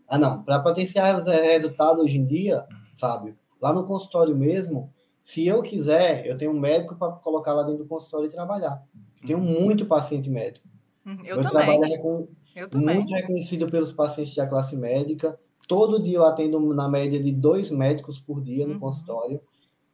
Ah, 0.09 0.19
não. 0.19 0.43
Para 0.43 0.59
potenciar 0.59 1.17
resultado 1.25 2.03
hoje 2.03 2.19
em 2.19 2.27
dia, 2.27 2.67
Fábio, 2.95 3.39
lá 3.61 3.73
no 3.73 3.87
consultório 3.87 4.37
mesmo, 4.37 4.93
se 5.23 5.47
eu 5.47 5.63
quiser, 5.63 6.27
eu 6.27 6.37
tenho 6.37 6.51
um 6.51 6.59
médico 6.59 6.97
para 6.97 7.13
colocar 7.13 7.53
lá 7.53 7.63
dentro 7.63 7.85
do 7.85 7.89
consultório 7.89 8.27
e 8.27 8.31
trabalhar. 8.31 8.83
Tenho 9.25 9.39
uhum. 9.39 9.63
muito 9.63 9.87
paciente 9.87 10.29
médico. 10.29 10.67
Uhum, 11.07 11.19
eu 11.25 11.37
Meu 11.37 11.45
também. 11.45 11.67
trabalho 11.67 11.95
é 11.95 11.99
com, 11.99 12.29
eu 12.57 12.69
também. 12.69 12.97
muito 12.97 13.15
reconhecido 13.15 13.71
pelos 13.71 13.93
pacientes 13.93 14.35
da 14.35 14.47
classe 14.47 14.77
médica. 14.77 15.39
Todo 15.69 16.03
dia 16.03 16.17
eu 16.17 16.25
atendo 16.25 16.59
na 16.75 16.89
média 16.89 17.23
de 17.23 17.31
dois 17.31 17.71
médicos 17.71 18.19
por 18.19 18.43
dia 18.43 18.67
no 18.67 18.75
uhum. 18.75 18.81
consultório. 18.81 19.41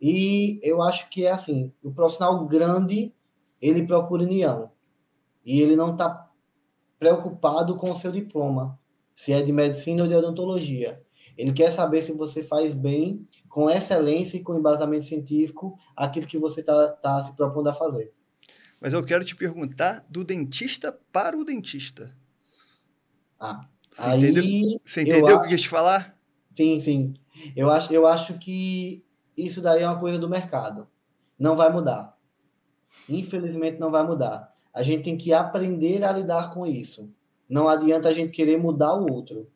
E 0.00 0.58
eu 0.62 0.80
acho 0.80 1.10
que 1.10 1.26
é 1.26 1.30
assim, 1.30 1.70
o 1.82 1.92
profissional 1.92 2.46
grande, 2.46 3.12
ele 3.60 3.86
procura 3.86 4.22
união. 4.22 4.70
E 5.48 5.62
ele 5.62 5.74
não 5.74 5.92
está 5.92 6.30
preocupado 6.98 7.74
com 7.76 7.90
o 7.90 7.98
seu 7.98 8.12
diploma 8.12 8.78
se 9.14 9.32
é 9.32 9.42
de 9.42 9.50
medicina 9.50 10.02
ou 10.02 10.08
de 10.08 10.14
odontologia. 10.14 11.02
Ele 11.38 11.52
quer 11.52 11.70
saber 11.70 12.02
se 12.02 12.12
você 12.12 12.42
faz 12.42 12.74
bem, 12.74 13.26
com 13.48 13.70
excelência 13.70 14.36
e 14.36 14.42
com 14.42 14.58
embasamento 14.58 15.06
científico, 15.06 15.74
aquilo 15.96 16.26
que 16.26 16.36
você 16.36 16.60
está 16.60 16.88
tá 16.88 17.18
se 17.22 17.34
propondo 17.34 17.68
a 17.68 17.72
fazer. 17.72 18.12
Mas 18.78 18.92
eu 18.92 19.02
quero 19.02 19.24
te 19.24 19.34
perguntar 19.34 20.04
do 20.10 20.22
dentista 20.22 20.92
para 21.10 21.36
o 21.36 21.44
dentista. 21.44 22.14
Ah, 23.40 23.66
você 23.90 24.06
aí 24.06 24.18
entendeu, 24.18 24.44
você 24.84 25.00
entendeu 25.00 25.36
o 25.36 25.40
que 25.40 25.46
eu 25.46 25.48
quis 25.48 25.62
te 25.62 25.68
falar? 25.70 26.14
Sim, 26.52 26.78
sim. 26.78 27.14
Eu 27.56 27.70
acho, 27.70 27.90
eu 27.90 28.06
acho 28.06 28.38
que 28.38 29.02
isso 29.34 29.62
daí 29.62 29.82
é 29.82 29.88
uma 29.88 29.98
coisa 29.98 30.18
do 30.18 30.28
mercado. 30.28 30.86
Não 31.38 31.56
vai 31.56 31.72
mudar. 31.72 32.18
Infelizmente 33.08 33.78
não 33.78 33.90
vai 33.90 34.06
mudar. 34.06 34.57
A 34.78 34.82
gente 34.84 35.02
tem 35.02 35.16
que 35.16 35.32
aprender 35.32 36.04
a 36.04 36.12
lidar 36.12 36.54
com 36.54 36.64
isso. 36.64 37.10
Não 37.50 37.68
adianta 37.68 38.08
a 38.08 38.14
gente 38.14 38.30
querer 38.30 38.58
mudar 38.58 38.94
o 38.94 39.12
outro. 39.12 39.48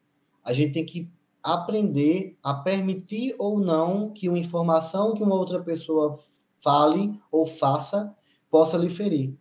A 0.42 0.52
gente 0.52 0.72
tem 0.72 0.84
que 0.84 1.08
aprender 1.40 2.36
a 2.42 2.52
permitir 2.52 3.36
ou 3.38 3.60
não 3.60 4.10
que 4.10 4.28
uma 4.28 4.36
informação 4.36 5.14
que 5.14 5.22
uma 5.22 5.36
outra 5.36 5.62
pessoa 5.62 6.18
fale 6.58 7.16
ou 7.30 7.46
faça 7.46 8.12
possa 8.50 8.76
lhe 8.76 8.88
ferir. 8.88 9.32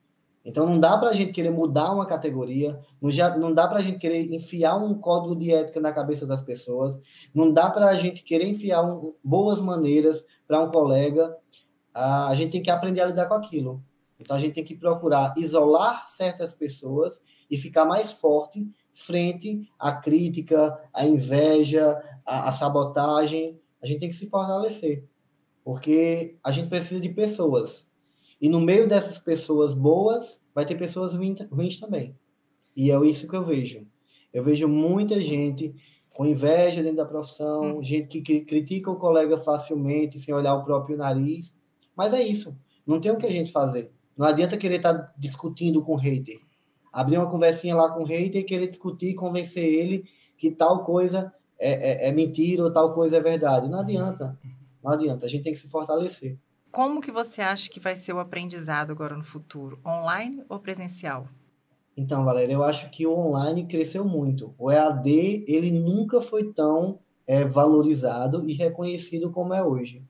Então 0.46 0.68
não 0.68 0.80
dá 0.80 0.96
para 1.00 1.10
a 1.10 1.14
gente 1.16 1.32
querer 1.32 1.50
mudar 1.50 1.92
uma 1.92 2.06
categoria, 2.06 2.80
não, 3.02 3.10
já, 3.10 3.36
não 3.36 3.52
dá 3.52 3.68
para 3.68 3.80
a 3.80 3.82
gente 3.82 3.98
querer 3.98 4.32
enfiar 4.32 4.78
um 4.78 4.94
código 4.94 5.36
de 5.36 5.52
ética 5.52 5.82
na 5.82 5.92
cabeça 5.92 6.28
das 6.28 6.44
pessoas, 6.44 7.02
não 7.34 7.52
dá 7.52 7.72
para 7.72 7.88
a 7.88 7.96
gente 7.96 8.22
querer 8.22 8.48
enfiar 8.48 8.84
um, 8.84 9.16
boas 9.24 9.60
maneiras 9.60 10.24
para 10.48 10.62
um 10.62 10.70
colega. 10.70 11.36
A, 11.92 12.28
a 12.28 12.36
gente 12.36 12.52
tem 12.52 12.62
que 12.62 12.70
aprender 12.70 13.02
a 13.02 13.08
lidar 13.08 13.26
com 13.26 13.34
aquilo. 13.34 13.84
Então 14.22 14.36
a 14.36 14.40
gente 14.40 14.54
tem 14.54 14.64
que 14.64 14.76
procurar 14.76 15.34
isolar 15.38 16.08
certas 16.08 16.54
pessoas 16.54 17.22
e 17.50 17.58
ficar 17.58 17.86
mais 17.86 18.12
forte 18.14 18.70
frente 18.94 19.68
à 19.80 19.94
crítica, 19.94 20.80
à 20.94 21.06
inveja, 21.06 22.02
à, 22.26 22.50
à 22.50 22.52
sabotagem. 22.52 23.60
A 23.82 23.86
gente 23.86 24.00
tem 24.00 24.10
que 24.10 24.16
se 24.16 24.30
fortalecer, 24.30 25.06
porque 25.64 26.38
a 26.44 26.52
gente 26.52 26.70
precisa 26.70 27.00
de 27.00 27.10
pessoas. 27.10 27.90
E 28.40 28.48
no 28.48 28.60
meio 28.60 28.88
dessas 28.88 29.18
pessoas 29.18 29.74
boas, 29.74 30.40
vai 30.54 30.66
ter 30.66 30.76
pessoas 30.76 31.14
ruins 31.14 31.80
também. 31.80 32.16
E 32.76 32.92
é 32.92 33.06
isso 33.06 33.28
que 33.28 33.36
eu 33.36 33.44
vejo. 33.44 33.88
Eu 34.34 34.44
vejo 34.44 34.68
muita 34.68 35.20
gente 35.20 35.76
com 36.14 36.26
inveja 36.26 36.82
dentro 36.82 36.98
da 36.98 37.06
profissão, 37.06 37.78
hum. 37.78 37.84
gente 37.84 38.22
que 38.22 38.42
critica 38.42 38.92
o 38.92 38.98
colega 38.98 39.38
facilmente, 39.38 40.20
sem 40.20 40.34
olhar 40.34 40.56
o 40.56 40.64
próprio 40.64 40.98
nariz. 40.98 41.58
Mas 41.96 42.14
é 42.14 42.22
isso. 42.22 42.56
Não 42.86 43.00
tem 43.00 43.12
o 43.12 43.18
que 43.18 43.26
a 43.26 43.32
gente 43.32 43.52
fazer. 43.52 43.92
Não 44.22 44.30
adianta 44.30 44.56
querer 44.56 44.78
estar 44.78 44.94
tá 44.94 45.14
discutindo 45.18 45.82
com 45.82 45.94
o 45.94 45.98
hater 45.98 46.40
abrir 46.92 47.18
uma 47.18 47.30
conversinha 47.30 47.76
lá 47.76 47.90
com 47.90 48.02
o 48.02 48.06
hater 48.06 48.42
e 48.42 48.44
querer 48.44 48.68
discutir, 48.68 49.16
convencer 49.16 49.64
ele 49.64 50.04
que 50.38 50.52
tal 50.52 50.84
coisa 50.84 51.34
é, 51.60 52.08
é, 52.08 52.10
é, 52.10 52.12
mentira 52.12 52.64
ou 52.64 52.72
tal 52.72 52.94
coisa 52.94 53.18
é 53.18 53.22
verdade. 53.22 53.70
Não 53.70 53.80
adianta. 53.80 54.38
Não 54.84 54.92
adianta. 54.92 55.26
A 55.26 55.30
gente 55.30 55.44
tem 55.44 55.54
que 55.54 55.60
se 55.60 55.70
fortalecer. 55.70 56.38
Como 56.72 57.02
que 57.02 57.12
você 57.12 57.42
acha 57.42 57.70
que 57.70 57.80
vai 57.80 57.96
ser 57.96 58.14
o 58.14 58.20
aprendizado 58.20 58.92
agora 58.92 59.16
no 59.16 59.24
futuro? 59.24 59.80
Online 59.86 60.44
ou 60.50 60.60
presencial? 60.60 61.28
Então, 61.96 62.26
Valéria, 62.26 62.54
eu 62.54 62.64
acho 62.64 62.90
que 62.90 63.06
o 63.06 63.14
online 63.14 63.66
cresceu 63.68 64.04
muito. 64.04 64.56
O 64.58 64.72
EAD, 64.72 65.46
ele 65.48 65.72
nunca 65.72 66.22
foi 66.22 66.52
tão 66.52 67.00
é, 67.28 67.44
valorizado 67.44 68.50
e 68.50 68.54
reconhecido 68.54 69.30
como 69.30 69.54
é 69.54 69.64
hoje. 69.64 70.04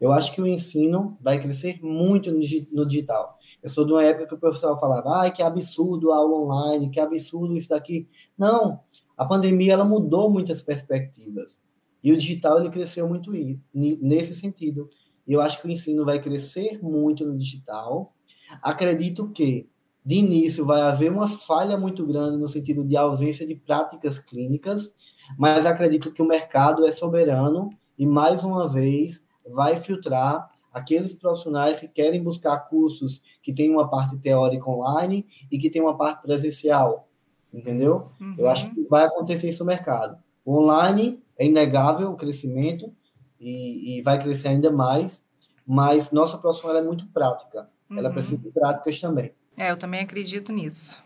Eu 0.00 0.12
acho 0.12 0.32
que 0.32 0.40
o 0.40 0.46
ensino 0.46 1.16
vai 1.20 1.40
crescer 1.40 1.78
muito 1.82 2.30
no, 2.30 2.40
no 2.72 2.86
digital. 2.86 3.38
Eu 3.62 3.68
sou 3.68 3.84
de 3.84 3.92
uma 3.92 4.04
época 4.04 4.26
que 4.26 4.34
o 4.34 4.38
professor 4.38 4.78
falava, 4.78 5.20
ai, 5.20 5.32
que 5.32 5.42
absurdo 5.42 6.12
a 6.12 6.16
aula 6.16 6.38
online, 6.38 6.90
que 6.90 7.00
absurdo 7.00 7.56
isso 7.56 7.68
daqui. 7.68 8.08
Não, 8.36 8.80
a 9.16 9.24
pandemia 9.24 9.74
ela 9.74 9.84
mudou 9.84 10.30
muitas 10.30 10.62
perspectivas. 10.62 11.58
E 12.02 12.12
o 12.12 12.16
digital 12.16 12.58
ele 12.58 12.70
cresceu 12.70 13.06
muito 13.06 13.30
nesse 13.74 14.34
sentido. 14.34 14.88
E 15.26 15.32
eu 15.32 15.40
acho 15.40 15.60
que 15.60 15.68
o 15.68 15.70
ensino 15.70 16.04
vai 16.04 16.20
crescer 16.20 16.82
muito 16.82 17.24
no 17.26 17.36
digital. 17.36 18.14
Acredito 18.62 19.28
que, 19.28 19.68
de 20.04 20.16
início, 20.16 20.64
vai 20.64 20.80
haver 20.80 21.12
uma 21.12 21.28
falha 21.28 21.76
muito 21.76 22.06
grande 22.06 22.38
no 22.38 22.48
sentido 22.48 22.82
de 22.82 22.96
ausência 22.96 23.46
de 23.46 23.54
práticas 23.54 24.18
clínicas, 24.18 24.94
mas 25.38 25.66
acredito 25.66 26.12
que 26.12 26.22
o 26.22 26.26
mercado 26.26 26.86
é 26.86 26.90
soberano 26.90 27.70
e, 27.98 28.06
mais 28.06 28.42
uma 28.42 28.66
vez, 28.66 29.26
vai 29.46 29.76
filtrar 29.76 30.49
aqueles 30.72 31.14
profissionais 31.14 31.80
que 31.80 31.88
querem 31.88 32.22
buscar 32.22 32.58
cursos 32.68 33.22
que 33.42 33.52
tem 33.52 33.70
uma 33.70 33.88
parte 33.88 34.16
teórica 34.18 34.68
online 34.68 35.26
e 35.50 35.58
que 35.58 35.70
tem 35.70 35.82
uma 35.82 35.96
parte 35.96 36.22
presencial, 36.22 37.08
entendeu? 37.52 38.06
Uhum. 38.20 38.34
Eu 38.38 38.48
acho 38.48 38.70
que 38.70 38.82
vai 38.84 39.04
acontecer 39.04 39.48
isso 39.48 39.64
no 39.64 39.68
mercado. 39.68 40.18
O 40.44 40.58
online 40.58 41.22
é 41.38 41.46
inegável 41.46 42.10
o 42.10 42.16
crescimento 42.16 42.92
e, 43.38 43.98
e 43.98 44.02
vai 44.02 44.22
crescer 44.22 44.48
ainda 44.48 44.70
mais, 44.70 45.24
mas 45.66 46.12
nossa 46.12 46.38
profissão 46.38 46.76
é 46.76 46.82
muito 46.82 47.06
prática. 47.08 47.68
Uhum. 47.88 47.98
Ela 47.98 48.10
precisa 48.10 48.40
de 48.40 48.50
práticas 48.50 49.00
também. 49.00 49.32
É, 49.56 49.70
eu 49.70 49.76
também 49.76 50.00
acredito 50.00 50.52
nisso. 50.52 51.02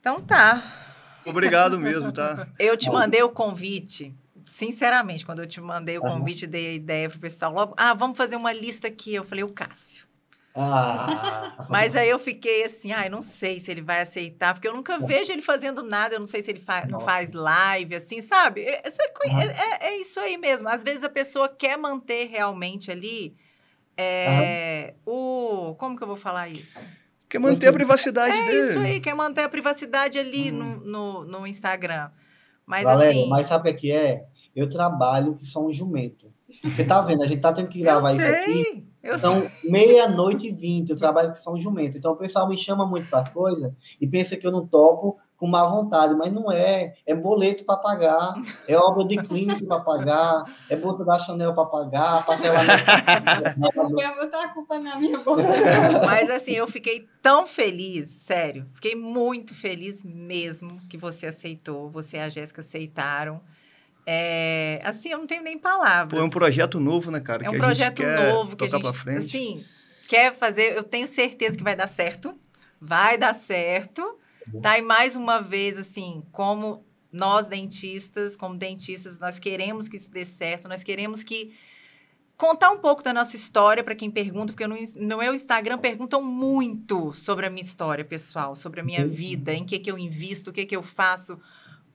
Então 0.00 0.20
tá. 0.20 0.62
Obrigado 1.26 1.78
mesmo, 1.78 2.12
tá? 2.12 2.48
Eu 2.58 2.76
te 2.76 2.90
mandei 2.90 3.22
o 3.22 3.28
convite 3.28 4.14
sinceramente, 4.58 5.24
quando 5.24 5.38
eu 5.38 5.46
te 5.46 5.60
mandei 5.60 5.98
o 5.98 6.00
convite, 6.00 6.44
uhum. 6.44 6.50
dei 6.50 6.66
a 6.66 6.72
ideia 6.72 7.08
pro 7.08 7.20
pessoal 7.20 7.52
logo, 7.52 7.74
ah, 7.76 7.94
vamos 7.94 8.18
fazer 8.18 8.34
uma 8.34 8.52
lista 8.52 8.88
aqui. 8.88 9.14
Eu 9.14 9.22
falei, 9.22 9.44
o 9.44 9.52
Cássio. 9.52 10.08
Ah. 10.52 11.64
Mas 11.70 11.94
aí 11.94 12.08
eu 12.08 12.18
fiquei 12.18 12.64
assim, 12.64 12.90
ai, 12.90 13.06
ah, 13.06 13.10
não 13.10 13.22
sei 13.22 13.60
se 13.60 13.70
ele 13.70 13.80
vai 13.80 14.00
aceitar, 14.00 14.52
porque 14.54 14.66
eu 14.66 14.74
nunca 14.74 14.98
vejo 14.98 15.30
ele 15.30 15.42
fazendo 15.42 15.84
nada, 15.84 16.16
eu 16.16 16.18
não 16.18 16.26
sei 16.26 16.42
se 16.42 16.50
ele 16.50 16.58
fa 16.58 16.84
não 16.88 16.98
faz 16.98 17.32
live, 17.32 17.94
assim, 17.94 18.20
sabe? 18.20 18.62
É, 18.62 18.82
é, 18.82 18.88
é, 18.88 19.88
é, 19.90 20.00
isso 20.00 20.18
aí 20.18 20.36
mesmo. 20.36 20.68
Às 20.68 20.82
vezes 20.82 21.04
a 21.04 21.08
pessoa 21.08 21.48
quer 21.48 21.78
manter 21.78 22.26
realmente 22.26 22.90
ali 22.90 23.36
é, 23.96 24.94
o. 25.06 25.76
Como 25.78 25.96
que 25.96 26.02
eu 26.02 26.08
vou 26.08 26.16
falar 26.16 26.48
isso? 26.48 26.84
Quer 27.28 27.38
manter 27.38 27.68
a 27.68 27.72
privacidade 27.72 28.36
é 28.36 28.44
dele. 28.44 28.58
É 28.58 28.70
isso 28.70 28.78
aí, 28.80 29.00
quer 29.00 29.14
manter 29.14 29.44
a 29.44 29.48
privacidade 29.48 30.18
ali 30.18 30.50
hum. 30.50 30.56
no, 30.56 30.80
no, 30.80 31.24
no, 31.24 31.46
Instagram. 31.46 32.10
Mas 32.66 32.82
Valéria, 32.82 33.20
assim. 33.20 33.28
Mas 33.28 33.46
sabe 33.46 33.70
o 33.70 33.76
que 33.76 33.92
é? 33.92 34.26
Eu 34.54 34.68
trabalho 34.68 35.34
que 35.34 35.44
sou 35.44 35.68
um 35.68 35.72
jumento. 35.72 36.32
Você 36.64 36.84
tá 36.84 37.00
vendo? 37.00 37.22
A 37.22 37.26
gente 37.26 37.40
tá 37.40 37.52
tendo 37.52 37.68
que 37.68 37.80
gravar 37.80 38.14
isso 38.14 38.26
aqui. 38.26 38.84
então, 39.02 39.46
meia-noite 39.64 40.48
e 40.48 40.52
vinte, 40.52 40.90
eu 40.90 40.96
trabalho 40.96 41.32
que 41.32 41.38
sou 41.38 41.54
um 41.54 41.58
jumento. 41.58 41.98
Então, 41.98 42.12
o 42.12 42.16
pessoal 42.16 42.48
me 42.48 42.56
chama 42.56 42.86
muito 42.86 43.08
para 43.08 43.20
as 43.20 43.30
coisas 43.30 43.72
e 44.00 44.06
pensa 44.06 44.36
que 44.36 44.46
eu 44.46 44.52
não 44.52 44.66
topo 44.66 45.18
com 45.38 45.46
má 45.46 45.64
vontade, 45.64 46.14
mas 46.16 46.32
não 46.32 46.50
é. 46.50 46.94
É 47.06 47.14
boleto 47.14 47.64
para 47.64 47.76
pagar, 47.76 48.32
é 48.66 48.76
obra 48.76 49.04
de 49.04 49.16
clínica 49.18 49.64
para 49.64 49.80
pagar, 49.80 50.44
é 50.68 50.74
bolsa 50.74 51.04
da 51.04 51.16
Chanel 51.16 51.54
para 51.54 51.64
pagar, 51.64 52.26
parcelamento. 52.26 52.84
eu 53.76 54.14
vou 54.16 54.24
botar 54.24 54.44
a 54.44 54.48
culpa 54.48 54.78
na 54.80 54.96
minha 54.96 55.18
bolsa. 55.20 55.44
Mas 56.04 56.28
assim, 56.28 56.52
eu 56.52 56.66
fiquei 56.66 57.08
tão 57.22 57.46
feliz, 57.46 58.10
sério. 58.10 58.66
Fiquei 58.74 58.96
muito 58.96 59.54
feliz 59.54 60.02
mesmo 60.02 60.76
que 60.88 60.98
você 60.98 61.28
aceitou, 61.28 61.88
você 61.88 62.16
e 62.16 62.20
a 62.20 62.28
Jéssica 62.28 62.60
aceitaram. 62.60 63.40
É, 64.10 64.80
assim, 64.84 65.10
eu 65.10 65.18
não 65.18 65.26
tenho 65.26 65.42
nem 65.42 65.58
palavras. 65.58 66.18
Pô, 66.18 66.24
é 66.24 66.26
um 66.26 66.30
projeto 66.30 66.80
novo, 66.80 67.10
né, 67.10 67.20
cara? 67.20 67.44
É 67.44 67.50
um 67.50 67.58
projeto 67.58 68.02
novo 68.02 68.56
que 68.56 68.64
a 68.64 68.68
gente, 68.68 68.96
frente. 68.96 69.18
assim, 69.18 69.64
quer 70.08 70.34
fazer. 70.34 70.74
Eu 70.74 70.82
tenho 70.82 71.06
certeza 71.06 71.58
que 71.58 71.62
vai 71.62 71.76
dar 71.76 71.86
certo. 71.86 72.34
Vai 72.80 73.18
dar 73.18 73.34
certo. 73.34 74.18
Tá? 74.62 74.78
E 74.78 74.80
mais 74.80 75.14
uma 75.14 75.42
vez, 75.42 75.76
assim, 75.76 76.22
como 76.32 76.86
nós 77.12 77.48
dentistas, 77.48 78.34
como 78.34 78.56
dentistas, 78.56 79.18
nós 79.18 79.38
queremos 79.38 79.88
que 79.88 79.98
isso 79.98 80.10
dê 80.10 80.24
certo, 80.24 80.68
nós 80.68 80.82
queremos 80.82 81.22
que 81.22 81.52
contar 82.34 82.70
um 82.70 82.78
pouco 82.78 83.02
da 83.02 83.12
nossa 83.12 83.36
história 83.36 83.84
para 83.84 83.94
quem 83.94 84.10
pergunta, 84.10 84.54
porque 84.54 84.66
no, 84.66 84.76
no 85.06 85.18
meu 85.18 85.34
Instagram 85.34 85.76
perguntam 85.76 86.22
muito 86.22 87.12
sobre 87.12 87.44
a 87.44 87.50
minha 87.50 87.62
história 87.62 88.06
pessoal, 88.06 88.56
sobre 88.56 88.80
a 88.80 88.82
minha 88.82 89.06
vida, 89.06 89.52
em 89.52 89.66
que 89.66 89.78
que 89.78 89.90
eu 89.90 89.98
invisto, 89.98 90.48
o 90.48 90.52
que 90.52 90.64
que 90.64 90.76
eu 90.76 90.82
faço. 90.82 91.38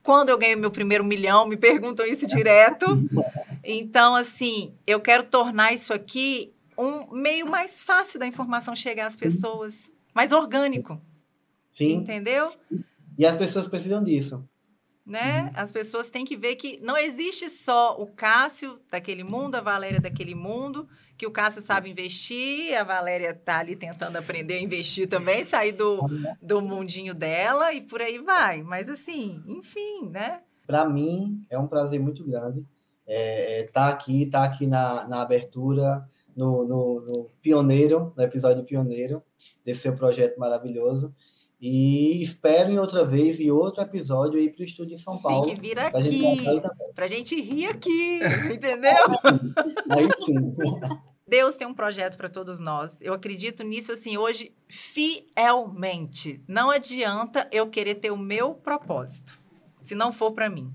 Quando 0.03 0.29
eu 0.29 0.37
ganho 0.37 0.57
meu 0.57 0.69
primeiro 0.69 1.03
milhão, 1.03 1.47
me 1.47 1.57
perguntam 1.57 2.05
isso 2.05 2.27
direto. 2.27 2.85
Então, 3.65 4.13
assim, 4.13 4.75
eu 4.85 4.99
quero 4.99 5.23
tornar 5.23 5.71
isso 5.73 5.93
aqui 5.93 6.53
um 6.77 7.15
meio 7.15 7.47
mais 7.47 7.81
fácil 7.81 8.19
da 8.19 8.27
informação 8.27 8.75
chegar 8.75 9.05
às 9.05 9.15
pessoas, 9.15 9.89
mais 10.13 10.33
orgânico. 10.33 11.01
Sim. 11.71 11.93
Entendeu? 11.93 12.51
E 13.17 13.25
as 13.25 13.37
pessoas 13.37 13.69
precisam 13.69 14.03
disso. 14.03 14.43
Né? 15.05 15.43
Uhum. 15.43 15.51
As 15.55 15.71
pessoas 15.71 16.09
têm 16.09 16.23
que 16.23 16.37
ver 16.37 16.55
que 16.55 16.79
não 16.81 16.97
existe 16.97 17.49
só 17.49 17.97
o 17.99 18.07
Cássio 18.07 18.79
daquele 18.89 19.23
mundo, 19.23 19.55
a 19.55 19.61
Valéria 19.61 19.99
daquele 19.99 20.33
mundo, 20.33 20.87
que 21.17 21.27
o 21.27 21.31
Cássio 21.31 21.61
sabe 21.61 21.89
investir, 21.89 22.73
a 22.77 22.85
Valéria 22.85 23.31
está 23.31 23.59
ali 23.59 23.75
tentando 23.75 24.15
aprender 24.15 24.55
a 24.55 24.61
investir 24.61 25.07
também, 25.07 25.43
sair 25.43 25.73
do, 25.73 25.99
do 26.41 26.61
mundinho 26.61 27.13
dela 27.13 27.73
e 27.73 27.81
por 27.81 28.01
aí 28.01 28.17
vai. 28.17 28.63
Mas 28.63 28.89
assim, 28.89 29.43
enfim, 29.45 30.09
né? 30.09 30.41
Para 30.65 30.87
mim 30.87 31.45
é 31.49 31.59
um 31.59 31.67
prazer 31.67 31.99
muito 31.99 32.23
grande 32.23 32.65
estar 33.05 33.07
é, 33.07 33.59
é, 33.59 33.63
tá 33.67 33.89
aqui, 33.89 34.23
estar 34.23 34.39
tá 34.39 34.45
aqui 34.45 34.65
na, 34.65 35.07
na 35.07 35.21
abertura, 35.21 36.07
no, 36.35 36.65
no, 36.65 37.05
no 37.09 37.29
Pioneiro, 37.41 38.13
no 38.15 38.23
episódio 38.23 38.63
Pioneiro, 38.63 39.21
desse 39.63 39.81
seu 39.81 39.95
projeto 39.95 40.39
maravilhoso. 40.39 41.13
E 41.65 42.21
espero 42.21 42.69
em 42.69 42.77
outra 42.77 43.05
vez, 43.05 43.39
e 43.39 43.49
outro 43.49 43.81
episódio, 43.81 44.37
ir 44.37 44.53
para 44.53 44.63
o 44.63 44.65
estúdio 44.65 44.95
em 44.95 44.97
São 44.97 45.17
Paulo. 45.17 45.45
Tem 45.45 45.55
que 45.55 45.61
vir 45.61 45.79
aqui, 45.79 46.61
para 46.93 47.05
a 47.05 47.07
gente 47.07 47.39
rir 47.39 47.67
aqui, 47.67 48.19
entendeu? 48.53 48.91
Aí 49.89 50.09
sim. 50.17 50.51
Deus 51.25 51.55
tem 51.55 51.65
um 51.65 51.73
projeto 51.73 52.17
para 52.17 52.27
todos 52.27 52.59
nós. 52.59 52.99
Eu 52.99 53.13
acredito 53.13 53.63
nisso 53.63 53.93
assim 53.93 54.17
hoje 54.17 54.53
fielmente. 54.67 56.43
Não 56.49 56.69
adianta 56.69 57.47
eu 57.49 57.69
querer 57.69 57.95
ter 57.95 58.11
o 58.11 58.17
meu 58.17 58.55
propósito, 58.55 59.39
se 59.81 59.95
não 59.95 60.11
for 60.11 60.33
para 60.33 60.49
mim. 60.49 60.69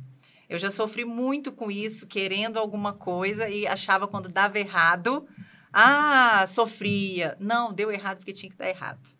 Eu 0.48 0.58
já 0.58 0.70
sofri 0.70 1.04
muito 1.04 1.52
com 1.52 1.70
isso, 1.70 2.06
querendo 2.06 2.56
alguma 2.56 2.94
coisa 2.94 3.46
e 3.46 3.66
achava 3.66 4.08
quando 4.08 4.30
dava 4.30 4.58
errado, 4.58 5.28
ah, 5.70 6.46
sofria. 6.48 7.36
Não, 7.38 7.74
deu 7.74 7.92
errado 7.92 8.20
porque 8.20 8.32
tinha 8.32 8.48
que 8.48 8.56
dar 8.56 8.70
errado. 8.70 9.17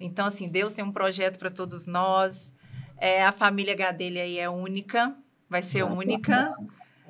Então, 0.00 0.26
assim, 0.26 0.48
Deus 0.48 0.74
tem 0.74 0.84
um 0.84 0.92
projeto 0.92 1.38
para 1.38 1.50
todos 1.50 1.86
nós. 1.86 2.54
É, 2.96 3.24
a 3.24 3.32
família 3.32 3.74
Gadelha 3.74 4.22
aí 4.22 4.38
é 4.38 4.48
única, 4.48 5.14
vai 5.48 5.62
ser 5.62 5.84
única, 5.84 6.54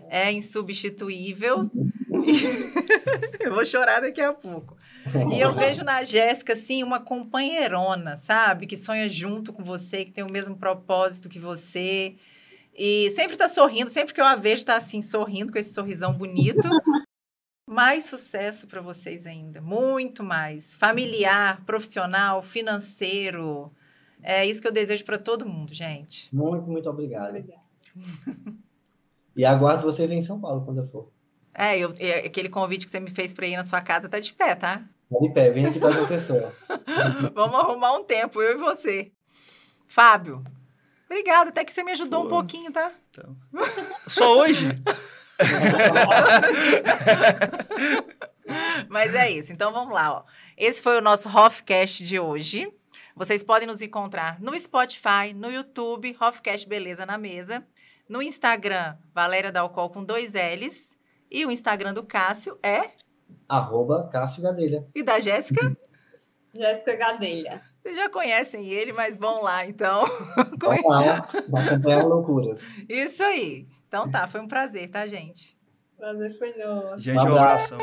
é 0.09 0.33
insubstituível. 0.33 1.71
eu 3.41 3.55
vou 3.55 3.65
chorar 3.65 4.01
daqui 4.01 4.21
a 4.21 4.33
pouco. 4.33 4.77
E 5.35 5.41
eu 5.41 5.53
vejo 5.53 5.83
na 5.83 6.03
Jéssica, 6.03 6.53
assim, 6.53 6.83
uma 6.83 7.01
companheirona, 7.01 8.17
sabe? 8.17 8.67
Que 8.67 8.77
sonha 8.77 9.09
junto 9.09 9.53
com 9.53 9.65
você, 9.65 10.05
que 10.05 10.11
tem 10.11 10.25
o 10.25 10.31
mesmo 10.31 10.57
propósito 10.57 11.29
que 11.29 11.39
você. 11.39 12.17
E 12.75 13.11
sempre 13.13 13.37
tá 13.37 13.49
sorrindo, 13.49 13.91
sempre 13.91 14.15
que 14.15 14.21
eu 14.21 14.25
a 14.25 14.35
vejo, 14.35 14.65
tá 14.65 14.77
assim, 14.77 15.03
sorrindo 15.03 15.53
com 15.53 15.59
esse 15.59 15.73
sorrisão 15.73 16.13
bonito 16.13 16.69
mais 17.69 18.05
sucesso 18.05 18.67
para 18.67 18.81
vocês 18.81 19.27
ainda, 19.27 19.61
muito 19.61 20.25
mais. 20.25 20.75
Familiar, 20.75 21.63
profissional, 21.65 22.43
financeiro. 22.43 23.71
É 24.23 24.45
isso 24.45 24.61
que 24.61 24.67
eu 24.67 24.73
desejo 24.73 25.05
para 25.05 25.19
todo 25.19 25.47
mundo, 25.47 25.75
gente. 25.75 26.35
Muito, 26.35 26.67
muito 26.67 26.89
obrigado. 26.89 27.29
Obrigada. 27.29 27.61
e 29.37 29.45
aguardo 29.45 29.83
vocês 29.83 30.11
em 30.11 30.23
São 30.23 30.41
Paulo 30.41 30.65
quando 30.65 30.79
eu 30.79 30.85
for. 30.85 31.13
É, 31.55 31.79
eu, 31.79 31.91
aquele 32.25 32.49
convite 32.49 32.87
que 32.87 32.91
você 32.91 33.01
me 33.01 33.11
fez 33.11 33.35
para 33.35 33.47
ir 33.47 33.57
na 33.57 33.65
sua 33.65 33.81
casa 33.81 34.09
tá 34.09 34.19
de 34.19 34.33
pé, 34.33 34.55
tá? 34.55 34.83
Tá 35.11 35.19
de 35.21 35.29
pé, 35.31 35.51
vem 35.51 35.67
aqui 35.67 35.79
para 35.79 36.03
a 36.03 36.07
pessoa. 36.07 36.55
Vamos 37.35 37.61
arrumar 37.61 37.99
um 37.99 38.05
tempo, 38.05 38.41
eu 38.41 38.53
e 38.53 38.57
você. 38.57 39.13
Fábio, 39.87 40.43
obrigada, 41.07 41.51
até 41.51 41.65
que 41.65 41.73
você 41.73 41.83
me 41.83 41.93
ajudou 41.93 42.21
Pô. 42.21 42.27
um 42.27 42.29
pouquinho, 42.29 42.73
tá? 42.73 42.93
Então. 43.11 43.37
Só 44.07 44.39
hoje? 44.39 44.69
Mas 48.89 49.15
é 49.15 49.31
isso. 49.31 49.53
Então 49.53 49.73
vamos 49.73 49.95
lá. 49.95 50.13
Ó. 50.13 50.25
Esse 50.57 50.83
foi 50.83 50.99
o 50.99 51.03
nosso 51.03 51.29
Hofcast 51.29 52.05
de 52.05 52.19
hoje. 52.19 52.73
Vocês 53.15 53.43
podem 53.43 53.67
nos 53.67 53.83
encontrar 53.83 54.41
no 54.41 54.59
Spotify, 54.59 55.35
no 55.35 55.51
YouTube, 55.51 56.17
Hofcast 56.21 56.69
Beleza 56.69 57.05
na 57.05 57.19
Mesa, 57.19 57.65
no 58.09 58.23
Instagram, 58.23 58.97
Valéria 59.15 59.53
Dalcol 59.53 59.91
com 59.91 60.05
dois 60.05 60.33
L's. 60.35 60.97
E 61.31 61.45
o 61.45 61.51
Instagram 61.51 61.93
do 61.93 62.03
Cássio 62.03 62.59
é? 62.63 62.91
Arroba 63.49 64.09
Cássio 64.11 64.43
Gadelha. 64.43 64.87
E 64.95 65.03
da 65.03 65.19
Jéssica? 65.19 65.77
Jéssica 66.57 66.97
Gadelha. 66.97 67.61
Vocês 67.83 67.97
já 67.97 68.09
conhecem 68.09 68.69
ele, 68.69 68.93
mas 68.93 69.17
vão 69.17 69.43
lá, 69.43 69.67
então. 69.67 70.05
Vamos 70.59 70.85
lá, 70.85 71.29
vai 71.49 71.69
acompanhar 71.69 72.05
loucuras. 72.05 72.69
Isso 72.89 73.23
aí. 73.23 73.67
Então 73.89 74.09
tá, 74.11 74.29
foi 74.29 74.41
um 74.43 74.47
prazer, 74.47 74.91
tá, 74.91 75.07
gente? 75.07 75.57
Prazer 75.97 76.39
foi 76.39 76.55
nosso. 76.57 76.99
Gente, 77.03 77.17
um 77.17 77.33
abraço. 77.33 77.79